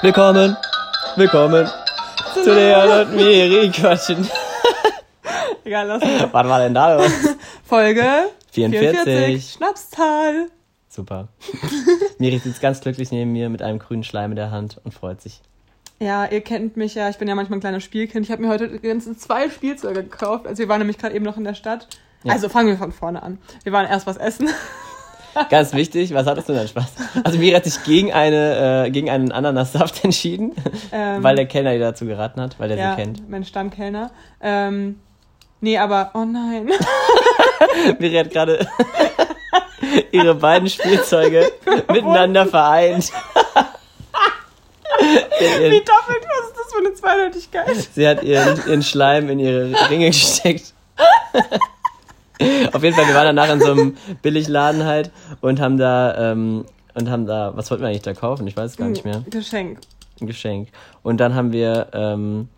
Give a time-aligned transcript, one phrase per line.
[0.00, 0.56] Willkommen,
[1.16, 1.68] willkommen
[2.32, 4.28] zu, der und Miri quatschen.
[5.64, 6.32] Egal, lass uns.
[6.32, 7.10] Was war denn da los?
[7.64, 8.04] Folge
[8.52, 9.02] 44.
[9.02, 9.52] 44.
[9.54, 10.50] Schnapszahl.
[10.88, 11.26] Super.
[12.18, 15.20] Miri sitzt ganz glücklich neben mir mit einem grünen Schleim in der Hand und freut
[15.20, 15.42] sich.
[15.98, 18.24] Ja, ihr kennt mich ja, ich bin ja manchmal ein kleines Spielkind.
[18.24, 20.46] Ich habe mir heute ganzen zwei Spielzeuge gekauft.
[20.46, 21.88] Also wir waren nämlich gerade eben noch in der Stadt.
[22.22, 22.34] Ja.
[22.34, 23.38] Also fangen wir von vorne an.
[23.64, 24.48] Wir waren erst was essen.
[25.50, 26.92] Ganz wichtig, was hattest du denn Spaß?
[27.24, 30.54] Also Miri hat sich gegen, eine, äh, gegen einen Ananassaft entschieden,
[30.92, 33.28] ähm, weil der Kellner ihr dazu geraten hat, weil er ja, sie kennt.
[33.28, 34.10] mein Stammkellner.
[34.40, 35.00] Ähm,
[35.60, 36.70] nee, aber, oh nein.
[37.98, 38.66] Miri hat gerade
[40.12, 41.50] ihre beiden Spielzeuge
[41.90, 43.12] miteinander vereint.
[45.40, 47.76] Wie doppelt, was ist das für eine Zweideutigkeit?
[47.94, 50.74] Sie hat ihren, ihren Schleim in ihre Ringe gesteckt.
[52.72, 55.10] Auf jeden Fall, wir waren danach in so einem Billigladen halt
[55.40, 56.64] und haben da, ähm,
[56.94, 58.46] und haben da, was wollten wir eigentlich da kaufen?
[58.46, 59.16] Ich weiß es gar nicht mehr.
[59.24, 59.78] Ein Geschenk.
[60.20, 60.68] Ein Geschenk.
[61.02, 62.48] Und dann haben wir, ähm,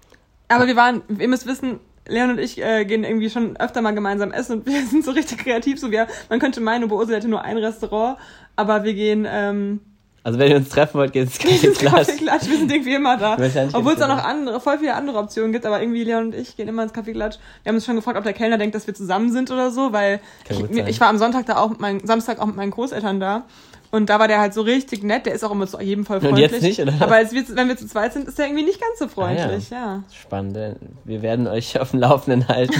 [0.48, 3.92] Aber wir waren, ihr müsst wissen, Leon und ich äh, gehen irgendwie schon öfter mal
[3.92, 5.78] gemeinsam essen und wir sind so richtig kreativ.
[5.78, 8.19] So wir, man könnte meinen, Oberursel hätte nur ein Restaurant,
[8.56, 9.81] aber wir gehen ähm,
[10.23, 11.95] also wenn ihr uns treffen wollt, geht ins Kaffeeklatsch.
[12.07, 13.39] Kaffeeklatsch, wir sind irgendwie immer da.
[13.73, 16.57] Obwohl es auch noch andere, voll viele andere Optionen gibt, aber irgendwie Leon und ich
[16.57, 17.39] gehen immer ins Kaffeeklatsch.
[17.62, 19.93] Wir haben uns schon gefragt, ob der Kellner denkt, dass wir zusammen sind oder so,
[19.93, 23.19] weil ich, ich, war am Sonntag da auch mit meinen, Samstag auch mit meinen Großeltern
[23.19, 23.45] da
[23.91, 25.27] und da war der halt so richtig nett.
[25.27, 26.45] Der ist auch immer zu jedem voll freundlich.
[26.47, 26.95] Und jetzt nicht, oder?
[27.01, 29.75] Aber wir, wenn wir zu zweit sind, ist der irgendwie nicht ganz so freundlich, ah,
[29.75, 29.95] ja.
[29.95, 30.03] ja.
[30.13, 30.57] Spannend.
[31.05, 32.75] Wir werden euch auf dem Laufenden halten.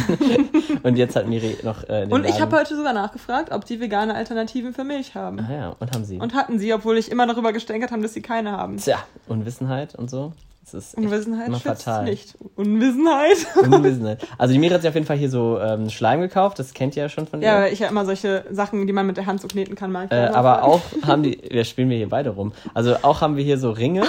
[0.83, 1.89] und jetzt hat Miri noch.
[1.89, 5.41] Äh, und ich habe heute sogar nachgefragt, ob die vegane Alternativen für Milch haben.
[5.41, 6.19] Ah ja, und haben sie.
[6.19, 8.77] Und hatten sie, obwohl ich immer darüber gestänkert habe, dass sie keine haben.
[8.77, 10.33] Tja, Unwissenheit und so.
[10.73, 12.05] Das ist Unwissenheit fatal.
[12.05, 12.37] nicht.
[12.57, 13.37] Unwissenheit.
[13.57, 14.27] Unwissenheit.
[14.39, 16.97] Also die Mira hat sich auf jeden Fall hier so ähm, Schleim gekauft, das kennt
[16.97, 17.49] ihr ja schon von ihr.
[17.49, 19.93] Ja, ich habe immer solche Sachen, die man mit der Hand so kneten kann.
[19.93, 22.53] Mag äh, aber auch haben die, wir spielen wir hier beide rum.
[22.75, 24.05] Also auch haben wir hier so Ringe.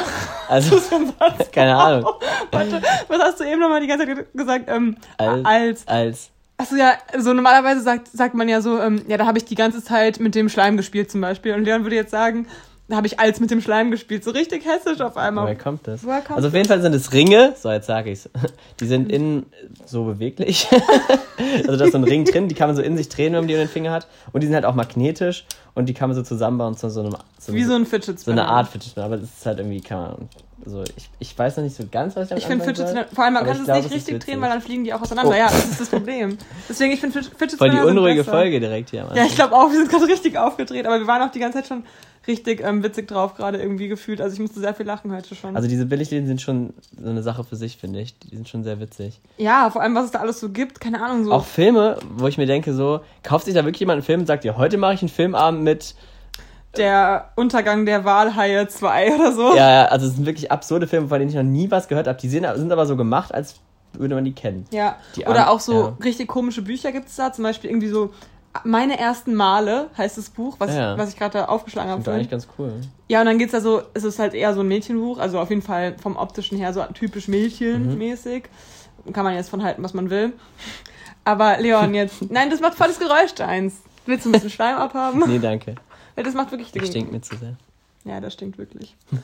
[0.48, 0.80] Also
[1.52, 2.06] keine Ahnung.
[2.52, 4.66] Warte, was hast du eben nochmal die ganze Zeit gesagt?
[4.68, 5.46] Ähm, als.
[5.46, 5.88] Als.
[5.88, 9.46] als Achso, ja, so normalerweise sagt, sagt man ja so, ähm, ja, da habe ich
[9.46, 11.56] die ganze Zeit mit dem Schleim gespielt zum Beispiel.
[11.56, 12.46] Und Leon würde jetzt sagen,
[12.92, 14.24] da habe ich als mit dem Schleim gespielt.
[14.24, 15.46] So richtig hessisch auf einmal.
[15.46, 16.04] Woher kommt das?
[16.04, 17.54] Woher kommt also auf jeden Fall sind es Ringe.
[17.58, 18.30] So, jetzt sage ich's.
[18.82, 19.46] Die sind innen
[19.86, 20.68] so beweglich.
[21.66, 23.40] also da ist so ein Ring drin, die kann man so in sich drehen, wenn
[23.40, 24.08] man die in den Finger hat.
[24.34, 27.16] Und die sind halt auch magnetisch und die kann man so zusammenbauen zu so einem.
[27.40, 28.24] So Wie so ein Fidget Spinner.
[28.24, 30.30] So eine Art Fidget Spinner, aber das ist halt irgendwie, kann man.
[30.66, 33.06] Also ich, ich weiß noch nicht so ganz, was ich damit Ich finde Fidget Spinner,
[33.14, 35.32] vor allem man kann es nicht richtig drehen, weil dann fliegen die auch auseinander.
[35.32, 35.38] Oh.
[35.38, 36.38] Ja, das ist das Problem.
[36.70, 37.58] Deswegen, ich finde Fidget Spinner.
[37.58, 39.08] Voll die unruhige Folge direkt hier.
[39.14, 41.60] Ja, ich glaube auch, wir sind gerade richtig aufgedreht, aber wir waren auch die ganze
[41.60, 41.84] Zeit schon
[42.28, 44.22] richtig ähm, witzig drauf gerade irgendwie gefühlt.
[44.22, 45.56] Also ich musste sehr viel lachen heute schon.
[45.56, 48.18] Also diese Billigläden sind schon so eine Sache für sich, finde ich.
[48.20, 49.20] Die sind schon sehr witzig.
[49.38, 51.26] Ja, vor allem, was es da alles so gibt, keine Ahnung.
[51.26, 51.32] so.
[51.32, 54.26] Auch Filme, wo ich mir denke, so, kauft sich da wirklich jemand einen Film und
[54.28, 55.96] sagt, ja, heute mache ich einen Filmabend mit
[56.78, 59.56] der Untergang der Walhaie 2 oder so.
[59.56, 62.20] Ja, also es sind wirklich absurde Filme, von denen ich noch nie was gehört habe.
[62.20, 63.56] Die sind, sind aber so gemacht, als
[63.94, 64.66] würde man die kennen.
[64.72, 65.98] Ja, die oder auch so ja.
[66.04, 67.34] richtig komische Bücher gibt es da.
[67.34, 68.12] Zum Beispiel irgendwie so
[68.64, 70.94] meine ersten Male heißt das Buch, was, ja.
[70.94, 72.04] ich, was ich gerade da aufgeschlagen habe.
[72.04, 72.74] Das ist eigentlich ganz cool.
[73.08, 75.50] Ja, und dann geht's da so, es ist halt eher so ein Mädchenbuch, also auf
[75.50, 78.44] jeden Fall vom optischen her so typisch Mädchenmäßig.
[79.06, 79.14] Mhm.
[79.14, 80.34] Kann man jetzt von halten, was man will.
[81.24, 82.22] Aber Leon, jetzt.
[82.30, 83.76] Nein, das macht volles Geräusch, deins.
[84.06, 85.24] Willst du ein bisschen Schleim abhaben?
[85.28, 85.76] Nee, danke.
[86.16, 87.56] Weil das macht wirklich Das stinkt mir zu sehr.
[88.04, 88.96] Ja, das stinkt wirklich.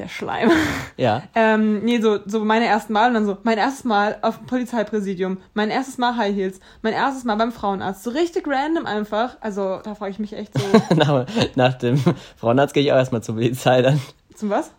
[0.00, 0.50] der Schleim.
[0.96, 1.22] Ja.
[1.34, 4.46] ähm, nee, so, so meine ersten Mal und dann so, mein erstes Mal auf dem
[4.46, 8.02] Polizeipräsidium, mein erstes Mal High Heels, mein erstes Mal beim Frauenarzt.
[8.02, 9.36] So richtig random einfach.
[9.40, 10.94] Also da frage ich mich echt so.
[10.94, 11.98] nach, nach dem
[12.36, 14.00] Frauenarzt gehe ich auch erstmal zur Polizei dann.
[14.34, 14.70] Zum was?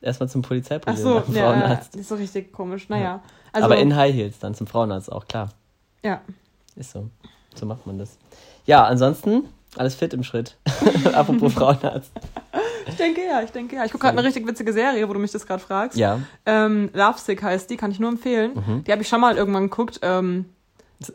[0.00, 1.18] Erstmal zum Polizeipräsidium.
[1.18, 1.94] Ach so, ja, Frauenarzt.
[1.94, 2.88] Ja, ist so richtig komisch.
[2.88, 3.22] Naja.
[3.52, 5.48] Also, Aber in High Heels dann zum Frauenarzt auch, klar.
[6.04, 6.20] Ja.
[6.76, 7.08] Ist so.
[7.54, 8.18] So macht man das.
[8.66, 9.44] Ja, ansonsten
[9.78, 10.56] alles fit im Schritt.
[11.12, 12.12] Apropos Frauenarzt.
[12.86, 13.84] Ich denke ja, ich denke ja.
[13.84, 15.98] Ich gucke gerade eine richtig witzige Serie, wo du mich das gerade fragst.
[15.98, 16.20] Ja.
[16.44, 18.52] Ähm, Lovesick heißt die, kann ich nur empfehlen.
[18.54, 18.84] Mhm.
[18.84, 20.00] Die habe ich schon mal irgendwann geguckt.
[20.02, 20.46] Ähm,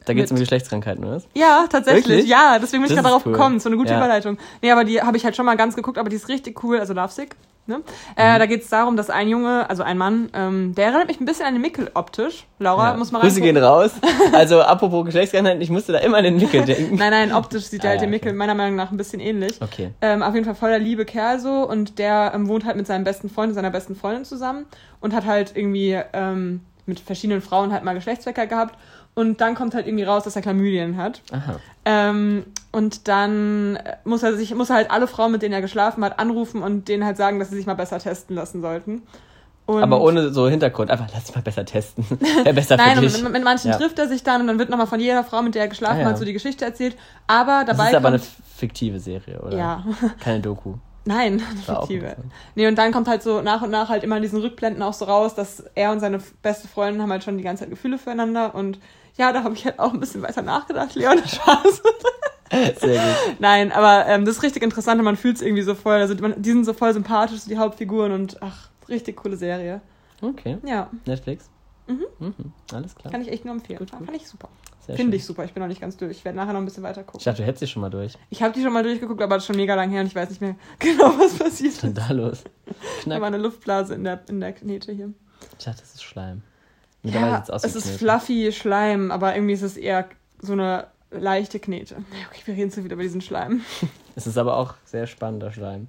[0.06, 1.22] da geht es um Geschlechtskrankheiten, oder?
[1.34, 2.08] Ja, tatsächlich.
[2.08, 2.28] Wirklich?
[2.28, 3.32] Ja, deswegen bin ich gerade darauf cool.
[3.32, 3.60] gekommen.
[3.60, 3.98] So eine gute ja.
[3.98, 4.38] Überleitung.
[4.62, 6.80] Nee, aber die habe ich halt schon mal ganz geguckt, aber die ist richtig cool.
[6.80, 7.36] Also Lovesick.
[7.68, 7.78] Ne?
[7.78, 7.84] Mhm.
[8.16, 11.20] Äh, da geht es darum, dass ein Junge, also ein Mann, ähm, der erinnert mich
[11.20, 12.46] ein bisschen an den Mickel optisch.
[12.58, 12.98] Laura, ja.
[12.98, 13.92] muss man Grüße gehen raus.
[14.34, 16.96] Also apropos Geschlechtskrankheiten, ich musste da immer an den Mickel denken.
[16.98, 18.38] nein, nein, optisch sieht ah, halt ja, den Mickel okay.
[18.38, 19.62] meiner Meinung nach ein bisschen ähnlich.
[19.62, 19.92] Okay.
[20.02, 23.04] Ähm, auf jeden Fall voller liebe Kerl so und der ähm, wohnt halt mit seinem
[23.04, 24.66] besten Freund und seiner besten Freundin zusammen
[25.00, 28.76] und hat halt irgendwie ähm, mit verschiedenen Frauen halt mal Geschlechtsverkehr gehabt
[29.14, 31.22] und dann kommt halt irgendwie raus, dass er Chlamydien hat.
[31.32, 31.56] Aha.
[31.84, 36.04] Ähm, und dann muss er sich, muss er halt alle Frauen, mit denen er geschlafen
[36.04, 39.02] hat, anrufen und denen halt sagen, dass sie sich mal besser testen lassen sollten.
[39.66, 42.06] Und aber ohne so Hintergrund, einfach lass dich mal besser testen.
[42.44, 43.22] Wäre besser Nein, für dich.
[43.22, 43.78] Mit, mit manchen ja.
[43.78, 46.00] trifft er sich dann und dann wird nochmal von jeder Frau, mit der er geschlafen
[46.00, 46.10] ah, ja.
[46.10, 46.98] hat, so die Geschichte erzählt.
[47.28, 47.84] Aber dabei.
[47.84, 48.22] Das ist aber eine
[48.58, 49.58] fiktive Serie, oder?
[49.58, 49.86] Ja.
[50.20, 50.76] Keine Doku.
[51.04, 52.16] Nein, Fiktive.
[52.54, 54.94] Nee, und dann kommt halt so nach und nach halt immer in diesen Rückblenden auch
[54.94, 57.98] so raus, dass er und seine beste Freundin haben halt schon die ganze Zeit Gefühle
[57.98, 58.78] füreinander und
[59.18, 61.82] ja, da habe ich halt auch ein bisschen weiter nachgedacht, Leon, Spaß.
[62.52, 63.40] Sehr gut.
[63.40, 65.96] Nein, aber ähm, das ist richtig interessant und man fühlt es irgendwie so voll.
[65.96, 69.82] Also man, die sind so voll sympathisch, die Hauptfiguren und ach, richtig coole Serie.
[70.22, 70.58] Okay.
[70.66, 70.90] Ja.
[71.06, 71.50] Netflix?
[71.88, 72.06] Mhm.
[72.20, 72.54] mhm.
[72.74, 73.12] Alles klar.
[73.12, 73.80] Kann ich echt nur empfehlen.
[73.80, 74.06] Gut, gut.
[74.06, 74.50] Fand ich super.
[74.96, 75.46] Finde ich super.
[75.46, 76.18] Ich bin noch nicht ganz durch.
[76.18, 77.20] Ich werde nachher noch ein bisschen weiter gucken.
[77.20, 78.14] Ich dachte, du hättest sie schon mal durch.
[78.30, 80.16] Ich habe die schon mal durchgeguckt, aber das ist schon mega lang her und ich
[80.16, 81.84] weiß nicht mehr genau, was passiert ist.
[81.84, 82.44] Was ist denn da los?
[83.02, 83.18] Knack.
[83.18, 85.14] Da war eine Luftblase in der, in der Knete hier.
[85.58, 86.42] Ich dachte, das ist Schleim.
[87.04, 90.08] Ja, es ist fluffy Schleim, aber irgendwie ist es eher
[90.40, 91.96] so eine leichte Knete.
[92.30, 93.62] Okay, wir reden zu wieder über diesen Schleim.
[94.16, 95.88] es ist aber auch sehr spannender Schleim.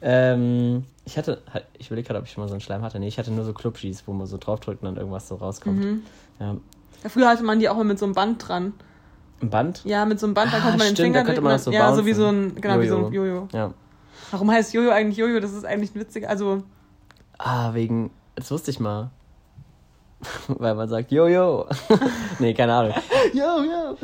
[0.00, 1.42] Ähm, ich hatte,
[1.78, 2.98] ich überlege gerade, ob ich schon mal so einen Schleim hatte.
[2.98, 5.78] Nee, ich hatte nur so Clubschis, wo man so draufdrückt und dann irgendwas so rauskommt.
[5.78, 6.02] Mhm.
[6.40, 6.56] Ja.
[7.02, 7.08] ja.
[7.08, 8.72] Früher hatte man die auch mal mit so einem Band dran.
[9.40, 9.82] Ein Band?
[9.84, 11.64] Ja, mit so einem Band, da ah, konnte man den Finger da könnte man das
[11.64, 12.82] so Ja, so wie so ein, genau, Jojo.
[12.82, 13.48] wie so ein Jojo.
[13.52, 13.74] Ja.
[14.30, 15.40] Warum heißt Jojo eigentlich Jojo?
[15.40, 16.28] Das ist eigentlich witzig.
[16.28, 16.62] Also.
[17.38, 18.10] Ah, wegen.
[18.36, 19.10] Das wusste ich mal.
[20.48, 21.66] Weil man sagt Jojo.
[22.38, 22.94] nee, keine Ahnung.
[23.32, 23.96] Jojo.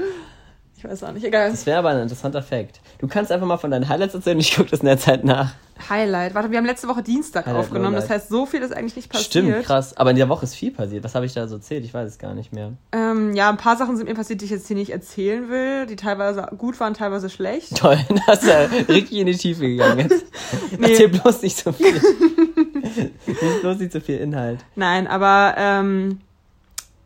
[0.79, 1.51] Ich weiß auch nicht, egal.
[1.51, 2.81] Das wäre aber ein interessanter Fakt.
[2.99, 5.25] Du kannst einfach mal von deinen Highlights erzählen und ich gucke das in der Zeit
[5.25, 5.55] nach.
[5.91, 6.37] Highlight.
[6.37, 7.97] Warte, wir haben letzte Woche Dienstag Highlight aufgenommen.
[7.97, 9.27] Das heißt, so viel ist eigentlich nicht passiert.
[9.27, 9.97] Stimmt, krass.
[9.97, 11.03] Aber in der Woche ist viel passiert.
[11.03, 11.85] Was habe ich da so erzählt?
[11.85, 12.75] Ich weiß es gar nicht mehr.
[12.93, 15.87] Ähm, ja, ein paar Sachen sind mir passiert, die ich jetzt hier nicht erzählen will,
[15.87, 17.77] die teilweise gut waren, teilweise schlecht.
[17.77, 17.99] Toll,
[18.29, 18.59] das ist ja
[18.89, 20.27] richtig in die Tiefe gegangen jetzt.
[20.79, 20.91] nee.
[20.91, 21.93] Erzähl bloß nicht so viel.
[23.27, 24.61] nicht bloß nicht so viel Inhalt.
[24.77, 26.21] Nein, aber ähm,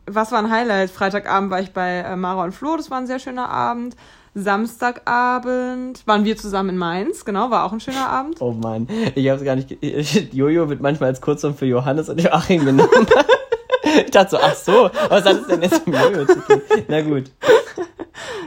[0.05, 0.89] was war ein Highlight?
[0.89, 3.95] Freitagabend war ich bei äh, Mara und Flo, das war ein sehr schöner Abend.
[4.35, 8.41] Samstagabend waren wir zusammen in Mainz, genau, war auch ein schöner Abend.
[8.41, 9.77] Oh Mann, ich hab's gar nicht.
[10.33, 12.89] Jojo wird manchmal als Kurzform für Johannes und Joachim genommen.
[14.05, 16.61] ich dachte so, ach so, was hat es denn jetzt mit Jojo zu tun?
[16.87, 17.31] Na gut.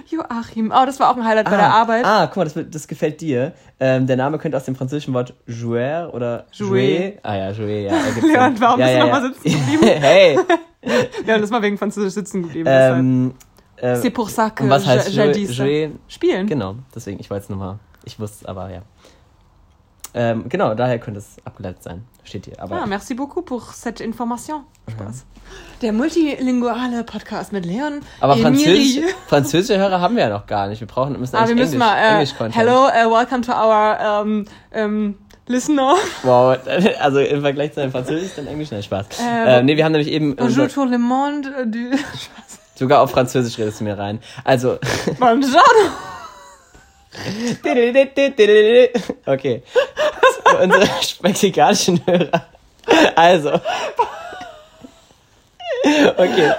[0.08, 2.04] Joachim, oh, das war auch ein Highlight ah, bei der ah, Arbeit.
[2.04, 3.52] Ah, guck mal, das, das gefällt dir.
[3.80, 7.12] Ähm, der Name könnte aus dem französischen Wort jouer oder jouer.
[7.22, 7.92] Ah ja, jouer, ja.
[8.22, 10.00] Leon, warum ja, bist ja, du ja, nochmal sitzen geblieben?
[10.00, 10.38] hey!
[11.26, 12.68] ja, das war wegen Französisch sitzen geblieben.
[12.70, 13.34] Ähm,
[13.76, 15.90] äh, C'est pour ça que was heißt je jouer?
[16.08, 16.46] Spielen.
[16.46, 17.78] Genau, deswegen, ich weiß nur mal.
[18.04, 18.82] Ich wusste es, aber ja.
[20.14, 22.04] Ähm, genau, daher könnte es abgeleitet sein.
[22.26, 22.60] Steht hier.
[22.60, 24.64] Aber ah, merci beaucoup pour cette information.
[24.90, 25.18] Spaß.
[25.18, 25.24] Ja.
[25.82, 28.00] Der multilinguale Podcast mit Leon.
[28.20, 30.80] Aber Französisch, französische Hörer haben wir ja noch gar nicht.
[30.80, 32.56] Wir brauchen müssen ah, wir müssen Englisch, mal, äh, Englisch Content.
[32.56, 34.44] Hello, uh, welcome to our um,
[34.74, 35.14] um,
[35.46, 35.94] listener.
[36.24, 36.58] Wow,
[37.00, 39.06] also im Vergleich zu einem Französisch ist dann Englisch nicht Spaß.
[39.20, 40.34] Äh, äh, nee, wir haben nämlich eben.
[40.34, 41.48] Bonjour tout le monde.
[41.48, 41.96] Äh, du,
[42.74, 44.18] Sogar auf Französisch redest du mir rein.
[44.44, 44.78] Also.
[45.18, 45.92] Buongiorno.
[49.26, 49.62] okay.
[50.62, 50.88] Unsere
[51.22, 52.46] mexikanischen Hörer.
[53.14, 53.60] Also.
[56.16, 56.52] Okay.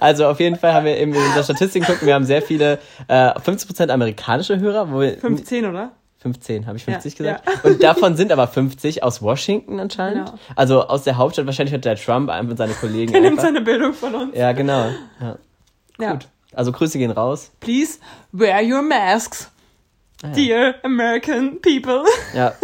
[0.00, 2.78] Also auf jeden Fall haben wir eben in unserer Statistik gucken, wir haben sehr viele,
[3.08, 4.92] äh, 15% amerikanische Hörer.
[4.92, 5.92] Wo wir, 15, oder?
[6.22, 7.48] 15, habe ich 50 ja, gesagt?
[7.48, 7.70] Ja.
[7.70, 10.26] Und davon sind aber 50 aus Washington anscheinend.
[10.26, 10.38] Genau.
[10.54, 11.46] Also aus der Hauptstadt.
[11.46, 13.12] Wahrscheinlich hat der Trump einfach seine Kollegen.
[13.12, 14.36] Der nimmt seine Bildung von uns.
[14.36, 14.86] Ja, genau.
[15.20, 15.38] Ja.
[15.98, 16.12] ja.
[16.12, 16.28] Gut.
[16.54, 17.50] Also Grüße gehen raus.
[17.60, 17.98] Please
[18.30, 19.50] wear your masks.
[20.22, 22.04] Ah, Dear American people.
[22.34, 22.52] Ja.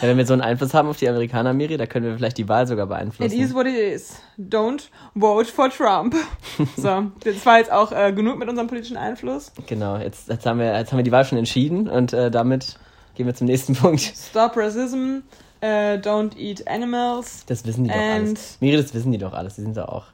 [0.00, 2.38] Ja, wenn wir so einen Einfluss haben auf die Amerikaner, Miri, da können wir vielleicht
[2.38, 3.32] die Wahl sogar beeinflussen.
[3.32, 4.16] It is what it is.
[4.38, 4.82] Don't
[5.16, 6.14] vote for Trump.
[6.76, 9.52] so, das war jetzt auch äh, genug mit unserem politischen Einfluss.
[9.66, 12.78] Genau, jetzt, jetzt, haben, wir, jetzt haben wir die Wahl schon entschieden und äh, damit
[13.14, 14.00] gehen wir zum nächsten Punkt.
[14.00, 15.22] Stop Racism,
[15.62, 17.44] uh, don't eat animals.
[17.46, 18.58] Das wissen die doch alles.
[18.60, 19.56] Miri, das wissen die doch alles.
[19.56, 20.06] Die sind da auch.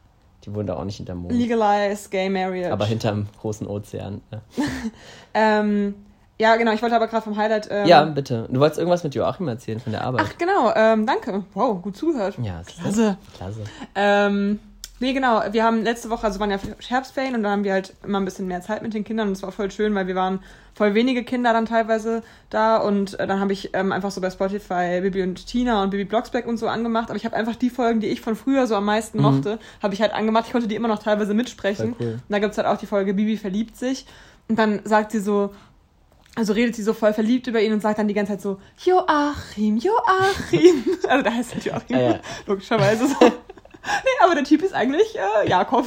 [0.45, 1.33] Die wohnen da auch nicht hinterm Mond.
[1.33, 2.71] Legalize gay marriage.
[2.73, 4.21] Aber hinterm großen Ozean.
[4.31, 4.43] Ja.
[5.35, 5.95] ähm,
[6.39, 7.69] ja, genau, ich wollte aber gerade vom Highlight.
[7.71, 8.49] Ähm, ja, bitte.
[8.51, 10.23] Du wolltest irgendwas mit Joachim erzählen von der Arbeit.
[10.25, 11.45] Ach, genau, ähm, danke.
[11.55, 12.37] Wow, gut zugehört.
[12.43, 13.17] Ja, klasse.
[13.37, 13.61] Klasse.
[13.95, 14.59] Ähm,
[14.99, 17.95] nee, genau, wir haben letzte Woche, also waren ja Herbstferien und dann haben wir halt
[18.03, 20.17] immer ein bisschen mehr Zeit mit den Kindern und es war voll schön, weil wir
[20.17, 20.41] waren
[20.75, 24.29] voll wenige Kinder dann teilweise da und äh, dann habe ich ähm, einfach so bei
[24.29, 27.71] Spotify Bibi und Tina und Bibi Blocksberg und so angemacht, aber ich habe einfach die
[27.71, 29.25] Folgen, die ich von früher so am meisten mhm.
[29.25, 30.47] mochte, habe ich halt angemacht.
[30.47, 31.95] Ich konnte die immer noch teilweise mitsprechen.
[32.01, 32.15] Cool.
[32.15, 34.07] Und da gibt's halt auch die Folge Bibi verliebt sich.
[34.49, 35.55] Und dann sagt sie so,
[36.37, 38.61] also redet sie so voll verliebt über ihn und sagt dann die ganze Zeit so,
[38.85, 40.85] Joachim, Joachim.
[41.09, 42.21] also da heißt er Joachim, ah, ja.
[42.47, 43.15] logischerweise so.
[43.21, 45.87] nee, aber der Typ ist eigentlich äh, Jakob.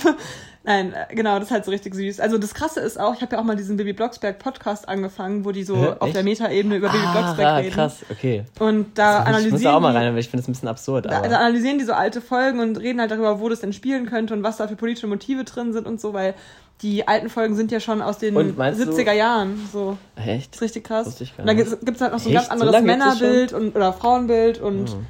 [0.68, 2.20] Nein, äh, genau, das ist halt so richtig süß.
[2.20, 5.46] Also das Krasse ist auch, ich habe ja auch mal diesen Baby Blocksberg Podcast angefangen,
[5.46, 7.74] wo die so Hä, auf der Metaebene über ah, Baby Blocksberg reden.
[7.74, 8.44] krass, okay.
[8.60, 10.52] Und da das analysieren Ich muss da auch mal rein, weil ich finde es ein
[10.52, 11.06] bisschen absurd.
[11.06, 14.08] Da, da, analysieren die so alte Folgen und reden halt darüber, wo das denn spielen
[14.08, 16.36] könnte und was da für politische Motive drin sind und so, weil
[16.82, 19.12] die alten Folgen sind ja schon aus den 70er du?
[19.12, 19.68] Jahren.
[19.72, 19.98] So.
[20.16, 20.52] Echt?
[20.52, 21.22] Das ist richtig krass.
[21.38, 24.62] Und da gibt es halt noch so ein ganz anderes so Männerbild und, oder Frauenbild
[24.62, 24.96] und.
[24.96, 25.06] Mhm.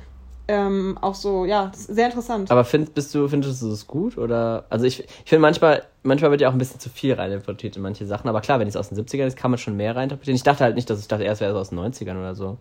[0.47, 2.50] ähm, auch so, ja, sehr interessant.
[2.51, 4.17] Aber find, bist du, findest du das gut?
[4.17, 4.65] Oder?
[4.69, 7.81] Also ich, ich finde manchmal, manchmal wird ja auch ein bisschen zu viel reininterpretiert in
[7.81, 8.29] manche Sachen.
[8.29, 10.38] Aber klar, wenn es aus den 70ern ist, kann man schon mehr reininterpretieren.
[10.38, 12.57] Ich dachte halt nicht, dass ich dachte, erst wäre es aus den 90ern oder so.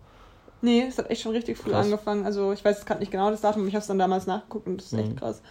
[0.61, 1.85] Nee, es hat echt schon richtig früh krass.
[1.85, 2.25] angefangen.
[2.25, 4.67] Also ich weiß jetzt gerade nicht genau das Datum, ich habe es dann damals nachgeguckt
[4.67, 4.99] und das ist mhm.
[4.99, 5.41] echt krass.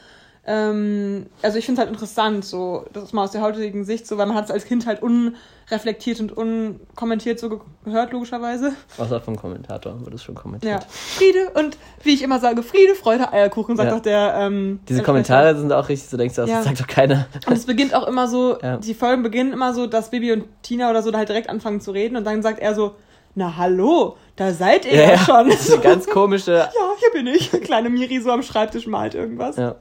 [0.49, 4.07] Ähm, also ich finde es halt interessant, so, das ist mal aus der heutigen Sicht
[4.07, 8.73] so, weil man hat es als Kind halt unreflektiert und unkommentiert so gehört, logischerweise.
[8.97, 10.83] Außer vom Kommentator wurde es schon kommentiert.
[10.83, 10.89] Ja.
[10.89, 13.97] Friede und wie ich immer sage, Friede, Freude, Eierkuchen, sagt ja.
[13.97, 14.35] doch der.
[14.39, 16.63] Ähm, Diese Kommentare sind auch richtig, so denkst du, das ja.
[16.63, 17.27] sagt doch keiner.
[17.47, 18.77] Und es beginnt auch immer so, ja.
[18.77, 21.81] die Folgen beginnen immer so, dass Bibi und Tina oder so da halt direkt anfangen
[21.81, 22.95] zu reden und dann sagt er so,
[23.35, 25.51] na hallo, da seid ihr ja, ja schon.
[25.51, 26.53] Das ist eine ganz komische.
[26.55, 27.51] ja, hier bin ich.
[27.51, 29.57] Kleine Miri so am Schreibtisch malt irgendwas.
[29.57, 29.75] Ja.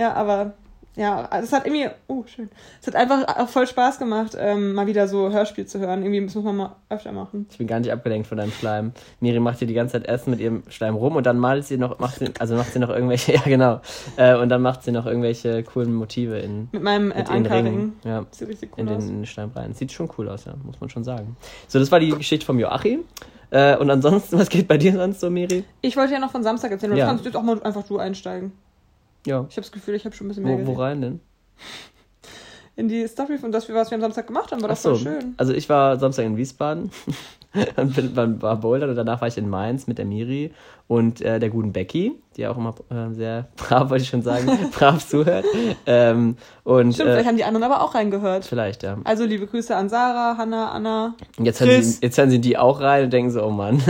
[0.00, 0.54] Ja, aber
[0.96, 2.48] ja, es hat irgendwie, oh, schön.
[2.80, 6.02] Es hat einfach auch voll Spaß gemacht, ähm, mal wieder so Hörspiel zu hören.
[6.02, 7.46] Irgendwie, das muss man mal öfter machen.
[7.50, 8.92] Ich bin gar nicht abgelenkt von deinem Schleim.
[9.20, 11.76] Miri macht hier die ganze Zeit Essen mit ihrem Schleim rum und dann malt sie
[11.76, 13.82] noch, macht sie, also macht sie noch irgendwelche, ja genau,
[14.16, 16.70] äh, und dann macht sie noch irgendwelche coolen Motive in.
[16.72, 17.92] Mit meinem äh, Ankerring.
[18.02, 19.04] Ja, Sieht richtig cool in, den, aus.
[19.04, 19.74] in den Schleim rein.
[19.74, 21.36] Sieht schon cool aus, ja, muss man schon sagen.
[21.68, 23.04] So, das war die Geschichte vom Joachim.
[23.50, 25.62] Äh, und ansonsten, was geht bei dir sonst so, Miri?
[25.82, 27.06] Ich wollte ja noch von Samstag erzählen, und ja.
[27.06, 28.52] kannst du jetzt auch mal einfach du einsteigen.
[29.26, 29.46] Ja.
[29.48, 30.66] Ich habe das Gefühl, ich habe schon ein bisschen mehr.
[30.66, 31.20] Wo, wo rein denn?
[32.76, 34.94] In die Story von das, was wir am Samstag gemacht haben, war das so.
[34.94, 35.34] voll schön.
[35.36, 36.90] Also ich war Samstag in Wiesbaden
[37.76, 40.52] und bin, war bouldern und danach war ich in Mainz mit der Miri
[40.86, 44.48] und äh, der guten Becky, die auch immer äh, sehr brav, wollte ich schon sagen,
[44.72, 45.44] brav zuhört.
[45.86, 48.44] Ähm, und, Stimmt, äh, vielleicht haben die anderen aber auch reingehört.
[48.44, 48.98] Vielleicht, ja.
[49.04, 51.14] Also liebe Grüße an Sarah, Hanna, Anna.
[51.38, 53.80] Und jetzt hören, sie, jetzt hören sie die auch rein und denken so, oh Mann,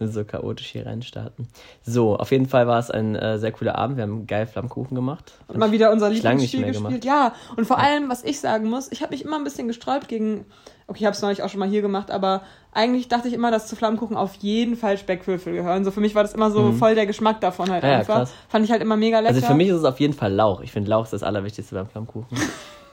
[0.00, 1.48] so chaotisch hier reinstarten.
[1.82, 3.96] So, auf jeden Fall war es ein äh, sehr cooler Abend.
[3.98, 5.32] Wir haben geil Flammkuchen gemacht.
[5.48, 6.76] Und mal wieder unser Lieblingsspiel gespielt.
[6.76, 7.04] Gemacht.
[7.04, 10.08] Ja, und vor allem, was ich sagen muss, ich habe mich immer ein bisschen gesträubt
[10.08, 10.46] gegen
[10.88, 13.50] okay, ich habe es neulich auch schon mal hier gemacht, aber eigentlich dachte ich immer,
[13.50, 15.84] dass zu Flammkuchen auf jeden Fall Speckwürfel gehören.
[15.84, 16.78] So für mich war das immer so mhm.
[16.78, 18.18] voll der Geschmack davon halt ja, einfach.
[18.18, 18.32] Krass.
[18.48, 19.34] Fand ich halt immer mega lecker.
[19.34, 20.60] Also für mich ist es auf jeden Fall Lauch.
[20.60, 22.36] Ich finde Lauch ist das Allerwichtigste beim Flammkuchen.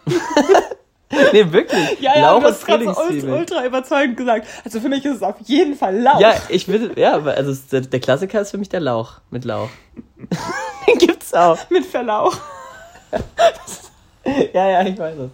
[1.34, 2.00] nee, wirklich.
[2.00, 4.48] Ja, ja, Lauch du hast gerade so ultra, ultra überzeugend gesagt.
[4.66, 6.20] Also für mich ist es auf jeden Fall Lauch.
[6.20, 9.70] Ja, ich will, ja, also der, der Klassiker ist für mich der Lauch mit Lauch.
[10.88, 11.58] Den gibt's auch.
[11.70, 12.38] Mit Verlauch.
[14.54, 15.32] ja, ja, ich weiß es.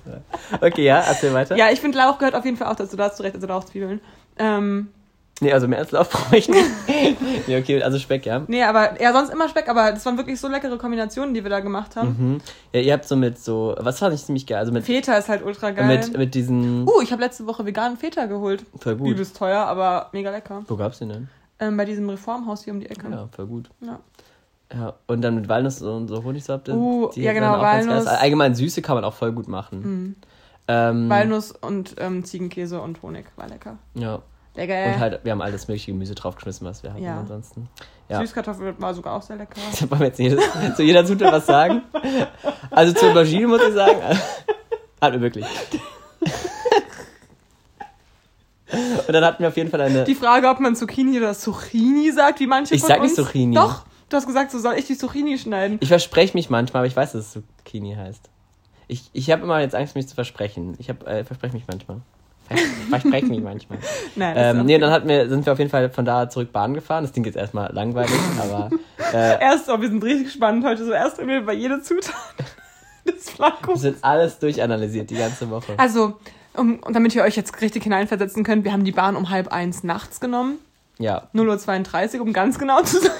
[0.62, 1.56] Okay, ja, erzähl weiter.
[1.56, 2.98] Ja, ich finde Lauch gehört auf jeden Fall auch dazu.
[2.98, 4.02] Da hast du recht, also Lauchzwiebeln.
[4.38, 4.88] Ähm,
[5.42, 6.66] nee, also mehr als Lauch brauche ich nicht.
[7.48, 8.44] nee, okay, also Speck, ja.
[8.48, 11.50] Nee, aber, ja, sonst immer Speck, aber das waren wirklich so leckere Kombinationen, die wir
[11.50, 12.16] da gemacht haben.
[12.18, 12.42] Mhm.
[12.74, 14.58] Ja, ihr habt so mit so, was fand ich ziemlich geil?
[14.58, 14.86] Also mit.
[14.86, 15.86] Feta ist halt ultra geil.
[15.86, 16.88] Mit, mit diesen.
[16.88, 18.64] Uh, ich habe letzte Woche veganen Feta geholt.
[18.80, 19.10] Voll gut.
[19.10, 20.64] Übelst teuer, aber mega lecker.
[20.68, 21.30] Wo gab's den denn?
[21.60, 23.08] Ähm, bei diesem Reformhaus hier um die Ecke.
[23.12, 23.70] Ja, voll gut.
[23.82, 24.00] Ja.
[24.72, 26.74] Ja, und dann mit Walnuss und so Honigsorte.
[26.74, 28.06] Uh, ja, genau, Walnuss.
[28.06, 29.82] Allgemein Süße kann man auch voll gut machen.
[29.82, 30.16] Mhm.
[30.68, 33.80] Ähm, Walnuss und ähm, Ziegenkäse und Honig war lecker.
[33.96, 34.22] Ja.
[34.54, 34.94] Lecker.
[34.94, 37.20] Und halt, wir haben alles mögliche Gemüse draufgeschmissen, was wir hatten ja.
[37.20, 37.68] ansonsten.
[38.08, 38.20] Ja.
[38.20, 39.60] Süßkartoffel war sogar auch sehr lecker.
[39.90, 40.44] Wollen wir jetzt jedes,
[40.76, 41.82] zu jeder Zutat was sagen?
[42.70, 44.00] Also zur Aubergine muss ich sagen,
[45.02, 45.46] hat mir wirklich.
[49.08, 50.04] Und dann hatten wir auf jeden Fall eine.
[50.04, 53.56] Die Frage, ob man Zucchini oder Zucchini sagt, wie manche Ich sag nicht Zucchini.
[53.56, 55.78] Doch, du hast gesagt, so soll ich die Zucchini schneiden.
[55.82, 58.30] Ich verspreche mich manchmal, aber ich weiß, dass es Zucchini heißt.
[58.88, 60.76] Ich, ich habe immer jetzt Angst, mich zu versprechen.
[60.80, 62.02] Ich hab, äh, verspreche mich manchmal.
[62.90, 63.78] Verspreche mich manchmal.
[64.16, 66.74] Nein, ähm, nee, dann hatten wir, sind wir auf jeden Fall von da zurück Bahn
[66.74, 67.04] gefahren.
[67.04, 68.72] Das klingt jetzt erstmal langweilig, aber.
[69.14, 70.86] Äh, erst, oh, wir sind richtig gespannt heute.
[70.86, 72.16] So erst irgendwie bei jeder Zutat
[73.08, 73.84] des Flankos.
[73.84, 75.74] Wir sind alles durchanalysiert die ganze Woche.
[75.78, 76.16] Also,
[76.56, 79.84] um, damit ihr euch jetzt richtig hineinversetzen könnt, wir haben die Bahn um halb eins
[79.84, 80.58] nachts genommen.
[80.98, 81.30] Ja.
[81.36, 83.12] 0.32 Uhr, um ganz genau zu sein.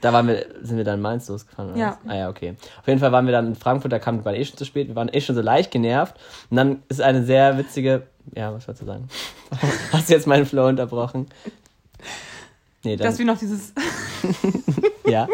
[0.00, 1.72] Da waren wir, sind wir dann in Mainz losgefahren?
[1.72, 1.98] Oder ja.
[2.02, 2.10] Was?
[2.10, 2.56] Ah ja, okay.
[2.80, 4.88] Auf jeden Fall waren wir dann in Frankfurt, da kamen wir eh schon zu spät,
[4.88, 6.16] wir waren eh schon so leicht genervt.
[6.50, 9.08] Und dann ist eine sehr witzige, ja, was wolltest du sagen?
[9.92, 11.26] Hast du jetzt meinen Flow unterbrochen?
[12.82, 13.06] Nee, dann.
[13.06, 13.74] Dass wir noch dieses.
[15.06, 15.28] ja.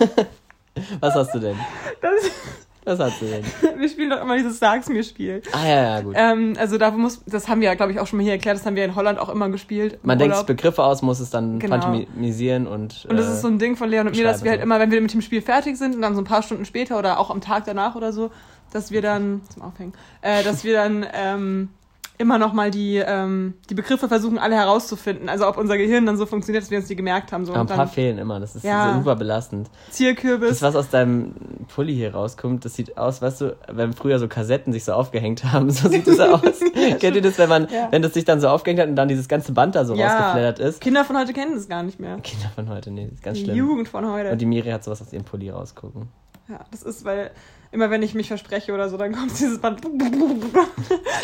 [1.00, 1.56] was hast du denn?
[2.02, 3.44] Das hast du denn?
[3.80, 5.42] Wir spielen doch immer dieses Sag's mir Spiel.
[5.52, 6.14] Ah ja, ja, gut.
[6.16, 8.56] Ähm, also da muss, das haben wir ja, glaube ich, auch schon mal hier erklärt,
[8.56, 9.98] das haben wir in Holland auch immer gespielt.
[10.04, 11.78] Man denkt sich Begriffe aus, muss es dann genau.
[11.78, 13.06] pantomisieren und.
[13.08, 14.78] Und das äh, ist so ein Ding von Leon und mir, dass wir halt immer,
[14.78, 17.18] wenn wir mit dem Spiel fertig sind und dann so ein paar Stunden später oder
[17.18, 18.30] auch am Tag danach oder so,
[18.72, 21.68] dass wir dann, zum Aufhängen, äh, dass wir dann ähm,
[22.18, 25.28] immer noch mal die, ähm, die Begriffe versuchen, alle herauszufinden.
[25.28, 27.44] Also ob unser Gehirn dann so funktioniert, dass wir uns die gemerkt haben.
[27.44, 27.52] So.
[27.52, 29.70] Aber ein paar dann, fehlen immer, das ist ja, super belastend.
[29.90, 30.48] Zierkürbis.
[30.48, 31.34] Das, was aus deinem
[31.74, 35.44] Pulli hier rauskommt, das sieht aus, weißt du, wenn früher so Kassetten sich so aufgehängt
[35.44, 36.40] haben, so sieht das aus.
[37.00, 37.88] Kennt ihr das, wenn man, ja.
[37.90, 40.06] wenn das sich dann so aufgehängt hat und dann dieses ganze Band da so ja.
[40.06, 40.80] rausgeflattert ist?
[40.80, 42.18] Kinder von heute kennen das gar nicht mehr.
[42.18, 43.56] Kinder von heute, nee, das ist ganz die schlimm.
[43.56, 44.30] Jugend von heute.
[44.30, 46.08] Und die Miri hat sowas aus ihrem Pulli rausgucken.
[46.48, 47.32] Ja, das ist, weil
[47.76, 49.80] immer wenn ich mich verspreche oder so, dann kommt dieses Band.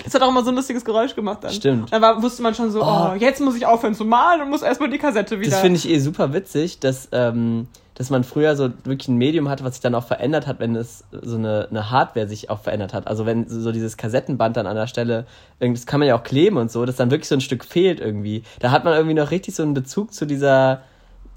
[0.04, 1.52] Das hat auch immer so ein lustiges Geräusch gemacht dann.
[1.52, 1.92] Stimmt.
[1.92, 3.10] Dann war, wusste man schon so, oh.
[3.10, 5.50] oh, jetzt muss ich aufhören zu malen und muss erstmal die Kassette wieder.
[5.50, 9.48] Das finde ich eh super witzig, dass, ähm, dass man früher so wirklich ein Medium
[9.48, 12.60] hatte, was sich dann auch verändert hat, wenn es so eine, eine Hardware sich auch
[12.60, 13.06] verändert hat.
[13.06, 15.26] Also wenn so dieses Kassettenband dann an der Stelle,
[15.58, 17.98] das kann man ja auch kleben und so, dass dann wirklich so ein Stück fehlt
[17.98, 18.42] irgendwie.
[18.60, 20.82] Da hat man irgendwie noch richtig so einen Bezug zu dieser,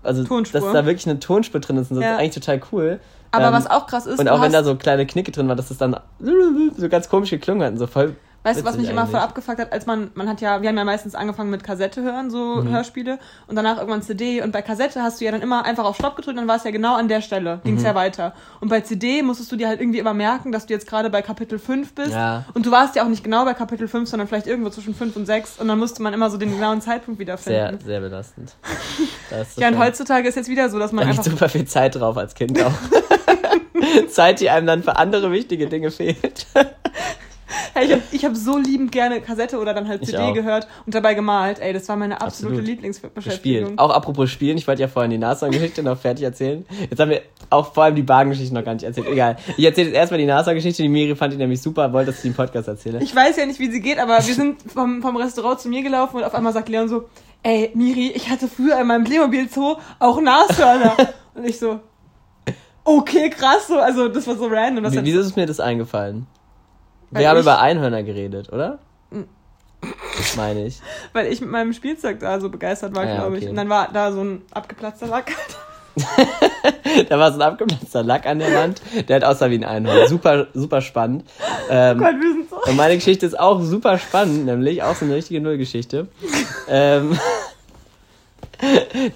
[0.03, 0.60] also Tonspur.
[0.60, 2.13] dass da wirklich eine Tonspur drin ist und das ja.
[2.13, 3.00] ist eigentlich total cool.
[3.35, 4.19] Aber ähm, was auch krass ist.
[4.19, 5.99] Und auch wenn da so kleine Knicke drin waren, dass das dann
[6.77, 8.15] so ganz komisch geklungen hat und so voll
[8.45, 10.77] Weißt du, was mich immer voll abgefuckt hat, als man, man hat ja, wir haben
[10.77, 12.69] ja meistens angefangen mit Kassette hören, so mhm.
[12.69, 14.43] Hörspiele, und danach irgendwann CD.
[14.43, 16.63] Und bei Kassette hast du ja dann immer einfach auf Stopp gedrückt, dann war es
[16.63, 17.87] ja genau an der Stelle, ging es mhm.
[17.87, 18.33] ja weiter.
[18.59, 21.23] Und bei CD musstest du dir halt irgendwie immer merken, dass du jetzt gerade bei
[21.23, 22.11] Kapitel 5 bist.
[22.11, 22.45] Ja.
[22.53, 25.15] Und du warst ja auch nicht genau bei Kapitel 5, sondern vielleicht irgendwo zwischen 5
[25.15, 25.59] und 6.
[25.59, 27.79] Und dann musste man immer so den genauen Zeitpunkt wiederfinden.
[27.79, 28.53] Sehr, sehr belastend.
[29.55, 31.23] ja, und heutzutage ist jetzt wieder so, dass man da einfach...
[31.23, 32.71] super viel Zeit drauf als Kind auch.
[34.10, 36.48] Zeit, die einem dann für andere wichtige Dinge fehlt.
[37.74, 40.96] Hey, ich habe ich hab so liebend gerne Kassette oder dann halt CD gehört und
[40.96, 41.60] dabei gemalt.
[41.60, 42.67] Ey, das war meine absolute Absolut.
[42.67, 43.34] Lieblingsbeschäftigung.
[43.36, 43.77] Spielen.
[43.77, 46.65] Auch apropos Spielen, ich wollte ja vorhin die NASA-Geschichte noch fertig erzählen.
[46.89, 49.08] Jetzt haben wir auch vor allem die Bahngeschichte noch gar nicht erzählt.
[49.08, 49.38] Egal.
[49.58, 50.84] Ich erzähle jetzt erstmal die NASA-Geschichte.
[50.84, 53.00] Die Miri fand die nämlich super, wollte, dass ich den Podcast erzähle.
[53.03, 55.84] Ich weiß ja nicht, wie sie geht, aber wir sind vom, vom Restaurant zu mir
[55.84, 57.10] gelaufen und auf einmal sagt Leon so,
[57.44, 60.96] ey, Miri, ich hatte früher in meinem Playmobil-Zoo auch Nashörner.
[61.36, 61.79] und ich so,
[62.85, 64.91] okay, krass, so, also das war so random.
[64.91, 66.27] Wie, wieso ist mir das eingefallen?
[67.11, 68.79] Weil Wir haben über Einhörner geredet, oder?
[70.17, 70.79] Das meine ich.
[71.13, 73.47] Weil ich mit meinem Spielzeug da so begeistert war, ah, ja, glaube ich.
[73.47, 75.31] Und dann war da so ein abgeplatzter Lack.
[77.09, 78.81] da war so ein abgeplatzter Lack an der Wand.
[79.07, 80.09] Der hat aussah wie ein Einhorn.
[80.09, 81.23] Super, super spannend.
[81.69, 82.57] Ähm, oh Gott, wir sind so.
[82.69, 86.07] Und meine Geschichte ist auch super spannend, nämlich auch so eine richtige Nullgeschichte.
[86.67, 87.17] ähm,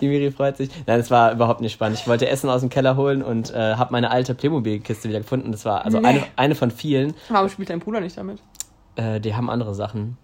[0.01, 0.69] Die Miri freut sich.
[0.85, 1.99] Nein, es war überhaupt nicht spannend.
[1.99, 5.51] Ich wollte Essen aus dem Keller holen und äh, habe meine alte Playmobil-Kiste wieder gefunden.
[5.51, 6.07] Das war also nee.
[6.07, 7.13] eine, eine von vielen.
[7.29, 8.39] Warum spielt dein Bruder nicht damit?
[8.95, 10.17] Äh, die haben andere Sachen.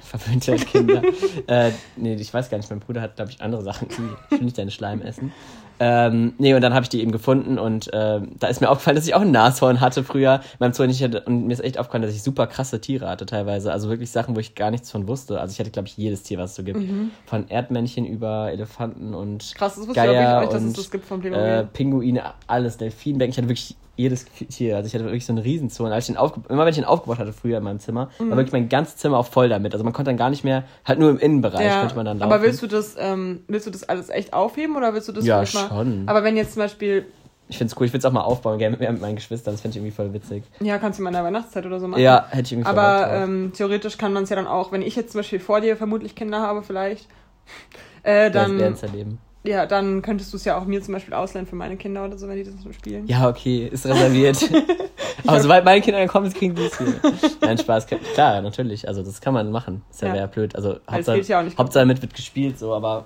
[0.00, 1.02] Verwöhnte Kinder.
[1.46, 2.68] äh, nee, ich weiß gar nicht.
[2.70, 3.88] Mein Bruder hat, glaube ich, andere Sachen.
[3.90, 5.32] Ich will nicht deinen Schleim essen.
[5.80, 8.96] Ähm, nee, und dann habe ich die eben gefunden und äh, da ist mir aufgefallen,
[8.96, 10.84] dass ich auch ein Nashorn hatte früher in meinem Zoo.
[10.84, 13.72] Und, ich hatte, und mir ist echt aufgefallen, dass ich super krasse Tiere hatte teilweise.
[13.72, 15.40] Also wirklich Sachen, wo ich gar nichts von wusste.
[15.40, 16.80] Also ich hatte, glaube ich, jedes Tier, was es so gibt.
[16.80, 17.10] Mhm.
[17.26, 20.90] Von Erdmännchen über Elefanten und Krass, das wusste Geier ich auch nicht, dass es das
[20.90, 21.24] gibt vom.
[21.24, 23.30] Äh, Pinguine, alles, Delfinbecken.
[23.32, 24.76] Ich hatte wirklich jedes Tier.
[24.76, 25.84] Also ich hatte wirklich so eine Riesenzoo.
[25.84, 28.30] Und als ich den immer wenn ich den aufgebaut hatte früher in meinem Zimmer, mhm.
[28.30, 29.72] war wirklich mein ganzes Zimmer auch voll damit.
[29.72, 32.18] Also man konnte dann gar nicht mehr, halt nur im Innenbereich ja, konnte man dann
[32.18, 32.32] laufen.
[32.32, 35.24] Aber willst du das, ähm, willst du das alles echt aufheben oder willst du das
[35.24, 36.04] ja, schon.
[36.04, 37.06] Mal, aber wenn jetzt zum Beispiel
[37.46, 39.60] ich finde es cool, ich es auch mal aufbauen, gerne mit, mit meinen Geschwistern, das
[39.60, 40.44] finde ich irgendwie voll witzig.
[40.60, 42.00] Ja, kannst du mal in der Weihnachtszeit oder so machen.
[42.00, 44.80] Ja, hätte ich irgendwie voll Aber ähm, theoretisch kann man es ja dann auch, wenn
[44.80, 47.06] ich jetzt zum Beispiel vor dir vermutlich Kinder habe, vielleicht,
[48.02, 48.58] äh, dann.
[48.58, 49.18] Das erleben.
[49.46, 52.16] Ja, dann könntest du es ja auch mir zum Beispiel ausleihen für meine Kinder oder
[52.16, 53.06] so, wenn die das so spielen.
[53.06, 54.38] Ja, okay, ist reserviert.
[55.26, 56.94] Aber sobald meine Kinder dann kommen, kriegen die es hier.
[57.42, 57.86] Nein, Spaß.
[58.14, 58.88] Klar, natürlich.
[58.88, 59.82] Also das kann man machen.
[59.90, 60.26] Ist ja, ja.
[60.26, 60.56] blöd.
[60.56, 63.04] Also Hauptsache, ja auch nicht Hauptsache damit wird gespielt, so, aber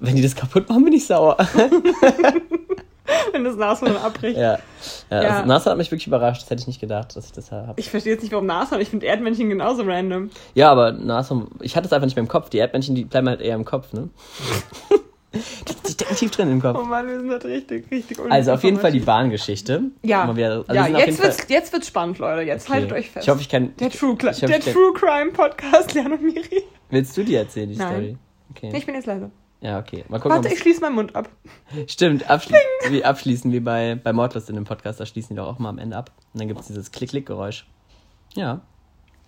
[0.00, 1.36] wenn die das kaputt machen, bin ich sauer.
[3.32, 4.36] wenn das Nashorn abbricht.
[4.36, 4.58] Ja.
[5.10, 5.28] ja, ja.
[5.30, 6.42] Also Nashorn hat mich wirklich überrascht.
[6.42, 7.74] Das hätte ich nicht gedacht, dass ich das habe.
[7.76, 8.80] Ich verstehe jetzt nicht, warum Nashorn.
[8.80, 10.30] Ich finde Erdmännchen genauso random.
[10.54, 12.50] Ja, aber Nashorn, ich hatte es einfach nicht mehr im Kopf.
[12.50, 14.08] Die Erdmännchen, die bleiben halt eher im Kopf, ne?
[15.86, 16.78] Die stecken tief drin im Kopf.
[16.80, 19.82] Oh Mann, wir sind halt richtig, richtig Also auf jeden Fall die Bahngeschichte.
[20.02, 22.42] Ja, wieder, also ja jetzt, wird's, jetzt wird's spannend, Leute.
[22.42, 22.74] Jetzt okay.
[22.74, 23.26] haltet euch fest.
[23.26, 23.74] Ich hoffe, ich kann...
[23.76, 26.62] Der True, hoffe, der True Crime Podcast, Jan und Miri.
[26.90, 27.88] Willst du die erzählen, die Nein.
[27.88, 28.16] Story?
[28.50, 28.72] Okay.
[28.76, 29.30] Ich bin jetzt leise.
[29.60, 30.04] Ja, okay.
[30.08, 31.30] Mal gucken, Warte, ich schließe meinen Mund ab.
[31.86, 32.56] Stimmt, abschli
[32.90, 35.70] wie abschließen wie bei, bei Mordlust in dem Podcast, da schließen die doch auch mal
[35.70, 36.10] am Ende ab.
[36.34, 37.66] Und dann gibt es dieses Klick-Klick-Geräusch.
[38.34, 38.60] Ja.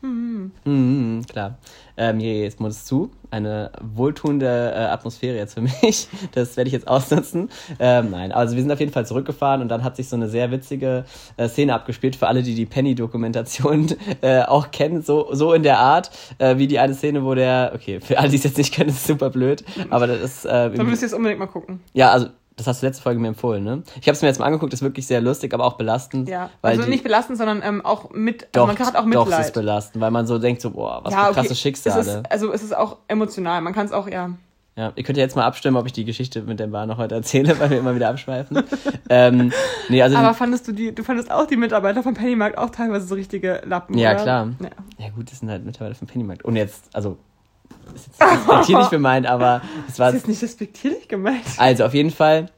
[0.07, 0.53] Mhm.
[0.64, 1.59] Mhm, klar.
[1.97, 3.11] Ähm, jetzt muss es zu.
[3.31, 6.09] Eine wohltuende äh, Atmosphäre jetzt für mich.
[6.33, 7.51] Das werde ich jetzt ausnutzen.
[7.79, 10.29] Ähm, nein, also wir sind auf jeden Fall zurückgefahren und dann hat sich so eine
[10.29, 11.05] sehr witzige
[11.37, 13.88] äh, Szene abgespielt für alle, die die Penny-Dokumentation
[14.21, 15.03] äh, auch kennen.
[15.03, 18.29] So, so in der Art, äh, wie die eine Szene, wo der, okay, für alle,
[18.29, 20.45] die es jetzt nicht können, ist super blöd, aber das ist...
[20.45, 21.81] Äh, Dann müsst ihr es unbedingt mal gucken.
[21.95, 23.83] Ja, also das hast du letzte Folge mir empfohlen, ne?
[24.01, 26.27] Ich habe es mir jetzt mal angeguckt, ist wirklich sehr lustig, aber auch belastend.
[26.29, 29.27] Ja, also die, nicht belastend, sondern ähm, auch mit, also doch, man hat auch Mitleid.
[29.27, 31.55] Doch, es ist belastend, weil man so denkt so, boah, was ja, für krasse okay.
[31.55, 32.01] Schicksale.
[32.01, 34.31] Es ist, also es ist auch emotional, man kann es auch, ja.
[34.75, 36.99] Ja, ihr könnt ja jetzt mal abstimmen, ob ich die Geschichte mit dem Bar noch
[36.99, 38.62] heute erzähle, weil wir immer wieder abschweifen.
[39.11, 39.53] ähm,
[39.88, 43.07] nee, also aber fandest du die, du fandest auch die Mitarbeiter von Pennymarkt auch teilweise
[43.07, 44.23] so richtige Lappen, Ja, oder?
[44.23, 44.49] klar.
[44.61, 44.69] Ja.
[44.99, 46.45] ja gut, das sind halt Mitarbeiter von Pennymarkt.
[46.45, 47.19] Und jetzt, also
[47.94, 50.12] ist jetzt respektierlich gemeint, aber es war.
[50.12, 51.42] Das ist nicht respektierlich gemeint.
[51.57, 52.50] Also auf jeden Fall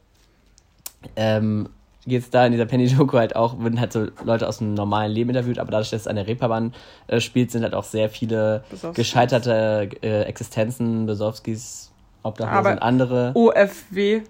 [1.17, 1.69] ähm,
[2.07, 5.13] geht es da in dieser Penny-Doku halt auch, werden halt so Leute aus dem normalen
[5.13, 6.75] Leben interviewt, aber dadurch, dass es eine Reeperbahn
[7.07, 8.97] äh, spielt, sind halt auch sehr viele Besowskis.
[8.97, 11.93] gescheiterte äh, Existenzen, Besowskis,
[12.23, 13.33] Obdachlosen und andere.
[13.35, 14.23] OFW.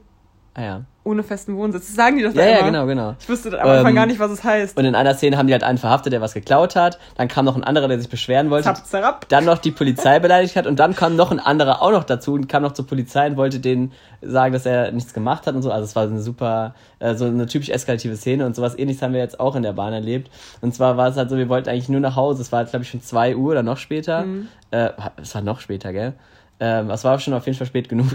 [0.54, 0.82] Ah ja.
[1.04, 1.86] Ohne festen Wohnsitz.
[1.86, 3.14] Das sagen die doch ja, da Ja, genau, genau.
[3.18, 4.76] Ich wusste am Anfang ähm, gar nicht, was es heißt.
[4.76, 6.98] Und in einer Szene haben die halt einen verhaftet, der was geklaut hat.
[7.16, 8.64] Dann kam noch ein anderer, der sich beschweren wollte.
[8.64, 9.28] Zap, zap.
[9.28, 10.66] Dann noch die Polizei beleidigt hat.
[10.66, 13.36] Und dann kam noch ein anderer auch noch dazu und kam noch zur Polizei und
[13.36, 15.70] wollte denen sagen, dass er nichts gemacht hat und so.
[15.70, 19.14] Also es war eine super, äh, so eine typisch eskalative Szene und sowas ähnliches haben
[19.14, 20.30] wir jetzt auch in der Bahn erlebt.
[20.60, 22.42] Und zwar war es halt so, wir wollten eigentlich nur nach Hause.
[22.42, 24.24] Es war, glaube ich, schon zwei Uhr oder noch später.
[24.24, 24.48] Mhm.
[24.72, 24.90] Äh,
[25.22, 26.14] es war noch später, gell?
[26.60, 28.08] Ähm, es war schon auf jeden Fall spät genug.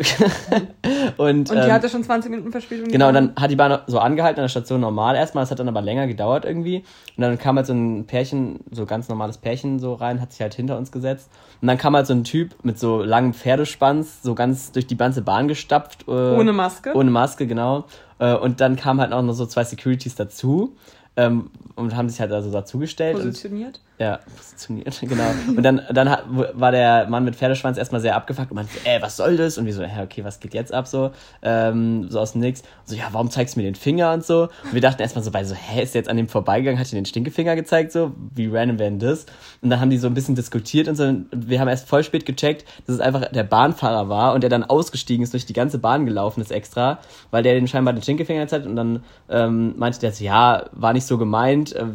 [1.17, 2.89] und, und die ähm, hatte schon 20 Minuten Verspätung.
[2.89, 5.45] Genau, und dann hat die Bahn so angehalten an der Station normal erstmal.
[5.45, 6.83] Es hat dann aber länger gedauert irgendwie.
[7.15, 10.41] Und dann kam halt so ein Pärchen, so ganz normales Pärchen so rein, hat sich
[10.41, 11.29] halt hinter uns gesetzt.
[11.61, 14.97] Und dann kam halt so ein Typ mit so langem Pferdespanz, so ganz durch die
[14.97, 16.05] ganze Bahn gestapft.
[16.09, 16.93] Äh, ohne Maske.
[16.95, 17.85] Ohne Maske, genau.
[18.19, 20.75] Äh, und dann kamen halt auch noch so zwei Securities dazu.
[21.15, 23.15] Ähm, und haben sich halt also dazugestellt.
[23.15, 23.75] Positioniert?
[23.75, 25.29] Und, ja, positioniert, genau.
[25.47, 26.17] Und dann, dann
[26.53, 29.57] war der Mann mit Pferdeschwanz erstmal sehr abgefuckt und meinte, ey, was soll das?
[29.57, 31.11] Und wir so, hä, okay, was geht jetzt ab so?
[31.43, 32.61] Ähm, so aus dem Nix.
[32.61, 34.49] Und so, ja, warum zeigst du mir den Finger und so?
[34.63, 36.91] Und wir dachten erstmal so bei so, hä, ist der jetzt an dem vorbeigegangen, hat
[36.91, 38.13] dir den Stinkefinger gezeigt, so?
[38.33, 39.27] Wie random wäre denn das?
[39.61, 41.13] Und dann haben die so ein bisschen diskutiert und so.
[41.31, 44.63] Wir haben erst voll spät gecheckt, dass es einfach der Bahnfahrer war und der dann
[44.63, 46.97] ausgestiegen ist, durch die ganze Bahn gelaufen ist extra,
[47.29, 50.65] weil der den scheinbar den Stinkefinger gezeigt hat und dann ähm, meinte der so, ja,
[50.71, 51.85] war nicht so gemeint, äh,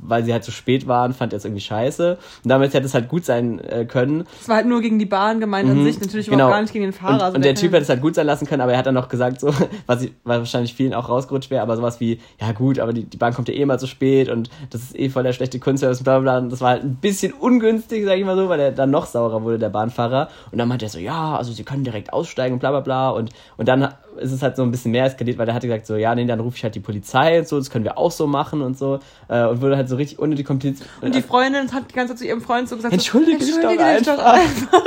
[0.00, 2.18] weil sie halt zu spät waren, fand er es irgendwie scheiße.
[2.44, 4.24] Und damit hätte es halt gut sein äh, können.
[4.40, 5.78] Es war halt nur gegen die Bahn gemeint mhm.
[5.78, 6.48] an sich, natürlich genau.
[6.48, 7.14] gar nicht gegen den Fahrer.
[7.14, 8.86] Und, also und der Typ hätte es halt gut sein lassen können, aber er hat
[8.86, 9.52] dann noch gesagt, so,
[9.86, 13.04] was, ich, was wahrscheinlich vielen auch rausgerutscht wäre, aber sowas wie, ja gut, aber die,
[13.04, 15.58] die Bahn kommt ja eh mal zu spät und das ist eh voll der schlechte
[15.58, 16.38] Kunstservice und bla bla.
[16.38, 19.06] Und das war halt ein bisschen ungünstig, sag ich mal so, weil er dann noch
[19.06, 20.28] saurer wurde, der Bahnfahrer.
[20.50, 23.10] Und dann meinte er so, ja, also sie können direkt aussteigen und bla bla bla.
[23.10, 25.86] Und, und dann ist es halt so ein bisschen mehr eskaliert, weil der hatte gesagt,
[25.86, 28.10] so, ja, nee, dann rufe ich halt die Polizei und so, das können wir auch
[28.10, 28.98] so machen und so.
[29.28, 30.88] Äh, und wurde halt so richtig unnötig kompliziert.
[31.00, 33.84] Und die Freundin hat die ganze Zeit zu ihrem Freund so gesagt, entschuldige, so, entschuldige
[33.98, 34.72] dich doch einfach.
[34.72, 34.84] einfach.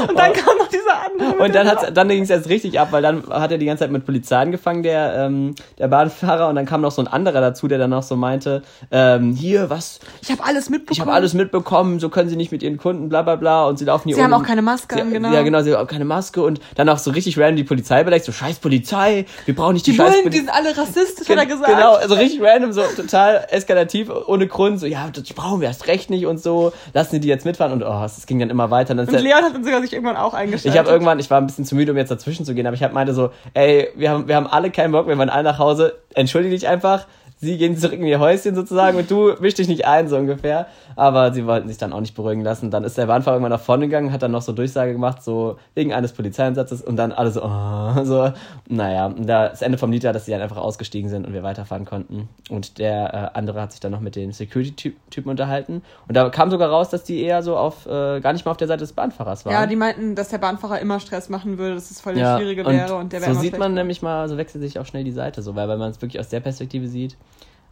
[0.08, 1.42] und dann kam noch dieser andere.
[1.42, 3.84] Und dann, hat, dann ging es erst richtig ab, weil dann hat er die ganze
[3.84, 7.40] Zeit mit Polizei angefangen, der, ähm, der Bahnfahrer, und dann kam noch so ein anderer
[7.40, 10.00] dazu, der dann noch so meinte, ähm, hier, was?
[10.22, 10.92] Ich habe alles mitbekommen.
[10.92, 13.78] Ich habe alles mitbekommen, so können sie nicht mit ihren Kunden, bla bla bla, und
[13.78, 14.32] sie laufen hier Sie um.
[14.32, 15.32] haben auch keine Maske sie, an, genau.
[15.32, 18.04] Ja, genau, sie haben auch keine Maske und dann auch so richtig random die Polizei
[18.10, 21.28] beleidigt, so scheiß Polizei, wir brauchen nicht die, die scheiß Bullen, Die sind alle rassistisch,
[21.28, 21.68] hat er gesagt.
[21.68, 25.86] Genau, also richtig random, so total eskalativ, ohne Grund, so, ja, das brauchen wir erst
[25.86, 28.70] recht nicht und so, lassen sie die jetzt mitfahren und oh, es ging dann immer
[28.70, 28.92] weiter.
[28.92, 30.72] Und, dann und Leon hat dann sogar sich irgendwann auch eingeschaltet.
[30.72, 32.74] Ich habe irgendwann, ich war ein bisschen zu müde, um jetzt dazwischen zu gehen, aber
[32.74, 35.44] ich hab meinte so, ey, wir haben, wir haben alle keinen Bock, wir wollen alle
[35.44, 37.06] nach Hause, entschuldige dich einfach,
[37.40, 40.66] sie gehen zurück in ihr Häuschen sozusagen und du misch dich nicht ein, so ungefähr.
[40.94, 42.70] Aber sie wollten sich dann auch nicht beruhigen lassen.
[42.70, 45.56] Dann ist der Bahnfahrer irgendwann nach vorne gegangen, hat dann noch so Durchsage gemacht, so
[45.74, 48.32] wegen eines Polizeieinsatzes und dann alle so, oh, so.
[48.68, 51.42] Naja, und das Ende vom Lied war, dass sie dann einfach ausgestiegen sind und wir
[51.42, 52.28] weiterfahren konnten.
[52.50, 55.82] Und der äh, andere hat sich dann noch mit den Security-Typen unterhalten.
[56.08, 58.58] Und da kam sogar raus, dass die eher so auf, äh, gar nicht mal auf
[58.58, 59.54] der Seite des Bahnfahrers waren.
[59.54, 62.36] Ja, die meinten, dass der Bahnfahrer immer Stress machen würde, dass es voll der ja,
[62.36, 65.04] Schwierige wäre und der wäre So sieht man nämlich mal, so wechselt sich auch schnell
[65.04, 67.16] die Seite, so, weil, weil man es wirklich aus der Perspektive sieht.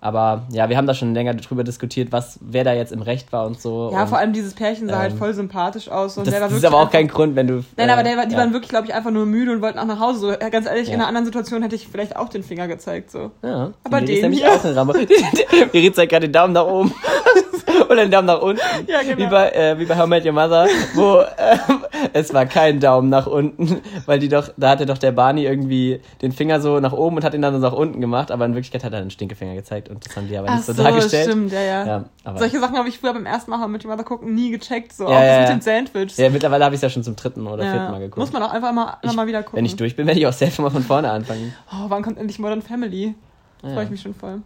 [0.00, 3.32] Aber ja, wir haben da schon länger drüber diskutiert, was, wer da jetzt im Recht
[3.32, 3.90] war und so.
[3.92, 6.16] Ja, und, vor allem dieses Pärchen sah halt ähm, halt voll sympathisch aus.
[6.16, 7.64] Und das, der war das ist aber auch kein Grund, wenn du.
[7.76, 8.38] Nein, äh, aber der, die ja.
[8.38, 10.20] waren wirklich, glaube ich, einfach nur müde und wollten auch nach Hause.
[10.20, 10.94] So, ganz ehrlich, ja.
[10.94, 13.10] in einer anderen Situation hätte ich vielleicht auch den Finger gezeigt.
[13.10, 13.32] So.
[13.42, 14.52] Ja, aber den hier.
[14.52, 15.72] auch.
[15.72, 16.94] Miri zeigt gerade den Daumen nach oben.
[17.88, 18.60] Oder den Daumen nach unten.
[18.86, 19.18] Ja, genau.
[19.18, 23.08] Wie bei, äh, wie bei How Met Your Mother, wo ähm, es war kein Daumen
[23.08, 26.92] nach unten, weil die doch, da hatte doch der Barney irgendwie den Finger so nach
[26.92, 29.10] oben und hat ihn dann so nach unten gemacht, aber in Wirklichkeit hat er einen
[29.10, 31.28] Stinkefinger gezeigt und das haben die aber nicht so, so dargestellt.
[31.28, 32.04] stimmt, ja, ja.
[32.24, 34.92] ja Solche Sachen habe ich früher beim ersten Mal mit Your Mother gucken nie gecheckt,
[34.92, 36.16] so ja, auch ja, das mit den Sandwiches.
[36.16, 38.18] Ja, mittlerweile habe ich es ja schon zum dritten oder vierten Mal geguckt.
[38.18, 39.58] Muss man auch einfach mal, ich, mal wieder gucken.
[39.58, 41.54] Wenn ich durch bin, werde ich auch selbst mal von vorne anfangen.
[41.70, 43.14] Oh, wann kommt endlich Modern Family?
[43.60, 44.42] Freue ich mich schon voll.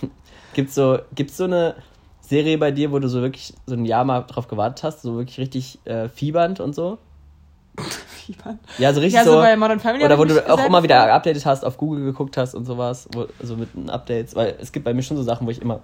[0.54, 1.74] Gibt's so, gibt's so eine
[2.20, 5.16] Serie bei dir, wo du so wirklich so ein Jahr mal drauf gewartet hast, so
[5.16, 6.98] wirklich richtig äh, fiebernd und so?
[8.32, 8.58] Fiebern?
[8.78, 11.06] Ja, so richtig ja, so, so bei Modern Family oder wo du auch immer wieder
[11.06, 14.84] geupdatet hast, auf Google geguckt hast und sowas, wo, so mit Updates, weil es gibt
[14.84, 15.80] bei mir schon so Sachen, wo ich immer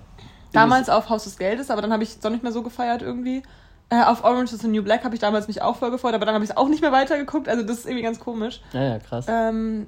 [0.53, 3.03] Damals auf Haus des Geldes, aber dann habe ich es doch nicht mehr so gefeiert
[3.03, 3.43] irgendwie.
[3.91, 6.25] Äh, auf Orange is the New Black habe ich damals mich auch voll gefreut, aber
[6.25, 7.49] dann habe ich es auch nicht mehr weitergeguckt.
[7.49, 8.61] Also das ist irgendwie ganz komisch.
[8.73, 9.27] Ja, ja, krass.
[9.29, 9.87] Ähm,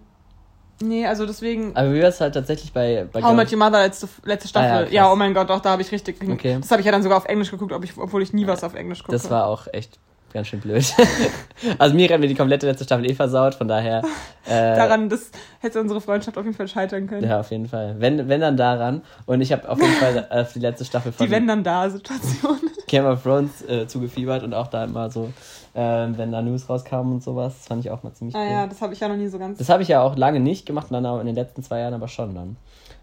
[0.81, 1.75] Nee, also deswegen.
[1.77, 3.07] Aber wie war es halt tatsächlich bei.
[3.13, 4.71] bei How Met Your Mother letzte, letzte Staffel.
[4.71, 6.19] Ah, ja, ja, oh mein Gott, doch, da habe ich richtig.
[6.23, 6.59] Okay.
[6.61, 8.63] Das habe ich ja dann sogar auf Englisch geguckt, ob ich, obwohl ich nie was
[8.63, 9.13] auf Englisch gucke.
[9.13, 9.99] Das war auch echt
[10.33, 10.85] ganz schön blöd.
[11.79, 14.03] also mir hat mir die komplette letzte Staffel eh versaut, von daher.
[14.49, 17.29] Äh, daran, das hätte unsere Freundschaft auf jeden Fall scheitern können.
[17.29, 17.97] Ja, auf jeden Fall.
[17.99, 19.03] Wenn, wenn dann daran.
[19.27, 21.27] Und ich habe auf jeden Fall auf die letzte Staffel von.
[21.27, 22.59] Die wenn dann da Situation.
[22.87, 25.29] Game of Thrones äh, zugefiebert und auch da immer so
[25.75, 27.55] äh, wenn da News rauskamen und sowas.
[27.59, 28.51] Das fand ich auch mal ziemlich ah, cool.
[28.51, 29.59] ja, das habe ich ja noch nie so ganz.
[29.59, 31.95] Das habe ich ja auch lange nicht gemacht, dann aber in den letzten zwei Jahren
[31.95, 32.57] aber schon dann.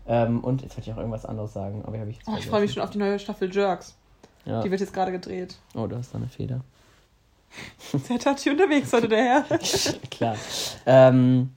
[0.08, 2.62] Ähm, und jetzt wollte ich auch irgendwas anderes sagen, aber habe ich oh, Ich freue
[2.62, 3.96] mich schon auf die neue Staffel Jerks.
[4.46, 4.62] Ja.
[4.62, 5.56] Die wird jetzt gerade gedreht.
[5.74, 6.62] Oh, du hast da eine Feder.
[8.08, 9.60] Sehr touchy unterwegs heute der Herr.
[10.12, 10.36] Klar.
[10.86, 11.52] Ähm,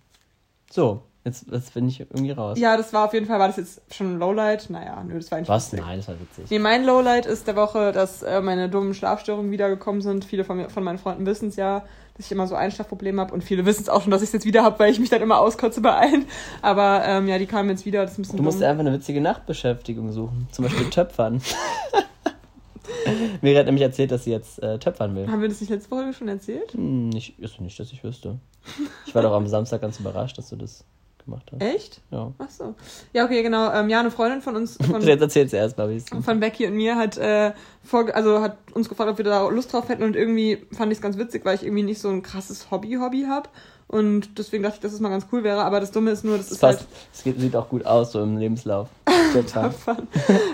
[0.70, 2.58] So, jetzt, jetzt bin ich irgendwie raus.
[2.58, 4.68] Ja, das war auf jeden Fall, war das jetzt schon ein Lowlight?
[4.70, 5.48] Naja, nö, das war eigentlich.
[5.48, 5.72] Was?
[5.72, 5.84] Witzig.
[5.86, 6.50] Nein, das war witzig.
[6.50, 10.24] Nee, mein Lowlight ist der Woche, dass äh, meine dummen Schlafstörungen wiedergekommen sind.
[10.24, 11.84] Viele von, mir, von meinen Freunden wissen es ja,
[12.16, 14.32] dass ich immer so Einschlafprobleme habe und viele wissen es auch schon, dass ich es
[14.32, 16.26] jetzt wieder habe, weil ich mich dann immer auskotze bei allen.
[16.62, 18.02] Aber ähm, ja, die kamen jetzt wieder.
[18.02, 18.66] Das ist ein bisschen du musst dumm.
[18.68, 20.48] einfach eine witzige Nachtbeschäftigung suchen.
[20.52, 21.40] Zum Beispiel Töpfern.
[23.42, 25.28] Mir hat nämlich erzählt, dass sie jetzt äh, töpfern will.
[25.28, 26.72] Haben wir das nicht letzte Woche schon erzählt?
[26.72, 28.38] Hm, nicht, ist nicht, dass ich wüsste.
[29.06, 30.84] Ich war doch am Samstag ganz überrascht, dass du das
[31.28, 31.62] gemacht hast.
[31.62, 32.00] Echt?
[32.10, 32.32] Ja.
[32.38, 32.74] Ach so.
[33.12, 33.72] Ja, okay, genau.
[33.72, 34.76] Ähm, ja, eine Freundin von uns.
[34.76, 37.52] Von, Jetzt erzählst du erst mal, wie es Von Becky und mir hat, äh,
[37.84, 40.98] vor, also hat uns gefragt, ob wir da Lust drauf hätten und irgendwie fand ich
[40.98, 43.48] es ganz witzig, weil ich irgendwie nicht so ein krasses Hobby-Hobby habe.
[43.90, 45.62] Und deswegen dachte ich, dass es mal ganz cool wäre.
[45.62, 46.80] Aber das Dumme ist nur, das, das ist passt,
[47.24, 47.36] halt.
[47.36, 48.88] Es sieht auch gut aus, so im Lebenslauf.
[49.32, 49.70] Total.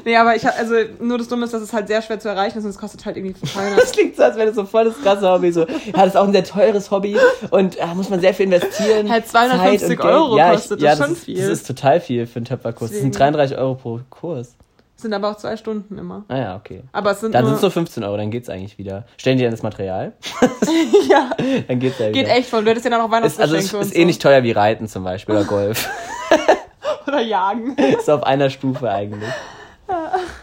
[0.04, 2.58] nee, aber ich also nur das Dumme ist, dass es halt sehr schwer zu erreichen
[2.58, 3.76] ist und es kostet halt irgendwie 200.
[3.76, 5.50] das klingt so, als wäre das so voll das krasse Hobby.
[5.50, 7.16] So, ja, das ist auch ein sehr teures Hobby
[7.50, 9.10] und da muss man sehr viel investieren.
[9.10, 11.36] Halt 250 Euro ja, kostet ich, das ja, schon das viel.
[11.36, 12.92] das ist total viel für einen Töpferkurs.
[12.92, 14.54] Das sind 33 Euro pro Kurs.
[14.96, 16.24] Sind aber auch zwei Stunden immer.
[16.28, 16.82] Ah ja, okay.
[16.92, 19.06] Aber es sind dann sind es nur 15 Euro, dann geht's eigentlich wieder.
[19.16, 20.12] Stellen die dann das Material?
[21.08, 21.30] ja.
[21.66, 22.22] Dann geht's ja wieder.
[22.22, 22.62] Geht echt voll.
[22.64, 24.86] Du hättest ja dann auch Weihnachtsgeschenke ist, Also es ist eh nicht teuer wie Reiten
[24.86, 25.90] zum Beispiel oder Golf.
[27.06, 27.74] oder Jagen.
[27.98, 29.30] ist auf einer Stufe eigentlich.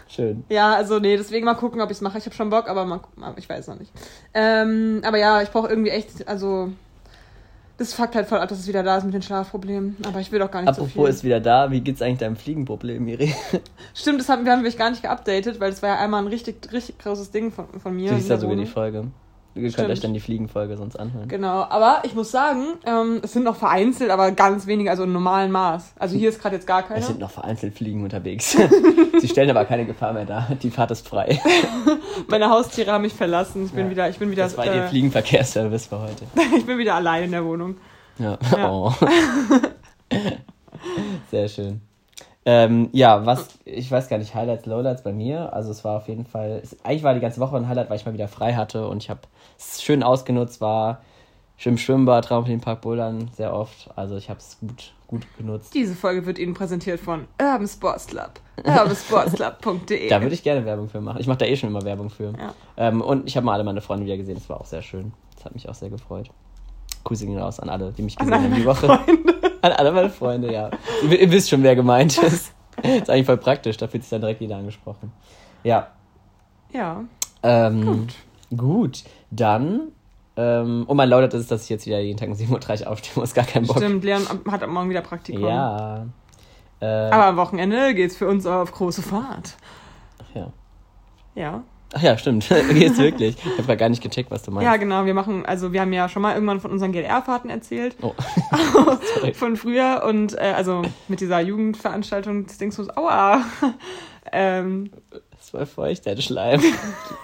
[0.06, 0.44] Schön.
[0.48, 2.18] Ja, also nee, deswegen mal gucken, ob ich es mache.
[2.18, 3.00] Ich habe schon Bock, aber mal,
[3.36, 3.90] ich weiß noch nicht.
[4.34, 6.70] Ähm, aber ja, ich brauche irgendwie echt, also
[7.78, 9.96] das fuckt halt voll ab, dass es wieder da ist mit den Schlafproblemen.
[10.06, 11.10] Aber ich will doch gar nicht Apropos so viel.
[11.10, 13.34] ist wieder da, wie geht's eigentlich deinem Fliegenproblem, Miri?
[13.94, 16.28] Stimmt, das haben wir haben wir gar nicht geupdatet, weil das war ja einmal ein
[16.28, 18.10] richtig, richtig großes Ding von, von mir.
[18.10, 19.08] Du siehst ja sogar die Folge.
[19.54, 21.28] Ihr könnt euch dann die Fliegenfolge sonst anhören.
[21.28, 25.12] Genau, aber ich muss sagen, ähm, es sind noch vereinzelt, aber ganz wenige, also im
[25.12, 25.92] normalen Maß.
[25.98, 27.00] Also hier ist gerade jetzt gar keine.
[27.00, 28.56] Es sind noch vereinzelt Fliegen unterwegs.
[29.20, 30.48] Sie stellen aber keine Gefahr mehr dar.
[30.62, 31.38] Die Fahrt ist frei.
[32.28, 33.66] Meine Haustiere haben mich verlassen.
[33.66, 33.90] Ich bin ja.
[33.90, 34.44] wieder, ich bin wieder.
[34.44, 36.24] Das war äh, Ihr Fliegenverkehrsservice für heute.
[36.56, 37.76] ich bin wieder allein in der Wohnung.
[38.18, 38.38] Ja.
[38.56, 38.70] ja.
[38.70, 38.92] Oh.
[41.30, 41.80] Sehr schön.
[42.44, 45.52] Ähm, ja, was, ich weiß gar nicht, Highlights, Lowlights bei mir.
[45.52, 47.96] Also es war auf jeden Fall, es, eigentlich war die ganze Woche ein Highlight, weil
[47.96, 49.20] ich mal wieder frei hatte und ich habe
[49.58, 51.02] es schön ausgenutzt, war
[51.64, 53.90] im Schwimmbad, Trampolinpark Bouldern sehr oft.
[53.96, 55.72] Also ich habe es gut, gut genutzt.
[55.74, 58.40] Diese Folge wird Ihnen präsentiert von Urban Sports Club.
[58.64, 61.20] urbansportsclub.de Da würde ich gerne Werbung für machen.
[61.20, 62.32] Ich mache da eh schon immer Werbung für.
[62.36, 62.54] Ja.
[62.76, 65.12] Ähm, und ich habe mal alle meine Freunde wieder gesehen, das war auch sehr schön.
[65.36, 66.30] Das hat mich auch sehr gefreut.
[67.04, 68.86] Grüße gehen raus an alle, die mich gesehen haben die Woche.
[68.86, 69.32] Freunde.
[69.62, 70.70] An alle meine Freunde, ja.
[71.02, 72.52] Ihr, ihr, wisst schon, wer gemeint ist.
[72.82, 75.12] ist eigentlich voll praktisch, da fühlt sich dann direkt jeder angesprochen.
[75.62, 75.88] Ja.
[76.72, 77.04] Ja.
[77.42, 78.14] Ähm, gut.
[78.56, 79.88] Gut, dann.
[80.36, 83.12] Ähm, und mein Lautet ist, dass ich jetzt wieder jeden Tag um 7.30 Uhr aufstehen
[83.16, 83.78] muss, gar keinen Bock.
[83.78, 85.44] Stimmt, Leon hat am Morgen wieder Praktikum.
[85.44, 86.06] Ja.
[86.80, 89.56] Äh, Aber am Wochenende geht's für uns auf große Fahrt.
[90.18, 90.52] Ach ja.
[91.34, 91.62] Ja.
[91.94, 92.48] Ach ja, stimmt.
[92.72, 93.36] Geht's wirklich.
[93.44, 94.64] Ich habe gar nicht gecheckt, was du meinst.
[94.64, 95.04] Ja, genau.
[95.04, 97.96] Wir machen, also wir haben ja schon mal irgendwann von unseren GLR-Fahrten erzählt.
[98.00, 98.14] Oh.
[99.34, 102.96] von früher und äh, also mit dieser Jugendveranstaltung des Dingsbums.
[102.96, 103.44] Aua.
[104.32, 104.90] ähm,
[105.36, 106.60] das war feucht, der Schleim.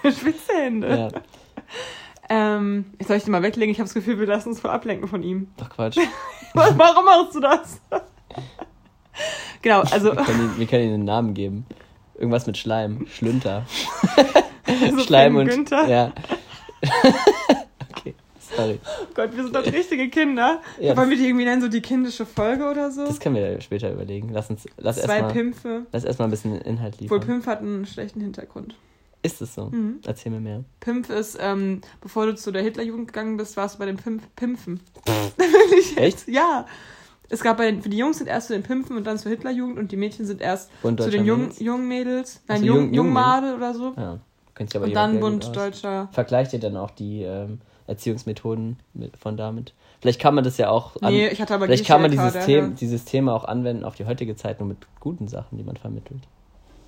[0.03, 1.11] Spitze Hände.
[1.11, 1.21] Ja.
[2.29, 3.71] Ähm, soll ich den mal weglegen?
[3.71, 5.47] Ich habe das Gefühl, wir lassen uns voll ablenken von ihm.
[5.57, 5.97] Doch Quatsch.
[6.53, 7.81] Warum machst du das?
[9.63, 10.15] genau, also.
[10.15, 11.65] Wir können, ihm, wir können ihm einen Namen geben.
[12.19, 13.07] Irgendwas mit Schleim.
[13.07, 13.65] Schlünter.
[14.91, 15.47] so Schleim und.
[15.47, 15.87] Günther.
[15.87, 16.11] Ja.
[17.89, 18.77] okay, sorry.
[18.83, 20.61] Oh Gott, wir sind doch richtige Kinder.
[20.81, 23.05] Ja, Wollen wir die irgendwie nennen, so die kindische Folge oder so?
[23.05, 24.29] Das können wir später überlegen.
[24.33, 24.65] Lass uns.
[24.77, 25.85] Lass Zwei erst mal, Pimpfe.
[25.93, 27.21] Lass erstmal ein bisschen Inhalt liefern.
[27.21, 28.75] Wohl Pimpf hat einen schlechten Hintergrund.
[29.21, 29.67] Ist es so?
[29.67, 29.99] Mhm.
[30.05, 30.65] Erzähl mir mehr.
[30.81, 34.23] Pimpf ist, ähm, bevor du zu der Hitlerjugend gegangen bist, warst du bei den Pimpf
[34.35, 34.81] Pimpfen.
[35.95, 36.27] Echt?
[36.27, 36.65] Ja.
[37.29, 39.31] Es gab bei den, für die Jungs sind erst zu den Pimpfen und dann zur
[39.31, 42.41] Hitlerjugend und die Mädchen sind erst zu den jungen, jungen Mädels.
[42.47, 43.93] Nein, so, Jung, Jungmade oder so.
[43.95, 44.19] Ja.
[44.55, 46.09] Könnt ihr aber und dann Bund Deutscher.
[46.11, 49.73] Vergleicht ihr dann auch die ähm, Erziehungsmethoden mit, von damit?
[50.01, 51.01] Vielleicht kann man das ja auch.
[51.01, 53.95] An, nee, ich hatte aber Vielleicht kann man dieses, Thema, dieses Thema auch anwenden auf
[53.95, 56.21] die heutige Zeit nur mit guten Sachen, die man vermittelt.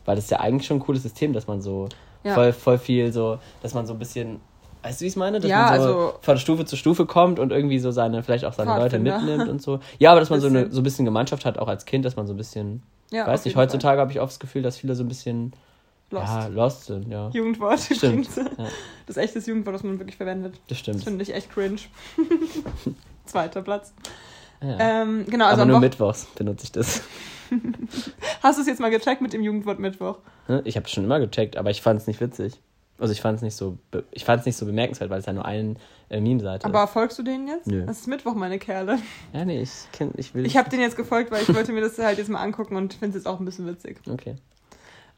[0.04, 1.88] Weil das ist ja eigentlich schon ein cooles System, dass man so
[2.24, 2.34] ja.
[2.34, 4.42] voll, voll viel so, dass man so ein bisschen
[4.84, 5.40] Weißt du, wie ich es meine?
[5.40, 8.46] Dass ja, man so also von Stufe zu Stufe kommt und irgendwie so seine, vielleicht
[8.46, 9.80] auch seine Leute mitnimmt und so.
[10.00, 12.16] Ja, aber dass man so, eine, so ein bisschen Gemeinschaft hat, auch als Kind, dass
[12.16, 14.96] man so ein bisschen, ja, weiß nicht, heutzutage habe ich oft das Gefühl, dass viele
[14.96, 15.54] so ein bisschen
[16.10, 17.30] lost, ja, lost sind, ja.
[17.32, 17.80] Jugendwort.
[17.80, 18.36] Stimmt.
[18.36, 18.46] Ja.
[19.06, 20.56] Das echte Jugendwort, das man wirklich verwendet.
[20.68, 20.98] Das stimmt.
[20.98, 21.78] Das finde ich echt cringe.
[23.26, 23.94] Zweiter Platz.
[24.62, 25.02] Ja.
[25.02, 27.02] Ähm, genau, also aber nur Mittwochs benutze ich das.
[28.44, 30.18] Hast du es jetzt mal gecheckt mit dem Jugendwort Mittwoch?
[30.64, 32.60] Ich habe es schon immer gecheckt, aber ich fand es nicht witzig.
[33.02, 33.80] Also ich fand es nicht so,
[34.12, 35.76] ich fand es nicht so bemerkenswert, weil es ja nur eine
[36.10, 37.66] äh, Meme-Seite Aber folgst du denen jetzt?
[37.66, 37.84] Nö.
[37.86, 39.00] Das ist Mittwoch, meine Kerle.
[39.34, 40.46] Ja, nee, ich, kenn, ich will.
[40.46, 42.94] Ich habe den jetzt gefolgt, weil ich wollte mir das halt jetzt mal angucken und
[42.94, 44.00] finde es jetzt auch ein bisschen witzig.
[44.08, 44.36] Okay.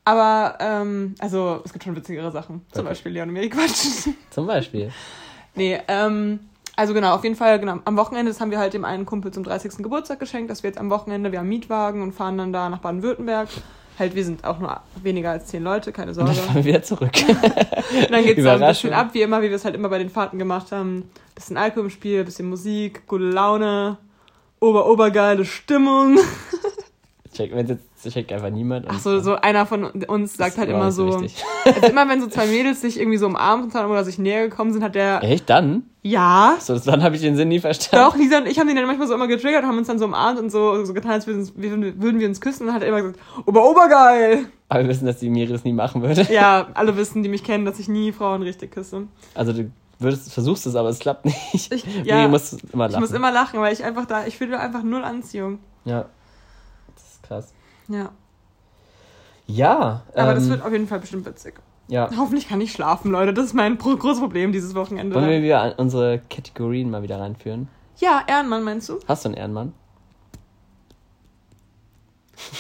[0.06, 2.62] Aber, ähm, also, es gibt schon witzigere Sachen.
[2.72, 2.90] Zum okay.
[2.90, 4.16] Beispiel Leon und Miri quatschen.
[4.30, 4.90] Zum Beispiel.
[5.56, 6.40] Nee, ähm,
[6.78, 9.32] also genau, auf jeden Fall, genau, am Wochenende, das haben wir halt dem einen Kumpel
[9.32, 9.84] zum 30.
[9.84, 12.80] Geburtstag geschenkt, dass wir jetzt am Wochenende, wir haben Mietwagen und fahren dann da nach
[12.80, 13.50] Baden-Württemberg.
[14.00, 16.32] Halt, wir sind auch nur weniger als zehn Leute, keine Sorge.
[16.32, 17.12] Und dann fahren wir wieder zurück.
[17.28, 20.00] und dann geht's dann ein bisschen ab, wie immer, wie wir es halt immer bei
[20.00, 21.10] den Fahrten gemacht haben.
[21.36, 23.98] Bisschen Alkohol im Spiel, bisschen Musik, gute Laune,
[24.60, 26.18] ober obergeile Stimmung.
[27.34, 28.86] check, wenn jetzt checkt einfach niemand.
[28.90, 31.06] Ach so, so einer von uns sagt halt immer so.
[31.14, 34.74] Also immer wenn so zwei Mädels sich irgendwie so umarmt haben oder sich näher gekommen
[34.74, 35.24] sind, hat der.
[35.24, 35.84] Echt dann?
[36.04, 36.58] Ja.
[36.60, 38.06] So, dann habe ich den Sinn nie verstanden.
[38.06, 40.06] Doch, Lisa und ich haben den dann manchmal so immer getriggert, haben uns dann so
[40.06, 43.02] umarmt und so, so getan, als würden, würden wir uns küssen und hat er immer
[43.02, 44.46] gesagt, ober obergeil.
[44.68, 46.28] Aber wir wissen, dass die Miri das nie machen würde.
[46.30, 49.08] Ja, alle wissen, die mich kennen, dass ich nie Frauen richtig küsse.
[49.34, 51.72] Also du würdest, versuchst es, aber es klappt nicht.
[51.72, 52.96] Ich, ja, Miri muss immer lachen.
[52.96, 55.60] Ich muss immer lachen, weil ich einfach da, ich fühle einfach null Anziehung.
[55.86, 56.06] Ja.
[56.96, 57.54] Das ist krass.
[57.88, 58.10] Ja.
[59.48, 60.04] Ja.
[60.16, 61.56] Aber ähm, das wird auf jeden Fall bestimmt witzig.
[61.88, 62.10] Ja.
[62.18, 63.34] Hoffentlich kann ich schlafen, Leute.
[63.34, 65.16] Das ist mein großes Problem dieses Wochenende.
[65.16, 67.68] Wollen wir wieder unsere Kategorien mal wieder reinführen?
[67.98, 69.00] Ja, Ehrenmann meinst du?
[69.08, 69.74] Hast du einen Ehrenmann?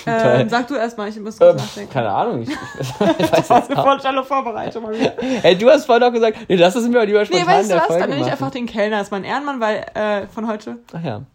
[0.06, 1.94] Ähm, sag du erstmal, ich muss kurz ähm, nachdenken.
[1.94, 2.42] Keine Ahnung.
[2.44, 4.84] Ich, ich, ich weiß das eine voll schnelle Vorbereitung.
[5.42, 7.76] Hey, du hast vorhin auch gesagt, nee, das ist mir lieber spontan Nee, weißt du
[7.76, 10.80] was, dann nenne ich einfach den Kellner als mein Ehrenmann, weil, äh, von heute.
[10.94, 11.10] Ach ja.
[11.10, 11.26] ja.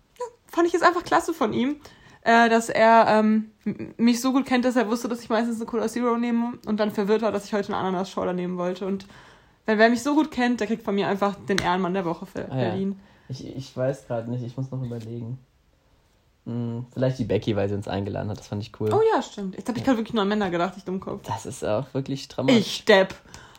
[0.46, 1.76] Fand ich jetzt einfach klasse von ihm
[2.28, 3.50] äh, dass er ähm,
[3.96, 6.78] mich so gut kennt, dass er wusste, dass ich meistens eine Cola Zero nehme und
[6.78, 8.84] dann verwirrt war, dass ich heute eine Ananas-Schorle nehmen wollte.
[8.84, 9.06] Und
[9.64, 12.26] wenn wer mich so gut kennt, der kriegt von mir einfach den Ehrenmann der Woche
[12.26, 13.00] für ah, Berlin.
[13.28, 13.34] Ja.
[13.34, 15.38] Ich, ich weiß gerade nicht, ich muss noch überlegen.
[16.44, 18.92] Hm, vielleicht die Becky, weil sie uns eingeladen hat, das fand ich cool.
[18.92, 19.56] Oh ja, stimmt.
[19.56, 21.26] Ich habe ich gerade wirklich nur an Männer gedacht, ich Dummkopf.
[21.26, 22.58] Das ist auch wirklich dramatisch.
[22.58, 23.14] Ich Depp.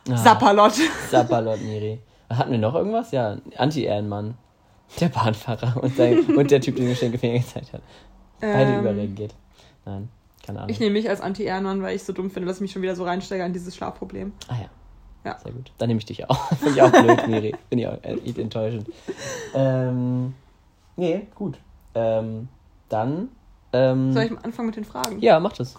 [0.07, 0.73] Ah, Sapperlot.
[1.09, 1.99] Sapperlot, Miri.
[2.29, 3.09] Hatten wir noch irgendwas?
[3.11, 4.37] Ja, Anti-Ehrenmann.
[4.99, 7.81] Der Bahnfahrer und, sein, und der Typ, der den Geschenkefinger gezeigt hat.
[8.39, 9.35] Beide ähm, überreagiert.
[9.85, 10.09] Nein,
[10.45, 10.69] keine Ahnung.
[10.69, 12.95] Ich nehme mich als Anti-Ehrenmann, weil ich so dumm finde, dass ich mich schon wieder
[12.95, 14.33] so reinsteige an dieses Schlafproblem.
[14.47, 14.69] Ah ja.
[15.25, 15.37] Ja.
[15.39, 15.71] Sehr gut.
[15.77, 16.47] Dann nehme ich dich auch.
[16.55, 17.55] Finde ich auch blöd, Miri.
[17.69, 18.89] Finde ich auch äh, enttäuschend.
[19.53, 20.33] Ähm,
[20.95, 21.59] nee, gut.
[21.93, 22.47] Ähm,
[22.87, 23.29] dann.
[23.73, 25.19] Ähm, Soll ich anfangen mit den Fragen?
[25.19, 25.75] Ja, mach das.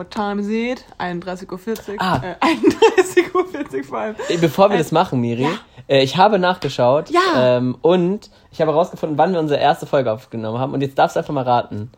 [0.00, 0.82] What time is it?
[0.98, 1.96] 31.40 Uhr.
[1.98, 2.22] Ah.
[2.24, 4.16] Äh, 31.40 Uhr vor allem.
[4.40, 5.50] Bevor wir äh, das machen, Miri, ja.
[5.88, 7.10] äh, ich habe nachgeschaut.
[7.10, 7.58] Ja.
[7.58, 10.72] Ähm, und ich habe herausgefunden, wann wir unsere erste Folge aufgenommen haben.
[10.72, 11.90] Und jetzt darfst du einfach mal raten.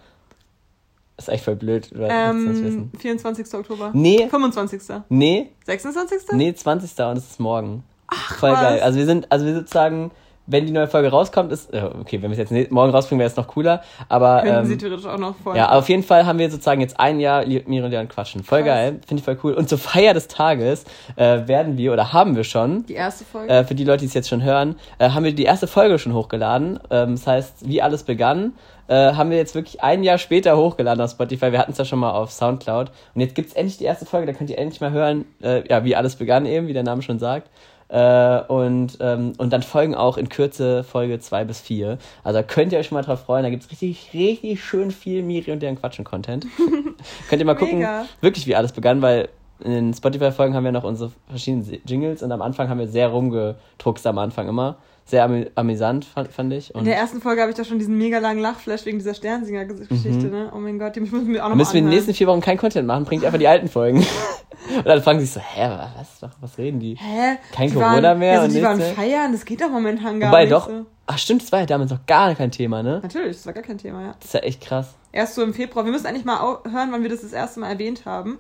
[1.17, 1.93] ist echt voll blöd.
[1.93, 3.55] Du ähm, 24.
[3.55, 3.93] Oktober.
[3.95, 4.27] Nee.
[4.29, 4.83] 25.
[5.09, 5.53] Nee.
[5.67, 6.33] 26.
[6.33, 6.99] Nee, 20.
[7.07, 7.85] Und es ist morgen.
[8.09, 8.63] Ach, voll was?
[8.63, 8.81] geil.
[8.81, 10.11] Also wir sind, also wir sozusagen
[10.53, 13.31] wenn die neue Folge rauskommt, ist, äh, okay, wenn wir es jetzt morgen rausbringen, wäre
[13.31, 14.43] es noch cooler, aber.
[14.43, 15.63] Können ähm, sie theoretisch auch noch vorher.
[15.63, 18.45] Ja, auf jeden Fall haben wir sozusagen jetzt ein Jahr Mir und Leon quatschen.
[18.45, 18.69] Voll Krass.
[18.69, 19.55] geil, finde ich voll cool.
[19.55, 20.85] Und zur Feier des Tages
[21.17, 22.87] äh, werden wir, oder haben wir schon.
[22.87, 23.53] Die erste Folge?
[23.53, 25.99] Äh, für die Leute, die es jetzt schon hören, äh, haben wir die erste Folge
[25.99, 26.79] schon hochgeladen.
[26.91, 28.53] Ähm, das heißt, wie alles begann,
[28.89, 31.53] äh, haben wir jetzt wirklich ein Jahr später hochgeladen auf Spotify.
[31.53, 32.91] Wir hatten es ja schon mal auf Soundcloud.
[33.15, 35.67] Und jetzt gibt es endlich die erste Folge, da könnt ihr endlich mal hören, äh,
[35.69, 37.49] ja, wie alles begann eben, wie der Name schon sagt.
[37.93, 41.99] Äh, und, ähm, und dann folgen auch in Kürze Folge 2 bis 4.
[42.25, 43.43] Also da könnt ihr euch schon mal drauf freuen.
[43.43, 46.47] Da gibt es richtig, richtig schön viel Miri und deren Quatschen-Content.
[47.29, 48.07] könnt ihr mal gucken, Mega.
[48.23, 49.29] wirklich wie alles begann, weil
[49.63, 53.09] in den Spotify-Folgen haben wir noch unsere verschiedenen Jingles und am Anfang haben wir sehr
[53.09, 56.75] rumgedruckst am Anfang immer sehr amü amüsant, fand, fand ich.
[56.75, 59.15] Und in der ersten Folge habe ich da schon diesen mega langen Lachflash wegen dieser
[59.15, 60.31] Sternsinger-Geschichte, mhm.
[60.31, 60.53] ne?
[60.55, 62.41] Oh mein Gott, die müssen wir auch noch Müssen wir in den nächsten vier Wochen
[62.41, 63.99] kein Content machen, bringt einfach die alten Folgen.
[64.77, 66.95] und dann fragen sie sich so, hä, was, was reden die?
[66.95, 67.37] Hä?
[67.53, 68.35] Kein die Corona waren, mehr?
[68.35, 70.87] Ja, und die waren feiern, das geht doch momentan gar Wobei, nicht doch, so.
[71.07, 73.01] ach stimmt, das war ja damals noch gar kein Thema, ne?
[73.03, 74.15] Natürlich, das war gar kein Thema, ja.
[74.19, 74.95] Das ist ja echt krass.
[75.11, 75.85] Erst so im Februar.
[75.85, 78.39] Wir müssen eigentlich mal hören, wann wir das das erste Mal erwähnt haben.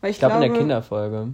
[0.00, 1.28] Weil ich, ich glaube, glaub, in der Kinderfolge.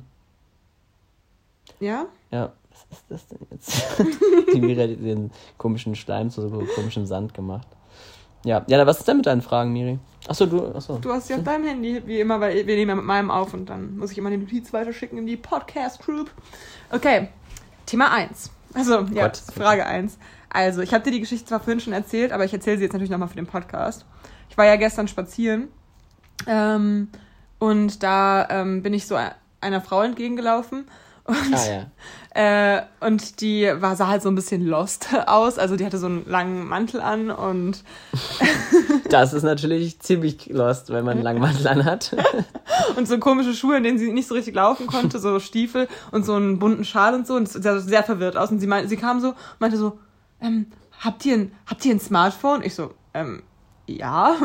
[1.81, 2.07] Ja?
[2.31, 2.53] Ja
[2.91, 3.83] was ist das denn jetzt?
[4.55, 7.67] die Miri hat den komischen Schleim zu so komischem Sand gemacht.
[8.45, 9.99] Ja, ja, was ist denn mit deinen Fragen, Miri?
[10.27, 10.99] Achso, du, achso.
[10.99, 13.53] Du hast sie auf deinem Handy, wie immer, weil wir nehmen ja mit meinem auf
[13.53, 16.31] und dann muss ich immer die Notiz weiterschicken in die Podcast-Group.
[16.91, 17.29] Okay,
[17.87, 18.51] Thema 1.
[18.75, 20.19] Also, ja, Gott, Frage 1.
[20.51, 22.93] Also, ich habe dir die Geschichte zwar vorhin schon erzählt, aber ich erzähle sie jetzt
[22.93, 24.07] natürlich nochmal für den Podcast.
[24.51, 25.69] Ich war ja gestern spazieren
[26.47, 27.09] ähm,
[27.59, 29.19] und da ähm, bin ich so
[29.61, 30.87] einer Frau entgegengelaufen
[31.25, 31.87] und, ah, ja.
[32.39, 35.59] Äh, und die war, sah halt so ein bisschen lost aus.
[35.59, 37.83] Also die hatte so einen langen Mantel an und.
[39.11, 42.15] das ist natürlich ziemlich lost, wenn man einen langen Mantel an hat.
[42.97, 46.25] und so komische Schuhe, in denen sie nicht so richtig laufen konnte, so Stiefel und
[46.25, 47.35] so einen bunten Schal und so.
[47.35, 48.53] Und es sah sehr verwirrt aus.
[48.53, 49.99] Und sie, meinte, sie kam so, meinte so,
[50.41, 50.67] ähm,
[51.01, 52.63] habt ihr ein, habt ihr ein Smartphone?
[52.63, 53.43] Ich so, ähm,
[53.89, 54.37] ja.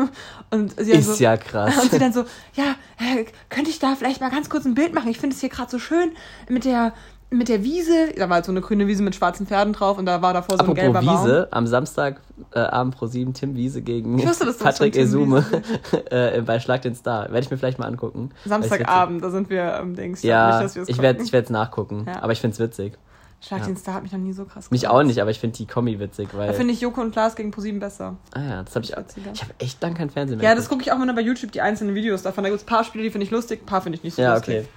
[0.50, 1.80] Und sie ist so, ja krass.
[1.80, 2.24] Und sie dann so,
[2.54, 5.10] ja, äh, könnte ich da vielleicht mal ganz kurz ein Bild machen?
[5.10, 6.10] Ich finde es hier gerade so schön
[6.48, 6.92] mit der
[7.34, 8.12] mit der Wiese.
[8.16, 10.56] Da war halt so eine grüne Wiese mit schwarzen Pferden drauf und da war davor
[10.56, 11.58] so Apropos ein gelber Wiese, Baum.
[11.58, 12.20] am Samstag
[12.52, 15.44] äh, Abend pro 7 Tim Wiese gegen wusste, Patrick Esume
[16.10, 17.24] äh, bei Schlag den Star.
[17.24, 18.30] Werde ich mir vielleicht mal angucken.
[18.44, 20.22] Samstagabend, da sind wir am ähm, Dings.
[20.22, 22.22] Ja, nicht, ich werde ich es nachgucken, ja.
[22.22, 22.98] aber ich finde es witzig.
[23.46, 24.70] Schlag Star hat mich noch nie so krass gemacht.
[24.70, 26.46] Mich auch nicht, aber ich finde die Kombi witzig, weil.
[26.46, 28.16] Da finde ich Joko und Klaas gegen ProSieben besser.
[28.32, 29.02] Ah ja, das habe ich auch.
[29.34, 30.48] Ich habe echt lang kein Fernsehen mehr.
[30.48, 32.42] Ja, das gucke ich auch immer bei YouTube, die einzelnen Videos davon.
[32.44, 34.16] Da gibt es ein paar Spiele, die finde ich lustig, ein paar finde ich nicht
[34.16, 34.54] so ja, lustig.
[34.54, 34.68] Ja, okay.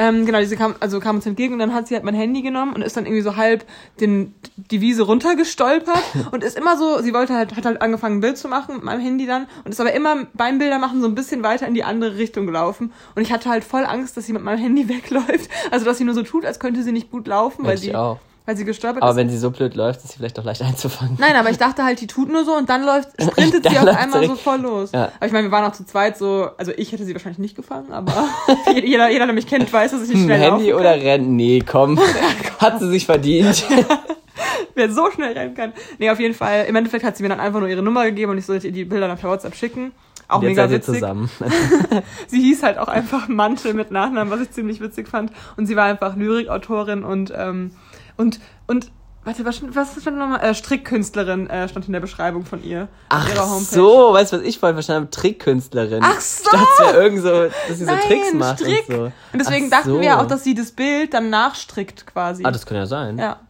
[0.00, 2.40] Ähm, genau, diese kam, also kam uns entgegen und dann hat sie halt mein Handy
[2.40, 3.64] genommen und ist dann irgendwie so halb
[4.00, 8.20] den, die Wiese runtergestolpert und ist immer so, sie wollte halt, hat halt angefangen ein
[8.20, 11.16] Bild zu machen mit meinem Handy dann und ist aber immer beim Bildermachen so ein
[11.16, 14.32] bisschen weiter in die andere Richtung gelaufen und ich hatte halt voll Angst, dass sie
[14.32, 15.50] mit meinem Handy wegläuft.
[15.72, 18.20] Also, dass sie nur so tut, als könnte sie nicht gut laufen, weil sie, auch
[18.48, 19.14] weil sie gestolpert aber ist.
[19.14, 21.18] Aber wenn sie so blöd läuft, ist sie vielleicht auch leicht einzufangen.
[21.20, 23.78] Nein, aber ich dachte halt, die tut nur so und dann läuft, sprintet dann sie
[23.78, 24.92] auf einmal so voll los.
[24.92, 25.12] Ja.
[25.16, 27.56] Aber ich meine, wir waren auch zu zweit so, also ich hätte sie wahrscheinlich nicht
[27.56, 28.26] gefangen, aber
[28.82, 31.36] jeder, jeder, der mich kennt, weiß, dass ich nicht schnell Handy oder rennen?
[31.36, 32.00] Nee, komm.
[32.58, 33.66] Hat sie sich verdient.
[34.74, 35.74] Wer so schnell rennen kann.
[35.98, 36.64] Nee, auf jeden Fall.
[36.68, 38.72] Im Endeffekt hat sie mir dann einfach nur ihre Nummer gegeben und ich sollte ihr
[38.72, 39.92] die Bilder dann per WhatsApp schicken.
[40.26, 40.94] Auch Jetzt mega witzig.
[40.94, 41.30] zusammen.
[42.28, 45.32] sie hieß halt auch einfach Mantel mit Nachnamen, was ich ziemlich witzig fand.
[45.56, 47.72] Und sie war einfach Lyrikautorin und ähm,
[48.18, 48.90] und, und
[49.28, 50.40] Warte, was, was stand nochmal?
[50.40, 52.88] Äh, Strickkünstlerin äh, stand in der Beschreibung von ihr.
[53.10, 53.28] Ach
[53.60, 55.10] so, weißt du, was ich vorhin verstanden habe?
[55.10, 56.00] Trickkünstlerin.
[56.02, 56.50] Ach so!
[56.50, 58.88] Dachte, es wäre irgend so, dass sie Nein, so Tricks macht Strick.
[58.88, 59.02] und so.
[59.02, 60.00] Und deswegen Ach dachten so.
[60.00, 62.42] wir auch, dass sie das Bild dann nachstrickt quasi.
[62.46, 63.18] Ah, das kann ja sein.
[63.18, 63.40] Ja.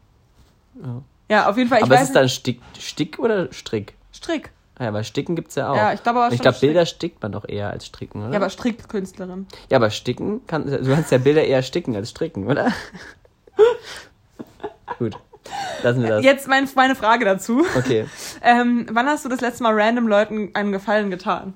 [0.83, 1.79] Ja, ja auf jeden Fall.
[1.79, 3.95] Ich aber ist es dann Stick, Stick oder Strick?
[4.13, 4.51] Strick.
[4.81, 5.77] Ah ja, weil Sticken gibt es ja auch.
[5.77, 8.33] Ja, ich glaube aber Ich glaube, Bilder stickt man doch eher als Stricken, oder?
[8.33, 9.47] Ja, aber Strickkünstlerin.
[9.71, 12.73] Ja, aber Sticken kann, du kannst ja Bilder eher sticken als stricken, oder?
[14.99, 15.17] Gut.
[15.83, 16.25] Lassen wir das.
[16.25, 17.65] Jetzt mein, meine Frage dazu.
[17.77, 18.07] Okay.
[18.41, 21.55] Ähm, wann hast du das letzte Mal random Leuten einen Gefallen getan?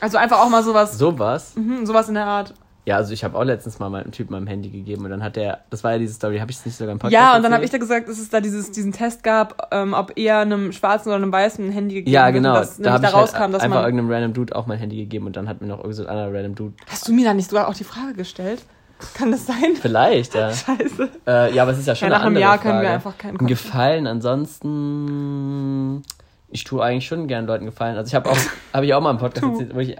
[0.00, 0.96] Also einfach auch mal sowas.
[0.96, 1.54] Sowas?
[1.56, 2.54] Mhm, sowas in der Art.
[2.86, 5.36] Ja, also ich habe auch letztens mal meinem Typen mein Handy gegeben und dann hat
[5.36, 7.42] der, das war ja diese Story, habe ich es nicht sogar im Podcast Ja, und
[7.42, 10.40] dann habe ich da gesagt, dass es da dieses, diesen Test gab, ähm, ob eher
[10.40, 12.54] einem schwarzen oder einem weißen ein Handy gegeben Ja, genau.
[12.54, 14.78] Wird, dass da habe ich rauskam, halt dass einfach man irgendeinem random Dude auch mein
[14.78, 16.74] Handy gegeben und dann hat mir noch irgendein so anderer random Dude...
[16.88, 18.62] Hast du mir da nicht sogar auch die Frage gestellt?
[19.14, 19.76] Kann das sein?
[19.80, 20.52] Vielleicht, ja.
[20.54, 21.08] Scheiße.
[21.26, 22.68] Äh, ja, aber es ist ja schon ja, nach eine andere einem Jahr Frage.
[22.68, 26.02] können wir einfach keinen Kopf Gefallen, ansonsten...
[26.48, 27.96] Ich tue eigentlich schon gern Leuten gefallen.
[27.96, 28.38] Also ich habe auch,
[28.72, 29.96] habe ich auch mal einen Podcast erzählt, wo ich,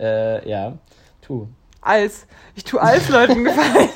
[0.00, 0.72] äh, ja,
[1.20, 1.48] tu.
[1.82, 2.26] Als.
[2.54, 3.90] Ich tue als Leuten gefallen.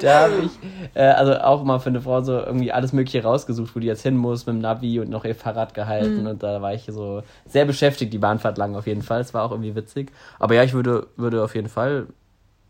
[0.00, 0.50] da habe ich
[0.94, 4.02] äh, also auch mal für eine Frau so irgendwie alles Mögliche rausgesucht, wo die jetzt
[4.02, 6.22] hin muss mit dem Navi und noch ihr Fahrrad gehalten.
[6.22, 6.26] Mhm.
[6.26, 9.20] Und da war ich so sehr beschäftigt, die Bahnfahrt lang auf jeden Fall.
[9.20, 10.10] Es war auch irgendwie witzig.
[10.38, 12.06] Aber ja, ich würde, würde auf jeden Fall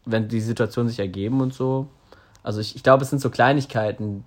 [0.04, 1.88] wenn die Situation sich ergeben und so.
[2.42, 4.24] Also ich, ich glaube, es sind so Kleinigkeiten,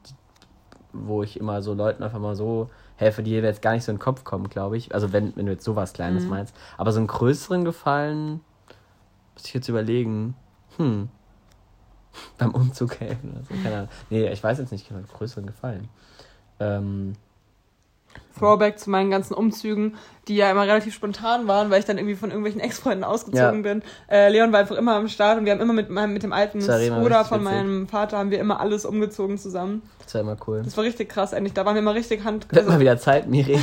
[0.93, 3.97] wo ich immer so Leuten einfach mal so helfe, die jetzt gar nicht so in
[3.97, 4.93] den Kopf kommen, glaube ich.
[4.93, 6.30] Also wenn, wenn du jetzt sowas Kleines mhm.
[6.30, 6.55] meinst.
[6.78, 8.39] Aber so einen größeren Gefallen,
[9.34, 10.36] muss ich jetzt überlegen.
[10.78, 11.09] Hm.
[12.38, 13.63] Beim Umzug helfen oder so.
[13.63, 13.89] Keine Ahnung.
[14.09, 15.89] Nee, ich weiß jetzt nicht, einen größeren Gefallen.
[16.59, 17.13] Ähm,
[18.38, 19.95] Throwback zu meinen ganzen Umzügen,
[20.28, 23.74] die ja immer relativ spontan waren, weil ich dann irgendwie von irgendwelchen Ex-Freunden ausgezogen ja.
[23.74, 23.82] bin.
[24.09, 26.34] Äh, Leon war einfach immer am Start und wir haben immer mit, meinem, mit dem
[26.34, 29.84] alten Bruder von meinem Vater haben wir immer alles umgezogen zusammen.
[30.03, 30.61] Das war immer cool.
[30.63, 31.53] Das war richtig krass, endlich.
[31.53, 32.47] Da waren wir immer richtig Hand.
[32.51, 33.59] Wird mal wieder Zeit, Miri.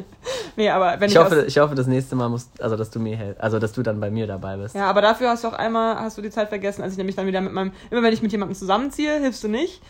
[0.56, 2.98] nee, aber wenn ich, ich hoffe, ich hoffe, das nächste Mal musst, also dass du
[2.98, 4.74] mir helfst, also dass du dann bei mir dabei bist.
[4.74, 7.16] Ja, aber dafür hast du auch einmal, hast du die Zeit vergessen, als ich nämlich
[7.16, 9.82] dann wieder mit meinem, immer wenn ich mit jemandem zusammenziehe, hilfst du nicht.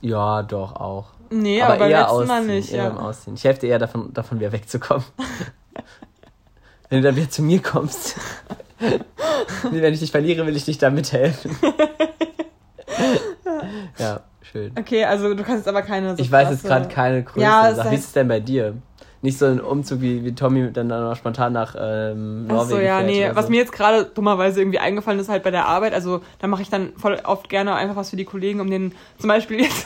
[0.00, 1.06] Ja, doch auch.
[1.30, 2.72] Nee, aber, aber beim eher ausziehen, Mal nicht.
[2.72, 2.88] Eher ja.
[2.90, 3.34] beim Ausziehen.
[3.34, 5.04] Ich helfe dir eher davon, davon wieder wegzukommen.
[6.88, 8.14] Wenn du dann wieder zu mir kommst.
[8.78, 11.56] nee, wenn ich dich verliere, will ich dich da mithelfen.
[13.98, 14.70] ja, schön.
[14.78, 17.40] Okay, also du kannst jetzt aber keine so Ich weiß jetzt gerade keine Größe.
[17.40, 17.90] Ja, Sache.
[17.90, 18.74] Wie ist es denn bei dir?
[19.26, 22.60] Nicht so ein Umzug wie, wie Tommy dann, dann noch spontan nach ähm, Norwegen.
[22.60, 23.28] Achso, ja, nee.
[23.34, 23.50] Was so.
[23.50, 25.94] mir jetzt gerade dummerweise irgendwie eingefallen ist, halt bei der Arbeit.
[25.94, 28.92] Also da mache ich dann voll oft gerne einfach was für die Kollegen, um den
[29.18, 29.84] zum Beispiel jetzt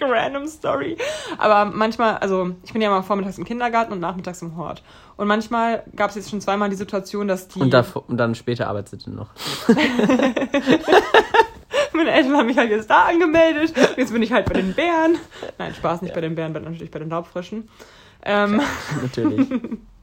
[0.00, 0.96] random Story.
[1.36, 4.82] Aber manchmal, also ich bin ja mal vormittags im Kindergarten und nachmittags im Hort.
[5.18, 7.60] Und manchmal gab es jetzt schon zweimal die Situation, dass die.
[7.60, 9.28] Und, da, und dann später arbeitet noch.
[11.92, 13.74] Meine Eltern haben mich halt jetzt da angemeldet.
[13.98, 15.18] Jetzt bin ich halt bei den Bären.
[15.58, 16.14] Nein, Spaß nicht ja.
[16.14, 17.68] bei den Bären, natürlich bei den Laubfröschen.
[18.24, 18.60] Ähm,
[19.02, 19.48] natürlich.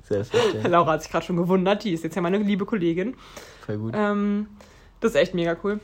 [0.03, 0.63] Selbstverständlich.
[0.67, 1.83] Laura hat sich gerade schon gewundert.
[1.83, 3.15] Die ist jetzt ja meine liebe Kollegin.
[3.65, 3.93] Voll gut.
[3.95, 4.47] Ähm,
[4.99, 5.79] das ist echt mega cool.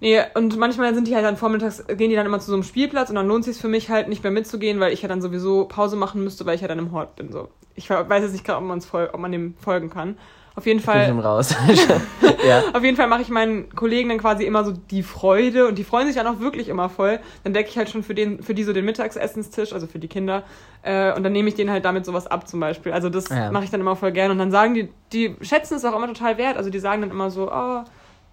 [0.00, 2.62] Nee, und manchmal sind die halt dann vormittags, gehen die dann immer zu so einem
[2.62, 5.08] Spielplatz und dann lohnt es sich für mich halt nicht mehr mitzugehen, weil ich ja
[5.08, 7.30] dann sowieso Pause machen müsste, weil ich ja dann im Hort bin.
[7.30, 7.48] So.
[7.74, 10.16] Ich weiß jetzt nicht gerade, ob, ob man dem folgen kann.
[10.56, 11.02] Auf jeden Fall.
[11.02, 11.54] Ich bin schon raus.
[12.46, 12.62] ja.
[12.72, 15.84] Auf jeden Fall mache ich meinen Kollegen dann quasi immer so die Freude und die
[15.84, 17.20] freuen sich dann auch wirklich immer voll.
[17.44, 20.08] Dann decke ich halt schon für, den, für die so den Mittagsessenstisch, also für die
[20.08, 20.42] Kinder.
[20.82, 22.92] Äh, und dann nehme ich denen halt damit sowas ab zum Beispiel.
[22.92, 23.50] Also das ja.
[23.50, 24.30] mache ich dann immer voll gern.
[24.30, 26.56] Und dann sagen die, die schätzen es auch immer total wert.
[26.56, 27.84] Also die sagen dann immer so, oh,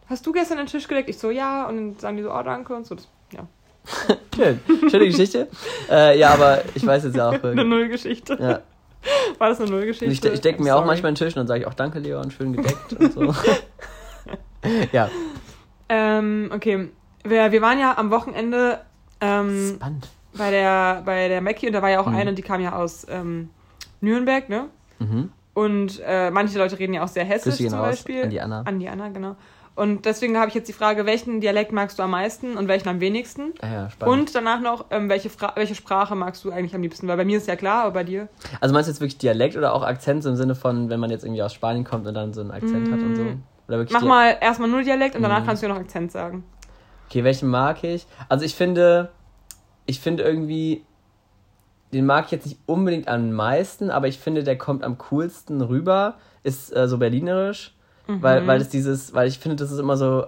[0.10, 1.10] hast du gestern den Tisch gedeckt?
[1.10, 1.68] Ich so, ja.
[1.68, 2.96] Und dann sagen die so, oh, danke und so.
[2.96, 3.48] Das, ja.
[4.36, 4.60] Schön.
[4.90, 5.48] Schöne Geschichte.
[5.90, 7.44] Äh, ja, aber ich weiß jetzt ja auch.
[7.44, 8.38] eine Nullgeschichte.
[8.40, 8.62] Ja.
[9.38, 10.28] War das eine Nullgeschichte?
[10.28, 12.32] Ich, ich decke mir auch manchmal den Tisch und dann sage ich auch Danke, Leon,
[12.32, 13.36] schön gedeckt und so.
[14.92, 15.10] ja.
[15.90, 16.90] Ähm, okay.
[17.24, 18.80] Wir, wir waren ja am Wochenende
[19.20, 20.08] Ähm, Spannend.
[20.38, 22.16] Bei der, bei der Mackie, und da war ja auch mhm.
[22.16, 23.50] eine, die kam ja aus ähm,
[24.02, 24.70] Nürnberg, ne?
[25.00, 25.32] Mhm.
[25.54, 28.24] Und äh, manche Leute reden ja auch sehr hessisch zum Beispiel.
[28.24, 28.62] An die Anna.
[28.62, 29.36] An die Anna, genau.
[29.78, 32.90] Und deswegen habe ich jetzt die Frage, welchen Dialekt magst du am meisten und welchen
[32.90, 33.54] am wenigsten?
[33.62, 34.20] Ah ja, spannend.
[34.20, 37.08] Und danach noch, ähm, welche, welche Sprache magst du eigentlich am liebsten?
[37.08, 38.28] Weil bei mir ist ja klar, aber bei dir?
[38.60, 41.12] Also meinst du jetzt wirklich Dialekt oder auch Akzent so im Sinne von, wenn man
[41.12, 42.92] jetzt irgendwie aus Spanien kommt und dann so einen Akzent mm.
[42.92, 43.22] hat und so?
[43.22, 43.44] Mm.
[43.68, 45.46] Oder wirklich Mach Di mal erstmal nur Dialekt und danach mm.
[45.46, 46.44] kannst du ja noch Akzent sagen.
[47.08, 48.08] Okay, welchen mag ich?
[48.30, 49.12] Also ich finde,
[49.86, 50.86] ich finde irgendwie,
[51.94, 55.62] den mag ich jetzt nicht unbedingt am meisten, aber ich finde, der kommt am coolsten
[55.62, 57.77] rüber, ist äh, so berlinerisch.
[58.08, 58.22] Mhm.
[58.22, 60.28] Weil, weil es dieses, weil ich finde, das ist immer so,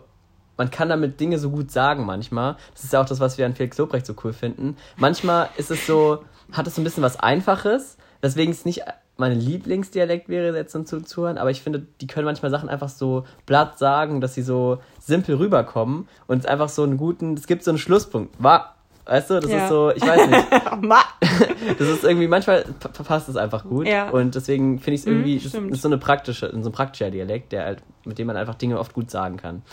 [0.57, 2.57] man kann damit Dinge so gut sagen manchmal.
[2.73, 4.75] Das ist ja auch das, was wir an Felix Lobrecht so cool finden.
[4.97, 8.83] Manchmal ist es so, hat es so ein bisschen was Einfaches, weswegen es nicht
[9.19, 13.25] mein Lieblingsdialekt wäre, jetzt zum Zuhören, aber ich finde, die können manchmal Sachen einfach so
[13.45, 17.63] blatt sagen, dass sie so simpel rüberkommen und es einfach so einen guten, es gibt
[17.63, 18.41] so einen Schlusspunkt.
[18.41, 18.75] War,
[19.09, 19.63] Weißt du, das ja.
[19.63, 20.47] ist so, ich weiß nicht.
[21.79, 23.87] das ist irgendwie, manchmal verpasst es einfach gut.
[23.87, 24.11] Ja.
[24.11, 27.09] Und deswegen finde ich es irgendwie, mhm, das ist so eine praktische, so ein praktischer
[27.09, 29.63] Dialekt, der halt, mit dem man einfach Dinge oft gut sagen kann.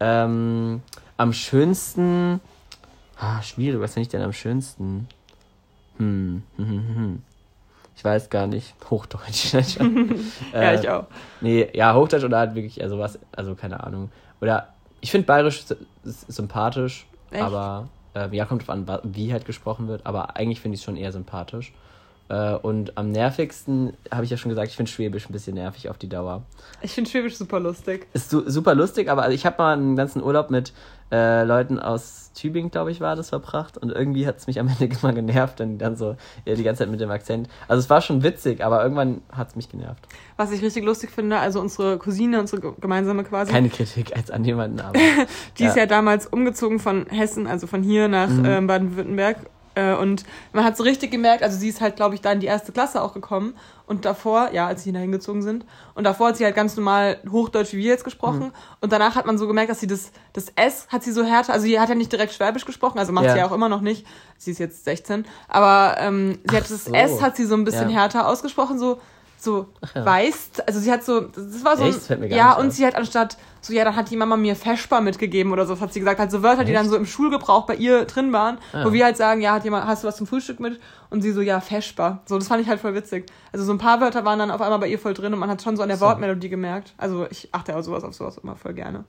[0.00, 0.82] Ähm,
[1.16, 2.40] am schönsten,
[3.16, 5.06] ah, schwierig, was finde ich denn am schönsten?
[5.98, 6.96] Hm, hm, hm, hm.
[6.96, 7.22] hm.
[7.94, 8.74] Ich weiß gar nicht.
[8.90, 9.52] Hochdeutsch.
[10.52, 11.04] ja, äh, ich auch.
[11.40, 14.10] Nee, ja, Hochdeutsch oder halt wirklich, also was, also keine Ahnung.
[14.40, 14.70] Oder
[15.00, 15.64] ich finde Bayerisch
[16.02, 17.40] sympathisch, Echt?
[17.40, 20.84] aber äh, ja, kommt drauf an, wie halt gesprochen wird, aber eigentlich finde ich es
[20.84, 21.72] schon eher sympathisch.
[22.30, 25.90] Äh, und am nervigsten, habe ich ja schon gesagt, ich finde Schwäbisch ein bisschen nervig
[25.90, 26.42] auf die Dauer.
[26.80, 28.06] Ich finde Schwäbisch super lustig.
[28.12, 30.72] Ist su super lustig, aber also ich habe mal einen ganzen Urlaub mit
[31.10, 33.76] äh, Leuten aus Tübingen, glaube ich, war das verbracht.
[33.76, 36.84] Und irgendwie hat es mich am Ende immer genervt, dann, dann so ja, die ganze
[36.84, 37.48] Zeit mit dem Akzent.
[37.66, 40.06] Also es war schon witzig, aber irgendwann hat es mich genervt.
[40.36, 43.50] Was ich richtig lustig finde, also unsere Cousine, unsere gemeinsame quasi.
[43.50, 44.92] Keine Kritik als an jemanden, aber.
[45.58, 45.68] die ja.
[45.68, 48.44] ist ja damals umgezogen von Hessen, also von hier nach mhm.
[48.44, 49.38] ähm, Baden-Württemberg
[49.74, 52.40] äh, und man hat so richtig gemerkt, also sie ist halt, glaube ich, da in
[52.40, 53.54] die erste Klasse auch gekommen.
[53.86, 55.64] Und davor, ja, als sie da hingezogen sind.
[55.94, 58.46] Und davor hat sie halt ganz normal Hochdeutsch wie wir jetzt gesprochen.
[58.46, 58.52] Mhm.
[58.80, 61.52] Und danach hat man so gemerkt, dass sie das, das S hat sie so härter,
[61.52, 63.32] also sie hat ja nicht direkt Schwäbisch gesprochen, also macht ja.
[63.32, 64.06] sie ja auch immer noch nicht.
[64.38, 65.24] Sie ist jetzt 16.
[65.48, 66.92] Aber ähm, sie hat das so.
[66.92, 68.00] S hat sie so ein bisschen ja.
[68.00, 69.00] härter ausgesprochen, so
[69.42, 70.04] so ja.
[70.04, 72.10] weißt, also sie hat so, das war so, Echt?
[72.10, 72.72] Das ja, und auf.
[72.72, 75.92] sie hat anstatt so, ja, dann hat die Mama mir Feschbar mitgegeben oder so, hat
[75.92, 76.68] sie gesagt, halt so Wörter, Echt?
[76.68, 78.84] die dann so im Schulgebrauch bei ihr drin waren, ja.
[78.84, 80.80] wo wir halt sagen, ja, hat jemand, hast du was zum Frühstück mit?
[81.10, 82.20] Und sie so, ja, Feschbar.
[82.26, 83.26] So, das fand ich halt voll witzig.
[83.52, 85.50] Also so ein paar Wörter waren dann auf einmal bei ihr voll drin und man
[85.50, 86.06] hat schon so an der so.
[86.06, 86.94] Wortmelodie gemerkt.
[86.96, 89.04] Also ich achte auch sowas auf sowas immer voll gerne.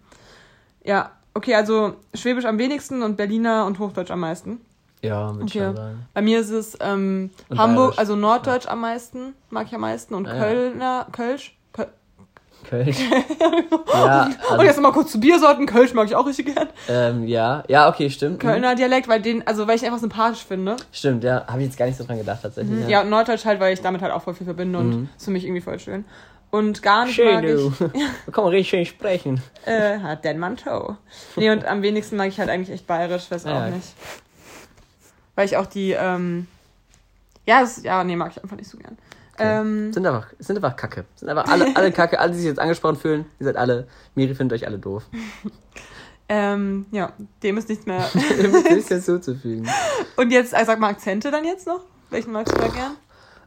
[0.83, 4.61] Ja, okay, also Schwäbisch am wenigsten und Berliner und Hochdeutsch am meisten.
[5.01, 5.59] Ja, würde okay.
[5.59, 6.07] schon sagen.
[6.13, 7.97] Bei mir ist es ähm, Hamburg, Bayerisch.
[7.99, 8.71] also Norddeutsch ja.
[8.71, 11.57] am meisten, mag ich am meisten und ah, Kölner, Kölsch.
[11.73, 11.87] Köl
[12.69, 12.97] Kölsch.
[13.93, 15.65] ja, also, und jetzt nochmal kurz zu Biersorten.
[15.65, 16.69] Kölsch mag ich auch richtig gern.
[16.87, 18.43] Ähm, ja, ja, okay, stimmt.
[18.43, 18.47] Mhm.
[18.47, 20.77] Kölner Dialekt, weil den, also weil ich einfach sympathisch finde.
[20.91, 22.75] Stimmt, ja, habe ich jetzt gar nicht so dran gedacht tatsächlich.
[22.75, 22.83] Mhm.
[22.83, 22.89] Ja.
[22.89, 25.09] ja, und Norddeutsch halt, weil ich damit halt auch voll viel verbinde und mhm.
[25.17, 26.05] ist für mich irgendwie voll schön.
[26.51, 27.55] Und gar nicht schön, mag ich...
[27.55, 27.71] Du.
[28.25, 29.41] Da kann man richtig schön sprechen.
[29.65, 30.97] äh, hat den Manteau.
[31.37, 33.95] Nee, und am wenigsten mag ich halt eigentlich echt bayerisch, weiß ja, auch nicht.
[35.41, 36.45] Weil ich auch die, ähm,
[37.47, 38.95] ja, das, ja, nee, mag ich einfach nicht so gern.
[39.33, 39.59] Okay.
[39.59, 41.05] Ähm, sind, einfach, sind einfach Kacke.
[41.15, 44.35] Sind einfach alle, alle Kacke, alle, die sich jetzt angesprochen fühlen, ihr seid alle, Miri
[44.35, 45.01] findet euch alle doof.
[46.29, 47.11] ähm, ja,
[47.41, 48.07] dem ist nichts mehr.
[48.39, 49.67] dem ist nichts hinzuzufügen.
[50.15, 51.85] Und jetzt, also sag mal Akzente dann jetzt noch?
[52.11, 52.91] Welchen magst du da gern?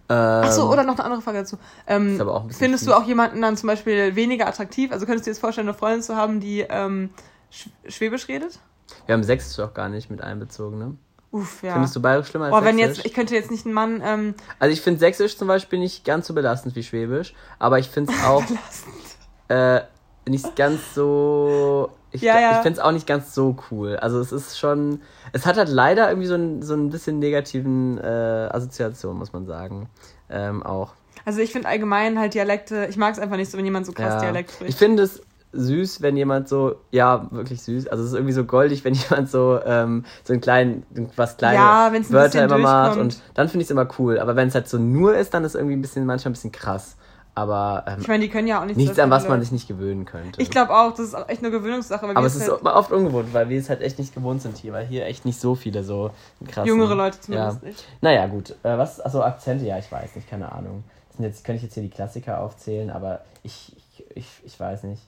[0.09, 1.59] Ähm, Achso, oder noch eine andere Frage dazu.
[1.86, 2.92] Ähm, findest fies.
[2.92, 4.90] du auch jemanden dann zum Beispiel weniger attraktiv?
[4.90, 7.11] Also könntest du dir jetzt vorstellen, eine Freundin zu haben, die ähm,
[7.86, 8.59] Schwäbisch redet?
[9.07, 10.97] Wir haben Sächsisch auch gar nicht mit einbezogen, ne?
[11.35, 11.72] Uff, ja.
[11.72, 12.99] Findest du Bayerisch schlimmer als Boah, wenn Sächsisch?
[12.99, 14.01] jetzt, ich könnte jetzt nicht einen Mann.
[14.05, 17.89] Ähm also ich finde Sächsisch zum Beispiel nicht ganz so belastend wie Schwäbisch, aber ich
[17.89, 18.45] finde es auch
[19.49, 19.80] äh,
[20.28, 21.91] nicht ganz so.
[22.12, 22.51] Ich, ja, ja.
[22.53, 23.97] ich finde es auch nicht ganz so cool.
[23.97, 25.01] Also es ist schon.
[25.32, 29.45] Es hat halt leider irgendwie so ein, so ein bisschen negativen äh, Assoziation, muss man
[29.45, 29.89] sagen.
[30.30, 30.95] Ähm, auch.
[31.24, 33.93] Also ich finde allgemein halt Dialekte, ich mag es einfach nicht so, wenn jemand so
[33.93, 34.20] krass ja.
[34.20, 34.70] Dialekt spricht.
[34.70, 35.20] Ich finde es
[35.55, 37.89] süß, wenn jemand so, ja, wirklich süß.
[37.89, 40.85] Also es ist irgendwie so goldig, wenn jemand so, ähm, so einen kleinen,
[41.17, 42.99] was kleine ja, Wörter immer macht.
[42.99, 44.19] Und dann finde ich es immer cool.
[44.19, 46.35] Aber wenn es halt so nur ist, dann ist es irgendwie ein bisschen, manchmal ein
[46.35, 46.97] bisschen krass.
[47.37, 49.67] Aber ähm, ich meine, die können ja auch nichts, nichts an was man sich nicht
[49.67, 50.41] gewöhnen könnte.
[50.41, 52.07] Ich glaube auch, das ist echt eine Gewöhnungssache.
[52.07, 54.73] Aber es ist halt oft ungewohnt, weil wir es halt echt nicht gewohnt sind hier,
[54.73, 56.11] weil hier echt nicht so viele so
[56.47, 56.67] krass.
[56.67, 57.69] Jüngere Leute zumindest ja.
[57.69, 57.85] nicht.
[58.01, 58.51] Naja, gut.
[58.63, 60.85] Äh, was, also Akzente, ja, ich weiß nicht, keine Ahnung.
[61.09, 64.61] Das sind jetzt, könnte ich jetzt hier die Klassiker aufzählen, aber ich, ich, ich, ich
[64.61, 65.03] weiß nicht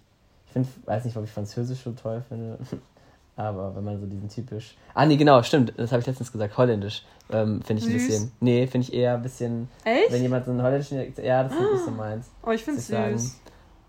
[0.56, 2.58] find, weiß nicht, ob ich Französisch so toll finde.
[3.38, 4.76] Aber wenn man so diesen typisch.
[4.94, 5.74] Ah, nee, genau, stimmt.
[5.76, 6.56] Das habe ich letztens gesagt.
[6.56, 7.92] Holländisch ähm, finde ich süß.
[7.92, 8.32] ein bisschen.
[8.40, 9.68] Nee, finde ich eher ein bisschen.
[9.84, 10.10] Echt?
[10.10, 11.12] Wenn jemand so einen holländischen.
[11.22, 11.72] Ja, das ist ah.
[11.72, 12.30] nicht so meins.
[12.42, 12.96] Oh, ich finde es süß.
[12.96, 13.30] Sagen.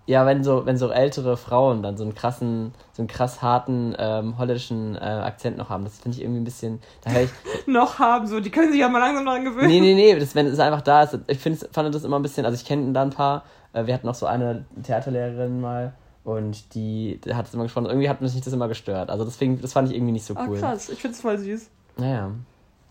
[0.05, 3.95] Ja, wenn so, wenn so ältere Frauen dann so einen krassen, so einen krass harten
[3.97, 6.81] ähm, holländischen äh, Akzent noch haben, das finde ich irgendwie ein bisschen.
[7.01, 7.29] Da ich,
[7.67, 9.67] noch haben, so, die können sich ja mal langsam daran gewöhnen.
[9.67, 12.21] Nee, nee, nee, das, wenn es einfach da ist, ich find, fand das immer ein
[12.21, 15.93] bisschen, also ich kenne da ein paar, äh, wir hatten noch so eine Theaterlehrerin mal
[16.27, 19.09] und die, die hat es immer gesprochen, irgendwie hat mich das immer gestört.
[19.09, 20.57] Also deswegen, das fand ich irgendwie nicht so cool.
[20.57, 21.69] Oh, krass, ich finde es voll süß.
[21.95, 22.31] Naja.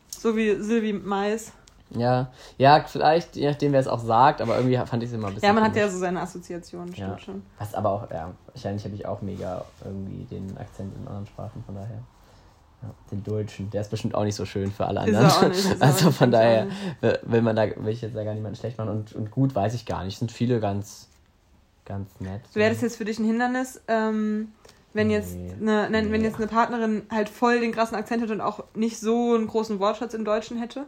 [0.09, 1.53] So wie Silvi Mais.
[1.91, 5.29] Ja, ja, vielleicht, je nachdem, wer es auch sagt, aber irgendwie fand ich es immer
[5.29, 5.47] ein bisschen.
[5.47, 5.77] Ja, man komisch.
[5.77, 7.19] hat ja so seine Assoziationen, stimmt ja.
[7.19, 7.43] schon.
[7.59, 11.63] Was aber auch, ja, wahrscheinlich habe ich auch mega irgendwie den Akzent in anderen Sprachen,
[11.65, 11.99] von daher.
[12.83, 15.27] Ja, den Deutschen, der ist bestimmt auch nicht so schön für alle anderen.
[15.27, 16.69] Ist auch nicht, ist also von daher
[17.23, 19.75] will man da, will ich jetzt da gar niemanden schlecht machen und, und gut weiß
[19.75, 20.19] ich gar nicht.
[20.19, 21.09] Sind viele ganz,
[21.87, 22.43] ganz nett.
[22.53, 24.53] Wäre das jetzt für dich ein Hindernis, ähm,
[24.93, 26.11] wenn jetzt eine, nee.
[26.11, 29.47] wenn jetzt eine Partnerin halt voll den krassen Akzent hätte und auch nicht so einen
[29.47, 30.87] großen Wortschatz im Deutschen hätte?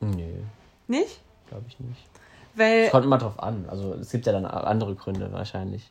[0.00, 0.42] Nö.
[0.88, 1.20] Nicht?
[1.48, 2.08] Glaube ich nicht.
[2.54, 2.84] Weil.
[2.84, 3.66] Es kommt immer drauf an.
[3.68, 5.90] Also es gibt ja dann andere Gründe wahrscheinlich.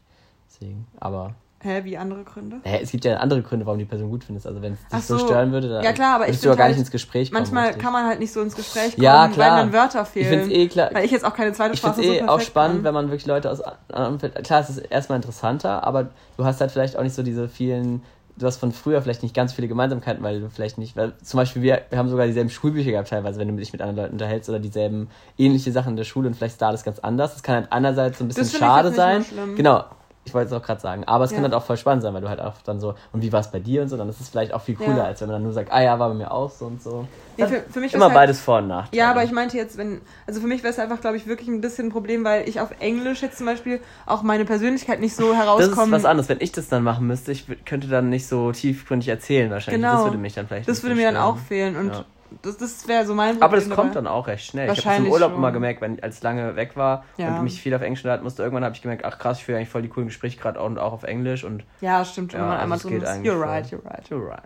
[0.50, 0.88] Deswegen.
[1.00, 1.36] Aber.
[1.62, 2.58] Hä, wie andere Gründe?
[2.64, 4.46] Hä, es gibt ja andere Gründe, warum die Person gut findest.
[4.46, 6.56] Also wenn es dich so, so, stören würde, dann ja, klar, aber würdest du ja
[6.56, 7.42] gar halt nicht ins Gespräch kommen.
[7.42, 7.84] Manchmal richtig.
[7.84, 9.52] kann man halt nicht so ins Gespräch kommen, ja, klar.
[9.52, 10.26] weil dann Wörter fehlen.
[10.26, 10.90] Ich finde es eh klar.
[10.94, 12.84] Weil ich jetzt auch keine zweite Sprache Ich finde es eh auch spannend, kann.
[12.84, 16.98] wenn man wirklich Leute aus Klar, es ist erstmal interessanter, aber du hast halt vielleicht
[16.98, 18.04] auch nicht so diese vielen
[18.38, 21.38] du hast von früher vielleicht nicht ganz viele Gemeinsamkeiten, weil du vielleicht nicht, weil zum
[21.38, 24.14] Beispiel wir, wir haben sogar dieselben Schulbücher gehabt teilweise, wenn du dich mit anderen Leuten
[24.14, 27.34] unterhältst oder dieselben ähnliche Sachen in der Schule und vielleicht ist da alles ganz anders.
[27.34, 29.26] Das kann halt einerseits so ein bisschen schade sein.
[29.56, 29.86] Genau,
[30.26, 31.04] ich wollte es auch gerade sagen.
[31.06, 31.36] Aber es ja.
[31.36, 33.42] kann halt auch voll spannend sein, weil du halt auch dann so, und wie war
[33.42, 35.04] es bei dir und so, dann ist es vielleicht auch viel cooler, ja.
[35.04, 37.08] als wenn man dann nur sagt, ah ja, war bei mir auch so und so.
[37.38, 38.98] Nee, für, für mich immer halt, beides Vor- und Nachteile.
[38.98, 41.48] Ja, aber ich meinte jetzt, wenn, also für mich wäre es einfach, glaube ich, wirklich
[41.48, 45.16] ein bisschen ein Problem, weil ich auf Englisch jetzt zum Beispiel auch meine Persönlichkeit nicht
[45.16, 45.76] so herauskomme.
[45.76, 46.30] Das ist was anderes.
[46.30, 49.82] Wenn ich das dann machen müsste, ich könnte dann nicht so tiefgründig erzählen wahrscheinlich.
[49.82, 49.98] Genau.
[49.98, 52.06] Das würde mich dann vielleicht Das würde mir dann auch fehlen und ja
[52.42, 53.44] das, das wäre so mein Problem.
[53.44, 54.72] Aber das kommt dann auch recht schnell.
[54.72, 55.40] Ich habe im Urlaub schon.
[55.40, 57.38] immer gemerkt, wenn als ich lange weg war ja.
[57.38, 59.58] und mich viel auf Englisch unterhalten musste, irgendwann habe ich gemerkt, ach krass, ich führe
[59.58, 61.44] eigentlich voll die coolen Gespräche gerade auch, und auch auf Englisch.
[61.44, 62.34] Und, ja, stimmt.
[62.34, 63.10] Ja, wenn man einmal drin ist.
[63.10, 64.04] You're right, you're right.
[64.10, 64.44] You're right.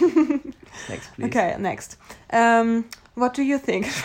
[0.00, 0.08] Yeah.
[0.88, 1.26] next, please.
[1.26, 1.98] Okay, next.
[2.32, 3.86] Um, what do you think?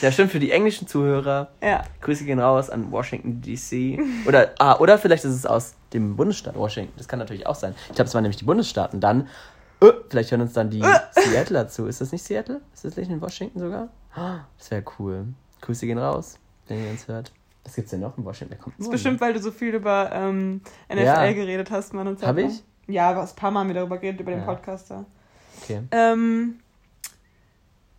[0.00, 1.48] Ja, stimmt, für die englischen Zuhörer.
[1.62, 1.84] Ja.
[2.00, 4.00] Grüße gehen raus an Washington, D.C.
[4.26, 6.92] Oder, ah, oder vielleicht ist es aus dem Bundesstaat Washington.
[6.96, 7.74] Das kann natürlich auch sein.
[7.88, 9.00] Ich glaube, es waren nämlich die Bundesstaaten.
[9.00, 9.28] Dann
[10.08, 10.86] vielleicht hören uns dann die uh.
[11.12, 11.86] Seattler zu.
[11.86, 12.60] Ist das nicht Seattle?
[12.74, 13.88] Ist das nicht in Washington sogar?
[14.58, 15.26] Das wäre cool.
[15.60, 17.32] Grüße gehen raus, wenn ihr uns hört.
[17.64, 18.58] Was gibt's denn noch in Washington?
[18.58, 20.60] Kommt das ist bestimmt, weil du so viel über ähm,
[20.92, 21.32] NFL ja.
[21.32, 22.16] geredet hast, Mann.
[22.20, 22.62] Hab ich?
[22.88, 24.38] Ja, du hast ein paar Mal haben wir darüber geredet, über ja.
[24.38, 25.04] den Podcaster.
[25.62, 25.82] Okay.
[25.92, 26.58] Ähm,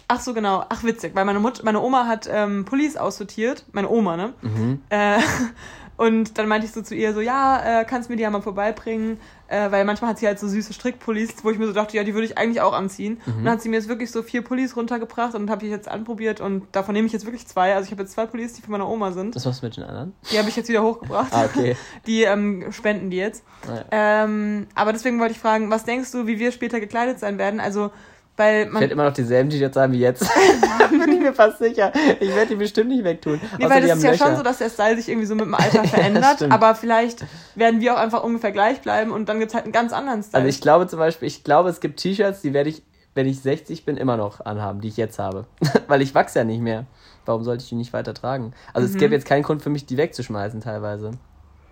[0.07, 0.65] ach so, genau.
[0.67, 3.65] Ach, witzig, weil meine Mutter, meine Oma hat ähm, Pullis aussortiert.
[3.71, 4.33] Meine Oma, ne?
[4.41, 4.81] Mhm.
[4.89, 5.19] Äh,
[5.97, 8.41] und dann meinte ich so zu ihr so, ja, äh, kannst mir die ja mal
[8.41, 11.95] vorbeibringen, äh, weil manchmal hat sie halt so süße Strickpullis, wo ich mir so dachte,
[11.95, 13.21] ja, die würde ich eigentlich auch anziehen.
[13.25, 13.33] Mhm.
[13.37, 15.87] Und dann hat sie mir jetzt wirklich so vier Pullis runtergebracht und habe ich jetzt
[15.87, 17.75] anprobiert und davon nehme ich jetzt wirklich zwei.
[17.75, 19.35] Also ich habe jetzt zwei Pullis, die von meiner Oma sind.
[19.35, 20.13] Was machst du mit den anderen?
[20.31, 21.31] Die habe ich jetzt wieder hochgebracht.
[21.31, 21.75] ah, okay.
[22.07, 23.43] Die ähm, spenden die jetzt.
[23.67, 24.23] Ah, ja.
[24.23, 27.59] ähm, aber deswegen wollte ich fragen, was denkst du, wie wir später gekleidet sein werden?
[27.59, 27.91] Also
[28.35, 30.21] weil man ich werde immer noch dieselben T-Shirts haben wie jetzt.
[30.89, 31.91] Bin ich mir fast sicher.
[32.19, 33.39] Ich werde die bestimmt nicht wegtun.
[33.57, 34.25] Nee, weil das ist ja Löcher.
[34.25, 36.41] schon so, dass der Style sich irgendwie so mit dem Alter verändert.
[36.41, 37.25] ja, aber vielleicht
[37.55, 40.23] werden wir auch einfach ungefähr gleich bleiben und dann gibt es halt einen ganz anderen
[40.23, 40.43] Style.
[40.43, 42.81] Also ich glaube zum Beispiel, ich glaube, es gibt T-Shirts, die werde ich,
[43.13, 45.45] wenn ich 60 bin, immer noch anhaben, die ich jetzt habe.
[45.87, 46.85] weil ich wachse ja nicht mehr.
[47.25, 48.53] Warum sollte ich die nicht weiter tragen?
[48.73, 48.93] Also mhm.
[48.93, 51.11] es gäbe jetzt keinen Grund für mich, die wegzuschmeißen teilweise.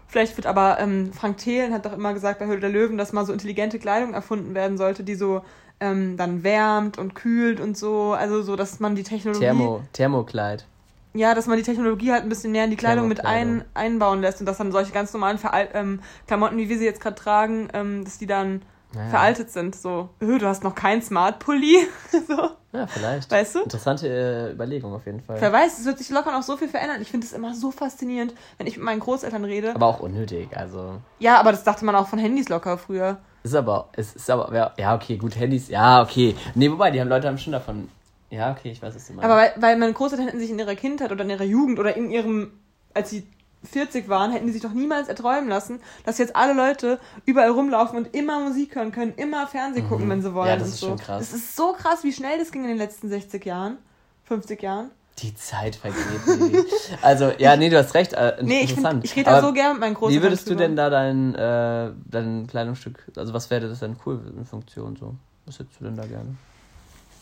[0.08, 3.14] Vielleicht wird aber, ähm, Frank Thelen hat doch immer gesagt bei Höhle der Löwen, dass
[3.14, 5.42] mal so intelligente Kleidung erfunden werden sollte, die so
[5.82, 8.14] ähm, dann wärmt und kühlt und so.
[8.14, 9.44] Also so, dass man die Technologie.
[9.44, 10.66] Thermo, Thermokleid.
[11.14, 14.22] Ja, dass man die Technologie halt ein bisschen näher in die Kleidung mit ein, einbauen
[14.22, 17.18] lässt und dass dann solche ganz normalen Veral ähm, Klamotten, wie wir sie jetzt gerade
[17.18, 18.62] tragen, ähm, dass die dann
[18.94, 19.10] naja.
[19.10, 19.76] veraltet sind.
[19.76, 21.86] So, öh, du hast noch kein Smart Pulli.
[22.28, 22.52] so.
[22.74, 23.30] Ja, vielleicht.
[23.30, 23.64] Weißt du?
[23.64, 25.42] Interessante äh, Überlegung auf jeden Fall.
[25.42, 27.02] Wer weiß, es wird sich locker noch so viel verändern.
[27.02, 29.76] Ich finde es immer so faszinierend, wenn ich mit meinen Großeltern rede.
[29.76, 31.02] Aber auch unnötig, also.
[31.20, 33.18] Ja, aber das dachte man auch von Handys locker früher.
[33.44, 36.36] Ist aber, es ist aber, ja, okay, gut, Handys, ja, okay.
[36.54, 37.90] Nee, wobei, die haben Leute haben schon davon.
[38.30, 39.26] Ja, okay, ich weiß, was du meinst.
[39.26, 41.96] Aber weil, weil meine Großeltern hätten sich in ihrer Kindheit oder in ihrer Jugend oder
[41.96, 42.52] in ihrem,
[42.94, 43.28] als sie
[43.64, 47.98] 40 waren, hätten die sich doch niemals erträumen lassen, dass jetzt alle Leute überall rumlaufen
[47.98, 50.12] und immer Musik hören können, immer Fernsehen gucken, mhm.
[50.12, 50.50] wenn sie wollen.
[50.50, 50.90] Ja, das ist so.
[50.90, 51.20] schon krass.
[51.20, 53.78] Das ist so krass, wie schnell das ging in den letzten 60 Jahren,
[54.26, 54.92] 50 Jahren.
[55.20, 56.66] Die Zeit vergeht.
[57.02, 58.14] also, ja, nee, du hast recht.
[58.14, 60.56] Äh, nee, ich, find, ich rede da so gern mit meinen Großeltern Wie würdest du
[60.56, 65.16] denn da dein, äh, dein Kleidungsstück, also was wäre das denn cool in Funktion so?
[65.46, 66.36] Was hättest du denn da gerne?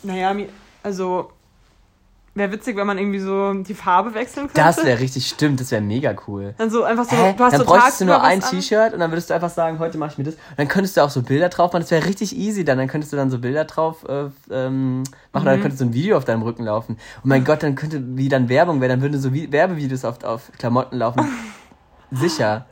[0.04, 0.36] Naja,
[0.84, 1.32] also
[2.36, 4.62] Wäre witzig, wenn man irgendwie so die Farbe wechseln könnte.
[4.62, 6.54] Das wäre richtig, stimmt, das wäre mega cool.
[6.58, 7.34] Dann so einfach so, Hä?
[7.36, 9.80] du hast dann so bräuchtest du nur ein T-Shirt und dann würdest du einfach sagen,
[9.80, 10.36] heute mache ich mir das.
[10.36, 12.78] Und dann könntest du auch so Bilder drauf machen, das wäre richtig easy dann.
[12.78, 15.04] Dann könntest du dann so Bilder drauf äh, ähm,
[15.34, 15.46] machen, mhm.
[15.46, 16.98] dann könntest du ein Video auf deinem Rücken laufen.
[17.24, 20.52] Und mein Gott, dann könnte, wie dann Werbung wäre, dann würden so Werbevideos auf, auf
[20.58, 21.28] Klamotten laufen.
[22.12, 22.66] Sicher.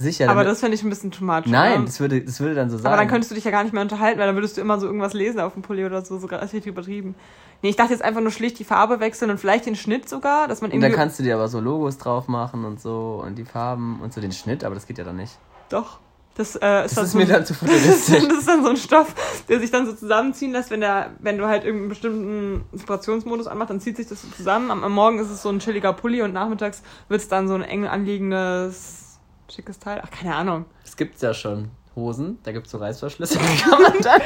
[0.00, 0.30] Sicher.
[0.30, 1.46] Aber das fände ich ein bisschen too much.
[1.46, 2.86] Nein, das würde, das würde dann so sein.
[2.86, 4.78] Aber dann könntest du dich ja gar nicht mehr unterhalten, weil dann würdest du immer
[4.78, 7.16] so irgendwas lesen auf dem Pulli oder so, sogar richtig übertrieben.
[7.62, 10.46] Nee, ich dachte jetzt einfach nur schlicht die Farbe wechseln und vielleicht den Schnitt sogar,
[10.46, 10.86] dass man irgendwie.
[10.86, 13.98] Und dann kannst du dir aber so Logos drauf machen und so und die Farben
[14.00, 15.36] und so den Schnitt, aber das geht ja dann nicht.
[15.68, 15.98] Doch.
[16.36, 18.22] Das, äh, ist, das ist so mir dann zu futuristisch.
[18.28, 19.12] das ist dann so ein Stoff,
[19.48, 23.70] der sich dann so zusammenziehen lässt, wenn der, wenn du halt irgendeinen bestimmten Inspirationsmodus anmachst,
[23.70, 24.70] dann zieht sich das so zusammen.
[24.70, 27.54] Am, am Morgen ist es so ein chilliger Pulli und nachmittags wird es dann so
[27.54, 29.07] ein eng anliegendes,
[29.50, 30.00] schickes Teil.
[30.04, 30.64] Ach, keine Ahnung.
[30.84, 31.70] Das gibt's ja schon.
[31.96, 34.20] Hosen, da gibt's so Reißverschlüsse, die kann man dann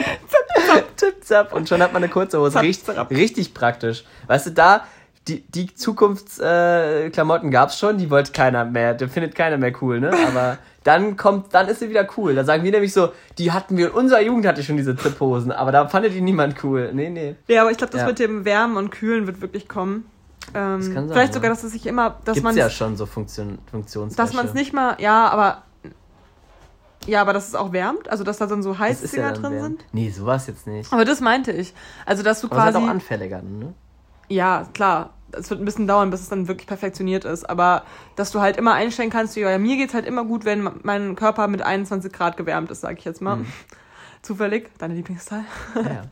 [0.97, 2.61] tipp, zap, und schon hat man eine kurze Hose.
[2.61, 4.05] Richtig, richtig praktisch.
[4.27, 4.85] Weißt du, da,
[5.29, 10.01] die, die Zukunftsklamotten äh, gab's schon, die wollte keiner mehr, die findet keiner mehr cool,
[10.01, 10.13] ne?
[10.27, 12.35] Aber dann kommt, dann ist sie wieder cool.
[12.35, 15.53] Da sagen wir nämlich so, die hatten wir, in unserer Jugend hatte schon diese Ziphosen,
[15.53, 16.91] aber da fandet die niemand cool.
[16.93, 17.37] Nee, nee.
[17.47, 18.07] Ja, aber ich glaube, das ja.
[18.09, 20.07] mit dem Wärmen und Kühlen wird wirklich kommen.
[20.55, 23.07] Ähm, das kann sein, vielleicht sogar, dass es sich immer, dass man ja schon so
[23.07, 24.17] Funktion, Funktionswäsche.
[24.17, 25.63] Dass man es nicht mal, ja, aber
[27.07, 29.81] ja, aber dass es auch wärmt, also dass da dann so Heißdinger ja drin wärmt.
[29.81, 29.85] sind.
[29.93, 30.93] Nee, sowas jetzt nicht.
[30.93, 31.75] Aber das meinte ich.
[32.07, 32.73] Also dass du aber quasi.
[32.73, 33.75] Das ist auch anfälliger, ne?
[34.29, 37.49] Ja, klar es wird ein bisschen dauern, bis es dann wirklich perfektioniert ist.
[37.49, 37.83] Aber
[38.17, 41.49] dass du halt immer einstellen kannst, ja, mir geht's halt immer gut, wenn mein Körper
[41.49, 43.37] mit 21 Grad gewärmt ist, sag ich jetzt mal.
[43.37, 43.47] Mhm.
[44.23, 45.45] Zufällig, deine Lieblingsteil.
[45.75, 46.05] Ja.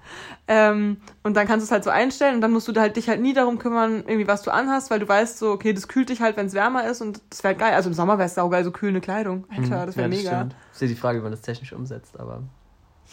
[0.48, 3.08] ähm, und dann kannst du es halt so einstellen und dann musst du halt dich
[3.08, 6.08] halt nie darum kümmern, irgendwie was du anhast, weil du weißt so, okay, das kühlt
[6.08, 7.72] dich halt, wenn es wärmer ist und das wäre geil.
[7.74, 9.44] Also im Sommer wäre es saugeil, so kühlende Kleidung.
[9.48, 9.86] Alter, mhm.
[9.86, 10.36] das wäre ja, mega.
[10.36, 10.56] Stimmt.
[10.72, 12.42] Ist ja die Frage, wie man das technisch umsetzt, aber.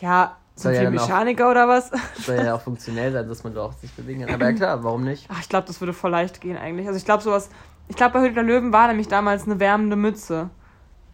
[0.02, 1.92] Ja, sind ja Mechaniker auch, oder was?
[2.26, 4.34] Soll ja auch funktionell sein, dass man da auch sich bewegen kann.
[4.34, 5.28] Aber ja klar, warum nicht?
[5.30, 6.88] Ach, ich glaube, das würde voll leicht gehen eigentlich.
[6.88, 7.50] Also ich glaube sowas,
[7.88, 10.50] ich glaube bei Höhle der Löwen war nämlich damals eine wärmende Mütze.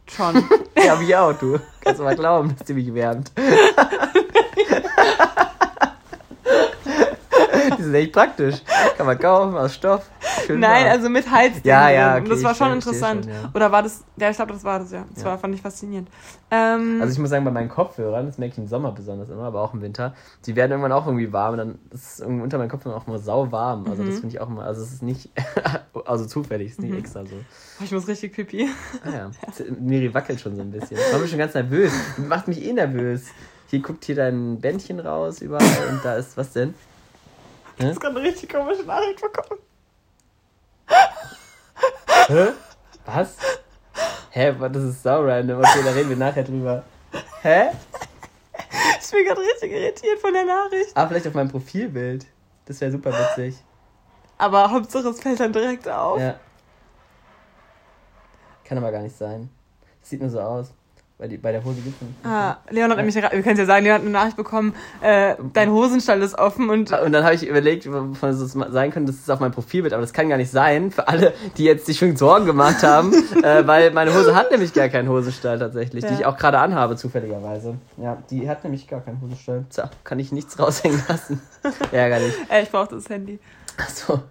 [0.07, 0.43] Schon.
[0.77, 1.59] ja, wie auch, du.
[1.81, 3.31] Kannst du mal glauben, dass die mich wärmt.
[7.78, 8.61] die sind echt praktisch.
[8.97, 10.09] Kann man kaufen aus Stoff.
[10.45, 10.91] Schön Nein, war.
[10.91, 11.66] also mit Heizdingen.
[11.66, 13.26] Ja, ja, okay, das war schon interessant.
[13.26, 13.51] Schon, ja.
[13.53, 15.05] Oder war das, ja, ich glaube, das war das, ja.
[15.14, 15.30] Das ja.
[15.30, 16.09] war, fand ich faszinierend.
[16.51, 19.43] Ähm, also ich muss sagen, bei meinen Kopfhörern, das merke ich im Sommer besonders immer,
[19.43, 20.14] aber auch im Winter,
[20.45, 23.20] die werden irgendwann auch irgendwie warm und dann ist es unter meinen Kopfhörern auch immer
[23.20, 23.86] sau warm.
[23.89, 24.07] Also mhm.
[24.07, 25.30] das finde ich auch immer, also es ist nicht,
[26.05, 26.99] also zufällig, es ist nicht mhm.
[26.99, 27.36] extra so.
[27.84, 28.70] Ich muss richtig pipi.
[29.03, 29.32] Ah ja,
[29.80, 30.97] Miri wackelt schon so ein bisschen.
[30.97, 31.91] Ich war mir schon ganz nervös.
[32.18, 33.26] Macht mich eh nervös.
[33.68, 36.76] Hier guckt hier dein Bändchen raus überall und da ist, was denn?
[37.78, 39.61] Ich habe gerade eine richtig komische Nachricht bekommen.
[42.28, 42.47] Hä?
[43.05, 43.38] Was?
[44.30, 44.55] Hä?
[44.59, 45.59] Das ist so random.
[45.59, 46.84] Okay, da reden wir nachher drüber.
[47.41, 47.71] Hä?
[49.01, 50.91] Ich bin gerade richtig irritiert von der Nachricht.
[50.95, 52.26] Ah, vielleicht auf meinem Profilbild.
[52.65, 53.55] Das wäre super witzig.
[54.38, 56.19] Aber Hauptsache es fällt dann direkt auf.
[56.19, 56.39] Ja.
[58.63, 59.49] Kann aber gar nicht sein.
[60.01, 60.74] sieht nur so aus.
[61.24, 63.65] Bei, die, bei der Hose gibt es Ah, Leon hat nämlich, wir können es ja
[63.65, 66.91] sagen, Leon hat eine Nachricht bekommen, äh, dein Hosenstall ist offen und.
[66.91, 70.01] Und dann habe ich überlegt, wovon es sein könnte, das ist auf meinem Profilbild, aber
[70.01, 73.65] das kann gar nicht sein, für alle, die jetzt sich schon Sorgen gemacht haben, äh,
[73.65, 76.09] weil meine Hose hat nämlich gar keinen Hosenstall tatsächlich, ja.
[76.09, 77.78] die ich auch gerade anhabe, zufälligerweise.
[77.95, 79.63] Ja, die hat nämlich gar keinen Hosenstall.
[79.69, 81.41] Tja, kann ich nichts raushängen lassen.
[81.93, 82.34] Ärgerlich.
[82.49, 83.39] Ey, ich brauche das Handy.
[83.78, 84.24] Achso.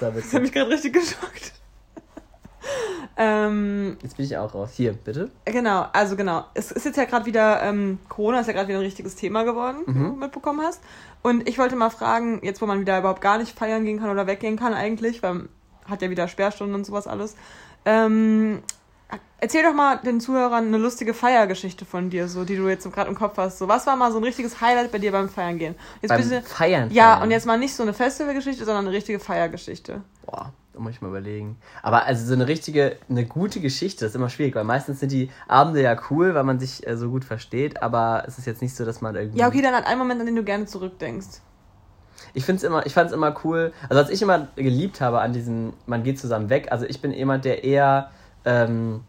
[0.00, 1.52] Das, das hat mich gerade richtig geschockt.
[3.20, 4.70] Ähm, jetzt bin ich auch raus.
[4.74, 5.28] Hier, bitte.
[5.44, 6.44] Genau, also genau.
[6.54, 9.42] Es ist jetzt ja gerade wieder, ähm, Corona ist ja gerade wieder ein richtiges Thema
[9.42, 9.94] geworden, mhm.
[9.94, 10.80] wie du mitbekommen hast.
[11.22, 14.10] Und ich wollte mal fragen, jetzt wo man wieder überhaupt gar nicht feiern gehen kann
[14.10, 15.48] oder weggehen kann eigentlich, weil man
[15.86, 17.34] hat ja wieder Sperrstunden und sowas alles.
[17.84, 18.62] Ähm,
[19.40, 23.08] erzähl doch mal den Zuhörern eine lustige Feiergeschichte von dir, so die du jetzt gerade
[23.08, 23.58] im Kopf hast.
[23.58, 25.74] So, was war mal so ein richtiges Highlight bei dir beim Feiern gehen?
[26.02, 26.90] Jetzt beim bitte, Feiern?
[26.92, 27.22] Ja, feiern.
[27.24, 30.02] und jetzt mal nicht so eine Festivalgeschichte, sondern eine richtige Feiergeschichte.
[30.24, 30.52] Boah.
[30.78, 31.56] Da muss ich mal überlegen.
[31.82, 35.10] Aber also so eine richtige, eine gute Geschichte, das ist immer schwierig, weil meistens sind
[35.10, 38.62] die Abende ja cool, weil man sich äh, so gut versteht, aber es ist jetzt
[38.62, 39.40] nicht so, dass man irgendwie.
[39.40, 41.40] Ja, okay, dann an einen Moment, an den du gerne zurückdenkst.
[42.32, 43.72] Ich find's immer, ich fand's immer cool.
[43.88, 46.68] Also was ich immer geliebt habe an diesem, man geht zusammen weg.
[46.70, 48.12] Also ich bin jemand, der eher,
[48.44, 49.00] ähm,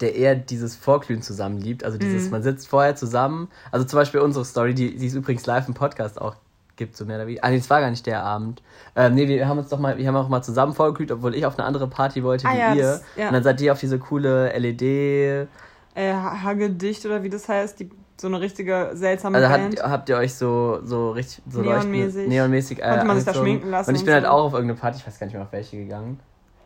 [0.00, 1.82] der eher dieses Vorglühen zusammen liebt.
[1.82, 2.30] Also dieses, mhm.
[2.30, 3.48] man sitzt vorher zusammen.
[3.72, 6.36] Also zum Beispiel unsere Story, die, die ist übrigens live im Podcast auch
[6.80, 7.44] gibt, so mehr oder weniger.
[7.44, 8.62] Ah, nee, es war gar nicht der Abend.
[8.96, 11.44] Ähm, nee, wir haben uns doch mal, wir haben auch mal zusammen vorgekühlt, obwohl ich
[11.44, 12.82] auf eine andere Party wollte ah, wie ja, ihr.
[12.82, 13.26] Das, ja.
[13.28, 14.82] Und dann seid ihr auf diese coole LED.
[14.82, 15.46] Äh,
[15.94, 19.78] Hagedicht oder wie das heißt, die so eine richtige seltsame also Band.
[19.80, 23.34] Habt, habt ihr euch so, so richtig so neonmäßig, neonmäßig äh, Konnte man sich da
[23.34, 23.90] schminken lassen.
[23.90, 24.30] Und ich bin halt so.
[24.30, 26.18] auch auf irgendeine Party, ich weiß gar nicht mehr auf welche gegangen.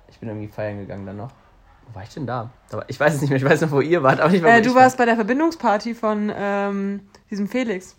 [0.09, 1.31] Ich bin irgendwie feiern gegangen dann noch.
[1.89, 2.51] Wo war ich denn da?
[2.87, 4.63] Ich weiß es nicht mehr, ich weiß noch, wo ihr wart, aber ich war äh,
[4.63, 5.05] Du warst war.
[5.05, 7.01] bei der Verbindungsparty von ähm,
[7.31, 7.97] diesem Felix.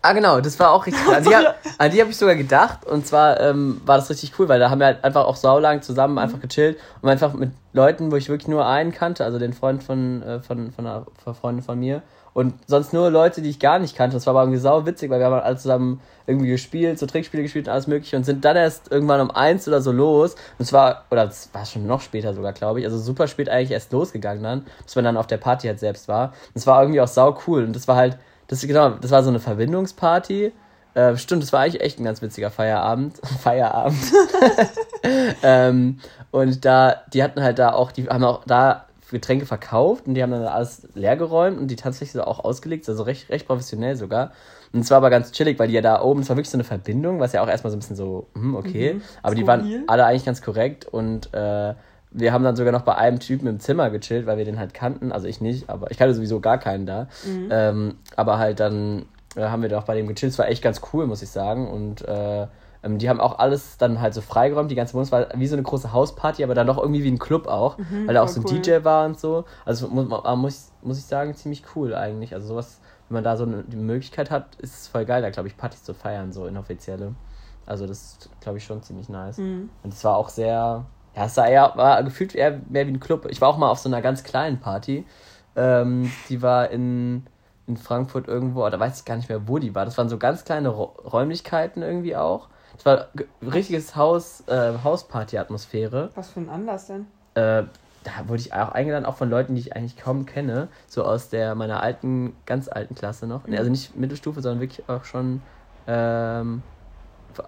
[0.00, 1.14] Ah, genau, das war auch richtig cool.
[1.14, 1.34] An die,
[1.78, 2.86] an die habe ich sogar gedacht.
[2.86, 5.82] Und zwar ähm, war das richtig cool, weil da haben wir halt einfach auch saulang
[5.82, 6.18] zusammen mhm.
[6.18, 9.82] einfach gechillt und einfach mit Leuten, wo ich wirklich nur einen kannte, also den Freund
[9.82, 12.02] von, äh, von, von einer Freundin von mir
[12.38, 14.14] und sonst nur Leute, die ich gar nicht kannte.
[14.14, 17.42] Das war aber irgendwie sau witzig, weil wir haben alle zusammen irgendwie gespielt, so Trickspiele
[17.42, 20.34] gespielt und alles mögliche und sind dann erst irgendwann um eins oder so los.
[20.34, 23.48] Und es war, oder es war schon noch später sogar, glaube ich, also super spät
[23.48, 26.28] eigentlich erst losgegangen dann, bis man dann auf der Party halt selbst war.
[26.28, 28.16] Und es war irgendwie auch sau cool und das war halt,
[28.48, 30.52] das, genau, das war so eine Verbindungsparty.
[30.94, 33.18] Äh, stimmt, das war eigentlich echt ein ganz witziger Feierabend.
[33.42, 33.98] Feierabend.
[35.42, 40.14] ähm, und da, die hatten halt da auch, die haben auch da Getränke verkauft und
[40.14, 43.96] die haben dann alles leer geräumt und die Tanzfläche auch ausgelegt, also recht, recht professionell
[43.96, 44.32] sogar.
[44.72, 46.56] Und es war aber ganz chillig, weil die ja da oben, es war wirklich so
[46.56, 48.94] eine Verbindung, was ja auch erstmal so ein bisschen so, hm, okay.
[48.94, 49.02] Mhm.
[49.22, 51.74] Aber die waren alle eigentlich ganz korrekt und äh,
[52.10, 54.74] wir haben dann sogar noch bei einem Typen im Zimmer gechillt, weil wir den halt
[54.74, 55.12] kannten.
[55.12, 57.08] Also ich nicht, aber ich kannte sowieso gar keinen da.
[57.26, 57.48] Mhm.
[57.50, 59.06] Ähm, aber halt dann
[59.36, 60.32] äh, haben wir doch bei dem gechillt.
[60.32, 61.68] Es war echt ganz cool, muss ich sagen.
[61.68, 62.46] Und äh,
[62.82, 65.10] ähm, die haben auch alles dann halt so freigeräumt, die ganze Wohnung.
[65.10, 68.06] War wie so eine große Hausparty, aber dann doch irgendwie wie ein Club auch, mhm,
[68.06, 68.60] weil da auch so ein cool.
[68.60, 69.44] DJ war und so.
[69.64, 72.34] Also muss, muss, muss ich sagen, ziemlich cool eigentlich.
[72.34, 75.30] Also sowas, wenn man da so eine, die Möglichkeit hat, ist es voll geil, da
[75.30, 77.14] glaube ich, Partys zu feiern, so inoffizielle.
[77.66, 79.38] Also das ist, glaube ich, schon ziemlich nice.
[79.38, 79.68] Mhm.
[79.82, 80.86] Und es war auch sehr,
[81.18, 83.26] ja, es war, eher, war gefühlt eher mehr wie ein Club.
[83.28, 85.04] Ich war auch mal auf so einer ganz kleinen Party.
[85.56, 87.26] Ähm, die war in,
[87.66, 89.84] in Frankfurt irgendwo, oder weiß ich gar nicht mehr, wo die war.
[89.84, 92.48] Das waren so ganz kleine Räumlichkeiten irgendwie auch.
[92.78, 93.08] Es war
[93.42, 96.10] richtiges Haus, äh, Hausparty-Atmosphäre.
[96.14, 97.06] Was für ein Anlass denn?
[97.34, 97.64] Äh,
[98.04, 100.68] da wurde ich auch eingeladen, auch von Leuten, die ich eigentlich kaum kenne.
[100.86, 103.44] So aus der meiner alten, ganz alten Klasse noch.
[103.44, 103.56] Mhm.
[103.56, 105.42] Also nicht Mittelstufe, sondern wirklich auch schon,
[105.88, 106.62] ähm,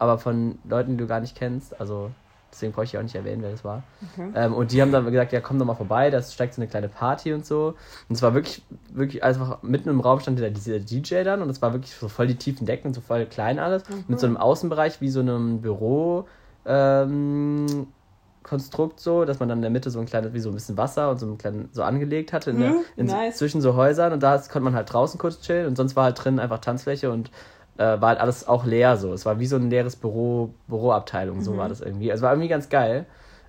[0.00, 1.80] aber von Leuten, die du gar nicht kennst.
[1.80, 2.10] Also
[2.52, 3.82] Deswegen brauche ich ja auch nicht erwähnen, wer das war.
[4.12, 4.30] Okay.
[4.34, 6.68] Ähm, und die haben dann gesagt, ja, komm doch mal vorbei, da steigt so eine
[6.68, 7.74] kleine Party und so.
[8.08, 11.50] Und es war wirklich, wirklich einfach mitten im Raum stand dieser, dieser DJ dann und
[11.50, 13.88] es war wirklich so voll die tiefen Decken und so voll klein alles.
[13.88, 14.04] Mhm.
[14.08, 16.26] Mit so einem Außenbereich wie so einem Büro.
[16.66, 17.86] Ähm,
[18.42, 20.78] Konstrukt so, dass man dann in der Mitte so ein kleines, wie so ein bisschen
[20.78, 23.36] Wasser und so ein kleines, so angelegt hatte in der, mhm, in, nice.
[23.36, 26.24] zwischen so Häusern und da konnte man halt draußen kurz chillen und sonst war halt
[26.24, 27.30] drin einfach Tanzfläche und
[27.78, 29.12] äh, war halt alles auch leer so.
[29.12, 31.58] Es war wie so ein leeres Büro, Büroabteilung, so mhm.
[31.58, 32.10] war das irgendwie.
[32.10, 33.06] Also war irgendwie ganz geil.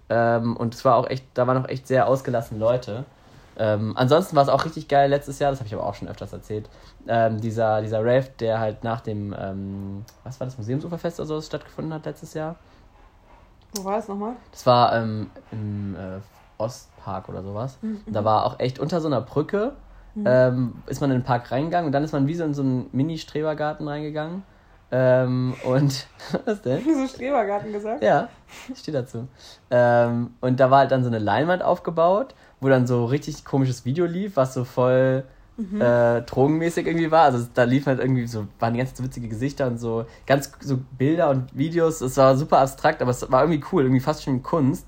[0.09, 3.05] Ähm, und es war auch echt, da waren auch echt sehr ausgelassene Leute.
[3.57, 6.07] Ähm, ansonsten war es auch richtig geil letztes Jahr, das habe ich aber auch schon
[6.07, 6.69] öfters erzählt.
[7.07, 11.41] Ähm, dieser, dieser Rave, der halt nach dem, ähm, was war das, Museumsuferfest oder so
[11.41, 12.55] stattgefunden hat letztes Jahr.
[13.76, 14.34] Wo war es nochmal?
[14.51, 16.19] Das war ähm, im äh,
[16.57, 17.78] Ostpark oder sowas.
[17.82, 18.01] Mhm.
[18.07, 19.74] Da war auch echt unter so einer Brücke
[20.16, 20.24] Mhm.
[20.26, 22.62] Ähm, ist man in den Park reingegangen und dann ist man wie so in so
[22.62, 24.43] einen Mini-Strebergarten reingegangen.
[24.91, 26.07] Ähm, und
[26.45, 26.82] was denn?
[26.84, 28.03] so Strebergarten gesagt?
[28.03, 28.28] Ja,
[28.72, 29.28] ich stehe dazu.
[29.70, 33.86] Ähm, und da war halt dann so eine Leinwand aufgebaut, wo dann so richtig komisches
[33.86, 35.24] Video lief, was so voll
[35.55, 35.80] mhm.
[35.80, 37.24] äh, drogenmäßig irgendwie war.
[37.24, 41.30] Also da liefen halt irgendwie so, waren ganz witzige Gesichter und so ganz so Bilder
[41.30, 42.01] und Videos.
[42.01, 44.86] Es war super abstrakt, aber es war irgendwie cool, irgendwie fast schon Kunst.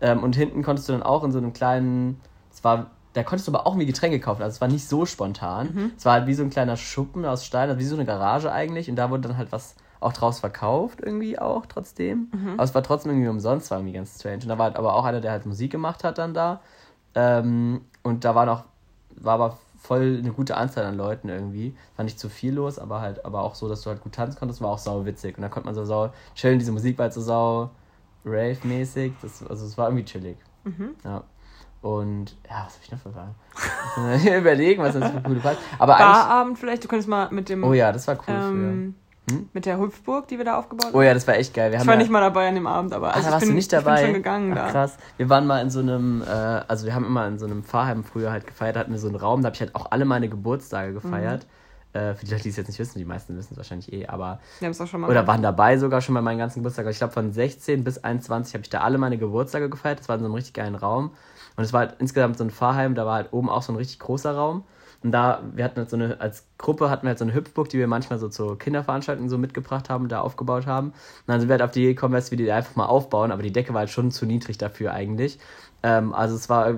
[0.00, 2.20] Ähm, und hinten konntest du dann auch in so einem kleinen,
[2.52, 4.42] es war da konntest du aber auch irgendwie Getränke kaufen.
[4.42, 5.70] Also es war nicht so spontan.
[5.72, 5.92] Mhm.
[5.96, 8.52] Es war halt wie so ein kleiner Schuppen aus Stein, also wie so eine Garage
[8.52, 8.90] eigentlich.
[8.90, 12.30] Und da wurde dann halt was auch draus verkauft, irgendwie auch trotzdem.
[12.30, 12.50] Mhm.
[12.54, 14.42] Aber es war trotzdem irgendwie umsonst, war irgendwie ganz strange.
[14.42, 16.60] Und da war halt aber auch einer, der halt Musik gemacht hat dann da.
[17.14, 18.64] Ähm, und da war noch,
[19.16, 21.74] war aber voll eine gute Anzahl an Leuten irgendwie.
[21.96, 24.38] War nicht zu viel los, aber halt, aber auch so, dass du halt gut tanzen
[24.38, 25.38] konntest, war auch sau witzig.
[25.38, 27.70] Und da konnte man so sau chillen, diese Musik war halt so sau
[28.26, 29.12] rave-mäßig.
[29.22, 30.36] Also es war irgendwie chillig.
[30.64, 30.96] Mhm.
[31.02, 31.24] Ja.
[31.86, 34.38] Und ja, was habe ich noch für Fragen?
[34.40, 35.58] Überlegen, was das für coole Party.
[35.78, 37.62] Aber Barabend vielleicht, du könntest mal mit dem.
[37.62, 38.34] Oh ja, das war cool.
[38.34, 38.94] Ähm,
[39.30, 39.48] hm?
[39.52, 40.96] Mit der Hüpfburg, die wir da aufgebaut haben.
[40.96, 41.70] Oh ja, das war echt geil.
[41.70, 43.50] Wir ich war ja, nicht mal dabei an dem Abend, aber also ah, warst bin,
[43.50, 43.94] du nicht dabei?
[43.94, 44.72] ich bin schon gegangen Ach, da.
[44.72, 44.96] Krass.
[45.16, 48.02] Wir waren mal in so einem, äh, also wir haben immer in so einem Fahrheim
[48.02, 50.04] früher halt gefeiert, da hatten wir so einen Raum, da habe ich halt auch alle
[50.06, 51.44] meine Geburtstage gefeiert.
[51.44, 51.48] Mhm.
[51.96, 54.06] Äh, für die Leute, die es jetzt nicht wissen, die meisten wissen es wahrscheinlich eh,
[54.06, 54.40] aber.
[54.58, 55.10] Wir haben es auch schon mal.
[55.10, 56.90] Oder waren dabei sogar schon bei meinen ganzen Geburtstagen.
[56.90, 60.00] Ich glaube, von 16 bis 21 habe ich da alle meine Geburtstage gefeiert.
[60.00, 61.12] Das war in so einem richtig geilen Raum.
[61.56, 63.76] Und es war halt insgesamt so ein Fahrheim, da war halt oben auch so ein
[63.76, 64.64] richtig großer Raum.
[65.02, 67.68] Und da, wir hatten halt so eine, als Gruppe hatten wir halt so eine Hüpfburg,
[67.68, 70.88] die wir manchmal so zu Kinderveranstaltungen so mitgebracht haben, da aufgebaut haben.
[70.88, 70.94] Und
[71.26, 73.42] dann sind wir halt auf die Idee gekommen, dass wir die einfach mal aufbauen, aber
[73.42, 75.38] die Decke war halt schon zu niedrig dafür eigentlich.
[75.82, 76.76] Ähm, also es war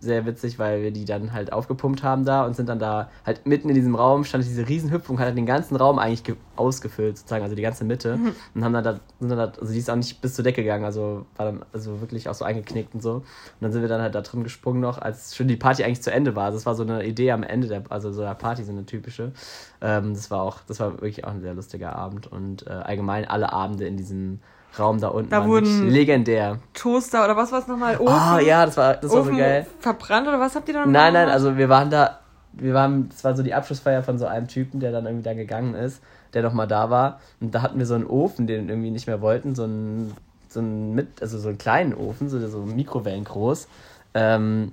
[0.00, 3.46] sehr witzig, weil wir die dann halt aufgepumpt haben da und sind dann da halt
[3.46, 7.42] mitten in diesem Raum, stand diese Riesenhüpfung, hat halt den ganzen Raum eigentlich ausgefüllt, sozusagen,
[7.42, 8.16] also die ganze Mitte.
[8.16, 8.34] Mhm.
[8.54, 10.62] Und haben dann da, sind dann da, also die ist auch nicht bis zur Decke
[10.62, 13.14] gegangen, also war dann also wirklich auch so eingeknickt und so.
[13.14, 13.24] Und
[13.60, 16.12] dann sind wir dann halt da drin gesprungen noch, als schon die Party eigentlich zu
[16.12, 16.46] Ende war.
[16.46, 18.86] Also das war so eine Idee am Ende der, also so der Party, so eine
[18.86, 19.32] typische.
[19.80, 23.26] Ähm, das war auch, das war wirklich auch ein sehr lustiger Abend und äh, allgemein
[23.26, 24.40] alle Abende in diesem
[24.78, 25.30] Raum da unten.
[25.30, 26.58] Da wurden legendär.
[26.72, 27.98] Toaster oder was war es nochmal?
[27.98, 28.08] Ofen?
[28.08, 29.66] Ah, ja, das war, das Ofen war so geil.
[29.80, 32.20] Verbrannt oder was habt ihr da noch Nein, nein, also wir waren da,
[32.52, 35.34] wir waren, das war so die Abschlussfeier von so einem Typen, der dann irgendwie da
[35.34, 36.02] gegangen ist,
[36.32, 37.20] der nochmal da war.
[37.40, 40.14] Und da hatten wir so einen Ofen, den wir irgendwie nicht mehr wollten, so einen,
[40.48, 43.68] so einen mit, also so einen kleinen Ofen, so, so Mikrowellen groß.
[44.14, 44.72] Ähm,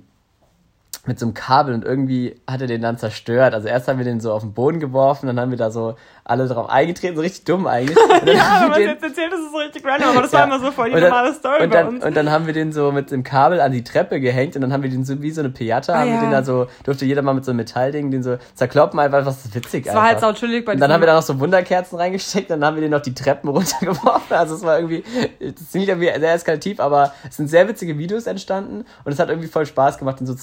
[1.06, 3.54] mit so einem Kabel und irgendwie hat er den dann zerstört.
[3.54, 5.96] Also erst haben wir den so auf den Boden geworfen, dann haben wir da so
[6.30, 7.98] alle drauf eingetreten, so richtig dumm eigentlich.
[8.24, 10.38] ja, aber was jetzt erzählt, das ist so richtig random, aber das ja.
[10.38, 12.04] war immer so voll die und normale Story und dann, bei uns.
[12.04, 14.72] Und dann haben wir den so mit dem Kabel an die Treppe gehängt und dann
[14.72, 16.14] haben wir den so wie so eine Piata, ah, haben ja.
[16.14, 19.26] wir den da so, durfte jeder mal mit so einem Metallding den so zerkloppen, einfach,
[19.26, 21.22] was ist witzig Das war halt sau chillig bei Und dann haben wir da noch
[21.22, 24.36] so Wunderkerzen reingesteckt, dann haben wir den noch die Treppen runtergeworfen.
[24.36, 25.02] Also es war irgendwie,
[25.40, 29.18] das ist nicht irgendwie sehr eskalativ, aber es sind sehr witzige Videos entstanden und es
[29.18, 30.36] hat irgendwie voll Spaß gemacht, den so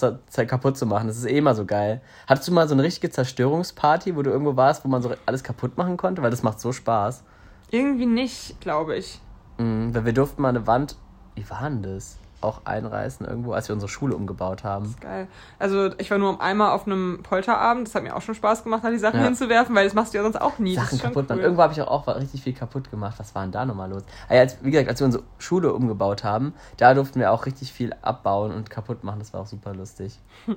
[0.45, 1.07] kaputt zu machen.
[1.07, 2.01] Das ist eh immer so geil.
[2.27, 5.43] Hattest du mal so eine richtige Zerstörungsparty, wo du irgendwo warst, wo man so alles
[5.43, 6.21] kaputt machen konnte?
[6.21, 7.23] Weil das macht so Spaß.
[7.71, 9.21] Irgendwie nicht, glaube ich.
[9.57, 10.95] Mhm, weil wir durften mal eine Wand,
[11.35, 12.17] wie war denn das?
[12.39, 14.85] Auch einreißen irgendwo, als wir unsere Schule umgebaut haben.
[14.85, 15.27] Das ist geil.
[15.57, 18.83] Also ich war nur einmal auf einem Polterabend, das hat mir auch schon Spaß gemacht,
[18.83, 19.25] da die Sachen ja.
[19.25, 20.75] hinzuwerfen, weil das machst du ja sonst auch nie.
[20.75, 21.39] Sachen kaputt cool.
[21.39, 23.15] Irgendwo habe ich auch, auch richtig viel kaputt gemacht.
[23.17, 24.03] Was war denn da nochmal los?
[24.29, 27.73] Also, als, wie gesagt, als wir unsere Schule umgebaut haben, da durften wir auch richtig
[27.73, 29.17] viel abbauen und kaputt machen.
[29.17, 30.19] Das war auch super lustig.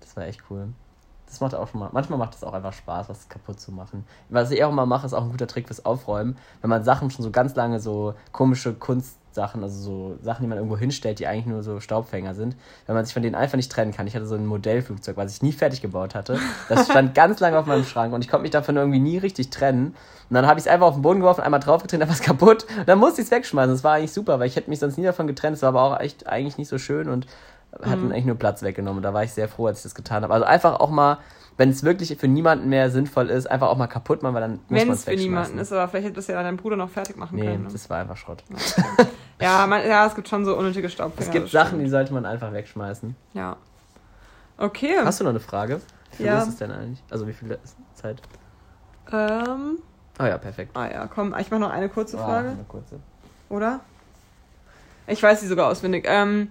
[0.00, 0.68] Das war echt cool.
[1.34, 4.04] Das macht auch schon mal, manchmal macht es auch einfach Spaß, was kaputt zu machen.
[4.28, 6.36] Was ich auch immer mache, ist auch ein guter Trick fürs Aufräumen.
[6.60, 10.58] Wenn man Sachen schon so ganz lange so komische Kunstsachen, also so Sachen, die man
[10.58, 12.54] irgendwo hinstellt, die eigentlich nur so Staubfänger sind,
[12.86, 14.06] wenn man sich von denen einfach nicht trennen kann.
[14.06, 16.38] Ich hatte so ein Modellflugzeug, was ich nie fertig gebaut hatte.
[16.68, 19.50] Das stand ganz lange auf meinem Schrank und ich konnte mich davon irgendwie nie richtig
[19.50, 19.96] trennen.
[20.30, 22.22] Und dann habe ich es einfach auf den Boden geworfen, einmal draufgetreten, dann war es
[22.22, 22.64] kaputt.
[22.78, 23.74] Und dann musste ich es wegschmeißen.
[23.74, 25.56] Das war eigentlich super, weil ich hätte mich sonst nie davon getrennt.
[25.56, 27.26] Es war aber auch echt eigentlich nicht so schön und
[27.82, 28.12] hatten mhm.
[28.12, 29.02] eigentlich nur Platz weggenommen.
[29.02, 30.32] Da war ich sehr froh, als ich das getan habe.
[30.32, 31.18] Also einfach auch mal,
[31.56, 34.60] wenn es wirklich für niemanden mehr sinnvoll ist, einfach auch mal kaputt machen, weil dann
[34.68, 37.16] muss man es für niemanden ist, aber vielleicht hätte das ja dein Bruder noch fertig
[37.16, 37.64] machen nee, können.
[37.64, 38.42] Nee, das war einfach Schrott.
[39.40, 41.26] Ja, man, ja, es gibt schon so unnötige Staubfinger.
[41.26, 43.16] Es gibt Sachen, die sollte man einfach wegschmeißen.
[43.32, 43.56] Ja.
[44.56, 44.96] Okay.
[45.04, 45.80] Hast du noch eine Frage?
[46.12, 46.38] Wie viel ja.
[46.38, 47.02] ist es denn eigentlich?
[47.10, 47.58] Also wie viel
[47.94, 48.22] Zeit?
[49.12, 49.78] Ähm.
[50.20, 50.76] Oh ja, perfekt.
[50.76, 52.48] Ah ja, komm, ich mache noch eine kurze Frage.
[52.48, 53.00] Oh, eine kurze.
[53.48, 53.80] Oder?
[55.06, 56.06] Ich weiß sie sogar auswendig.
[56.08, 56.48] Ähm,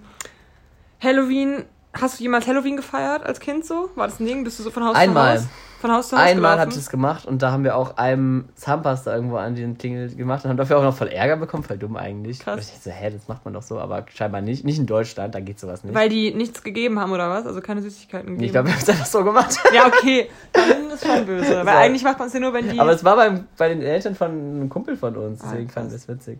[1.03, 3.89] Halloween, hast du jemals Halloween gefeiert als Kind so?
[3.95, 4.43] War das ein Ding?
[4.43, 5.37] Bist du so von Haus Einmal.
[5.37, 5.49] zu Haus?
[5.81, 8.45] Von Haus zu Haus Einmal habe ich das gemacht und da haben wir auch einem
[8.55, 11.77] Zahnpasta irgendwo an den Klingel gemacht und haben dafür auch noch voll Ärger bekommen, voll
[11.77, 12.39] dumm eigentlich.
[12.39, 12.53] Krass.
[12.53, 14.63] Und ich so, hä, das macht man doch so, aber scheinbar nicht.
[14.63, 15.93] Nicht in Deutschland, da geht sowas nicht.
[15.93, 17.45] Weil die nichts gegeben haben oder was?
[17.45, 18.45] Also keine Süßigkeiten gegeben?
[18.45, 19.57] Ich glaube, wir haben es einfach so gemacht.
[19.73, 20.29] Ja, okay.
[20.53, 21.49] Dann ist schon böse.
[21.65, 21.69] Weil so.
[21.69, 22.79] eigentlich macht man es ja nur, wenn die...
[22.79, 25.87] Aber es war beim, bei den Eltern von einem Kumpel von uns, deswegen ah, fand
[25.87, 26.39] ich das witzig.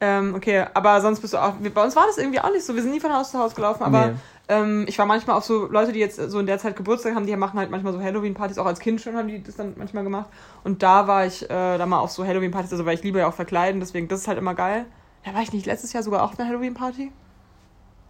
[0.00, 1.54] Ähm, okay, aber sonst bist du auch.
[1.54, 2.74] Bei uns war das irgendwie auch nicht so.
[2.74, 4.14] Wir sind nie von Haus zu Haus gelaufen, aber nee.
[4.48, 7.26] ähm, ich war manchmal auch so Leute, die jetzt so in der Zeit Geburtstag haben,
[7.26, 8.58] die machen halt manchmal so Halloween-Partys.
[8.58, 10.26] Auch als Kind schon haben die das dann manchmal gemacht.
[10.62, 13.26] Und da war ich äh, da mal auf so Halloween-Partys, also weil ich liebe ja
[13.26, 14.86] auch verkleiden, deswegen das ist halt immer geil.
[15.24, 17.10] Da war ich nicht letztes Jahr sogar auch auf einer Halloween-Party?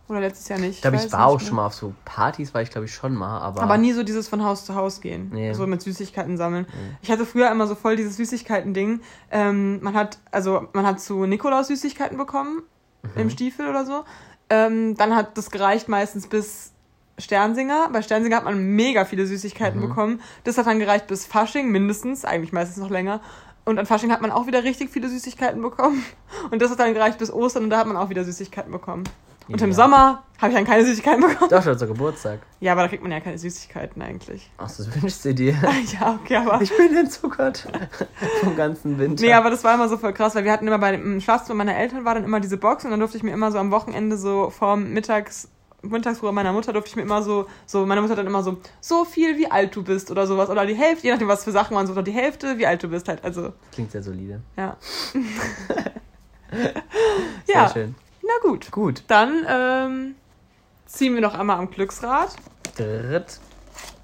[0.09, 0.77] Oder letztes Jahr nicht?
[0.77, 3.15] Ich glaube, ich, war auch schon mal auf so Partys, war ich glaube ich schon
[3.15, 3.63] mal, aber.
[3.63, 5.31] Aber nie so dieses von Haus zu Haus gehen.
[5.33, 5.53] Nee.
[5.53, 6.67] So mit Süßigkeiten sammeln.
[6.71, 6.97] Nee.
[7.03, 9.01] Ich hatte früher immer so voll dieses Süßigkeiten-Ding.
[9.31, 12.63] Ähm, man hat, also man hat zu Nikolaus Süßigkeiten bekommen,
[13.03, 13.21] mhm.
[13.21, 14.05] im Stiefel oder so.
[14.49, 16.73] Ähm, dann hat das gereicht meistens bis
[17.19, 17.91] Sternsinger.
[17.93, 19.89] Bei Sternsinger hat man mega viele Süßigkeiten mhm.
[19.89, 20.21] bekommen.
[20.45, 23.21] Das hat dann gereicht bis Fasching mindestens, eigentlich meistens noch länger.
[23.67, 26.03] Und an Fasching hat man auch wieder richtig viele Süßigkeiten bekommen.
[26.51, 29.05] Und das hat dann gereicht bis Ostern und da hat man auch wieder Süßigkeiten bekommen.
[29.49, 31.51] Und im Sommer habe ich dann keine Süßigkeiten bekommen.
[31.51, 32.41] Doch, schon zur Geburtstag.
[32.61, 34.51] Ja, aber da kriegt man ja keine Süßigkeiten eigentlich.
[34.59, 35.53] Ach, das wünschst du dir.
[36.01, 36.61] ja, okay, aber.
[36.63, 37.67] Ich bin entzuckert
[38.41, 39.25] vom ganzen Winter.
[39.25, 41.57] Nee, aber das war immer so voll krass, weil wir hatten immer bei dem Schlafzimmer
[41.57, 43.71] meiner Eltern war dann immer diese Box und dann durfte ich mir immer so am
[43.71, 45.49] Wochenende so vorm Mittags
[45.83, 48.59] Mittagsruhe meiner Mutter durfte ich mir immer so, so, meine Mutter hat dann immer so,
[48.81, 50.51] so viel, wie alt du bist oder sowas.
[50.51, 52.83] Oder die Hälfte, je nachdem, was für Sachen waren, so, oder die Hälfte, wie alt
[52.83, 53.23] du bist halt.
[53.23, 53.53] Also.
[53.73, 54.41] Klingt sehr solide.
[54.57, 54.77] Ja.
[57.47, 57.69] sehr ja.
[57.69, 57.95] schön.
[58.29, 58.71] Na gut.
[58.71, 59.03] Gut.
[59.09, 60.15] Dann ähm,
[60.85, 62.37] ziehen wir noch einmal am Glücksrad.
[62.77, 63.41] Dritt.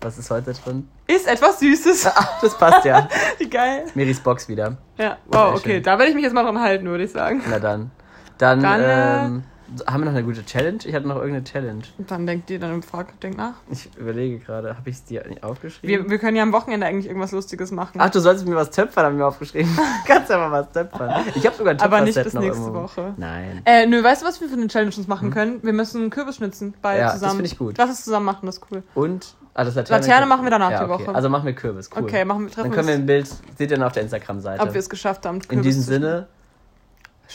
[0.01, 0.89] Was ist heute drin?
[1.07, 2.07] Ist etwas Süßes.
[2.07, 3.07] Ach, das passt ja.
[3.37, 3.85] Wie geil.
[3.95, 4.79] Miris Box wieder.
[4.97, 5.81] Ja, wow, okay.
[5.81, 7.43] Da werde ich mich jetzt mal dran halten, würde ich sagen.
[7.49, 7.91] Na dann.
[8.39, 9.45] Dann, dann äh, ähm,
[9.87, 10.79] haben wir noch eine gute Challenge?
[10.85, 11.83] Ich hatte noch irgendeine Challenge.
[11.99, 13.55] Und dann denkt ihr, dann fragt, denkt nach.
[13.71, 16.05] Ich überlege gerade, habe ich es dir nicht aufgeschrieben?
[16.05, 17.99] Wir, wir können ja am Wochenende eigentlich irgendwas Lustiges machen.
[17.99, 19.71] Ach, du sollst mir was töpfern, haben wir aufgeschrieben.
[20.07, 21.25] Kannst ja mal was töpfern.
[21.35, 22.75] Ich habe sogar ein Aber nicht bis nächste irgendwo.
[22.75, 23.15] Woche.
[23.17, 23.63] Nein.
[23.65, 25.35] Äh, nö, weißt du, was wir für eine Challenge uns machen hm?
[25.35, 25.63] können?
[25.63, 27.23] Wir müssen Kürbis schnitzen, beide ja, zusammen.
[27.23, 27.79] das finde ich gut.
[27.79, 28.83] Lass es zusammen machen, das ist cool.
[28.95, 29.35] Und?
[29.55, 30.97] Ah, das Laterne, Laterne machen wir danach ja, okay.
[30.99, 31.15] die Woche.
[31.15, 32.03] Also machen wir Kürbis, cool.
[32.03, 34.61] Okay, machen wir treffen Dann können wir ein Bild, seht ihr dann auf der Instagram-Seite.
[34.61, 35.39] Ob wir es geschafft haben.
[35.39, 36.27] Kürbis In diesem Sinne,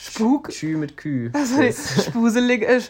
[0.02, 0.52] Spuk.
[0.52, 1.32] Schü mit Kü.
[1.34, 1.62] Also,
[2.02, 2.64] spuselig.
[2.64, 2.82] Äh,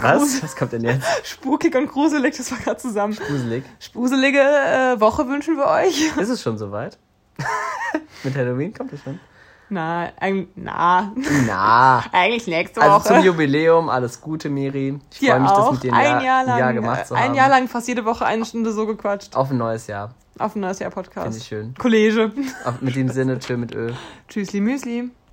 [0.00, 0.42] Was?
[0.42, 1.06] Was kommt denn jetzt?
[1.24, 3.14] Spukig und gruselig, das war gerade zusammen.
[3.14, 3.64] Spuselig.
[3.78, 6.16] Spuselige äh, Woche wünschen wir euch.
[6.20, 6.98] Ist es schon soweit?
[8.24, 9.20] mit Halloween kommt es schon?
[9.68, 11.12] Na, ein, na.
[11.46, 12.04] Na.
[12.12, 12.90] Eigentlich nächste Woche.
[12.90, 14.98] Also zum Jubiläum, alles Gute, Miri.
[15.10, 15.70] Ich freue mich, auch.
[15.70, 17.30] das mit dir ein Jahr, lang, Jahr gemacht zu haben.
[17.30, 19.34] Ein Jahr lang fast jede Woche eine Stunde so gequatscht.
[19.34, 20.14] Auf ein neues Jahr.
[20.38, 21.24] Auf ein neues Jahr Podcast.
[21.24, 21.74] Finde ich schön.
[21.78, 22.32] Kollege.
[22.66, 23.92] Auf, mit dem Sinne, tschö mit Ö.
[24.28, 25.10] Tschüssli Müsli.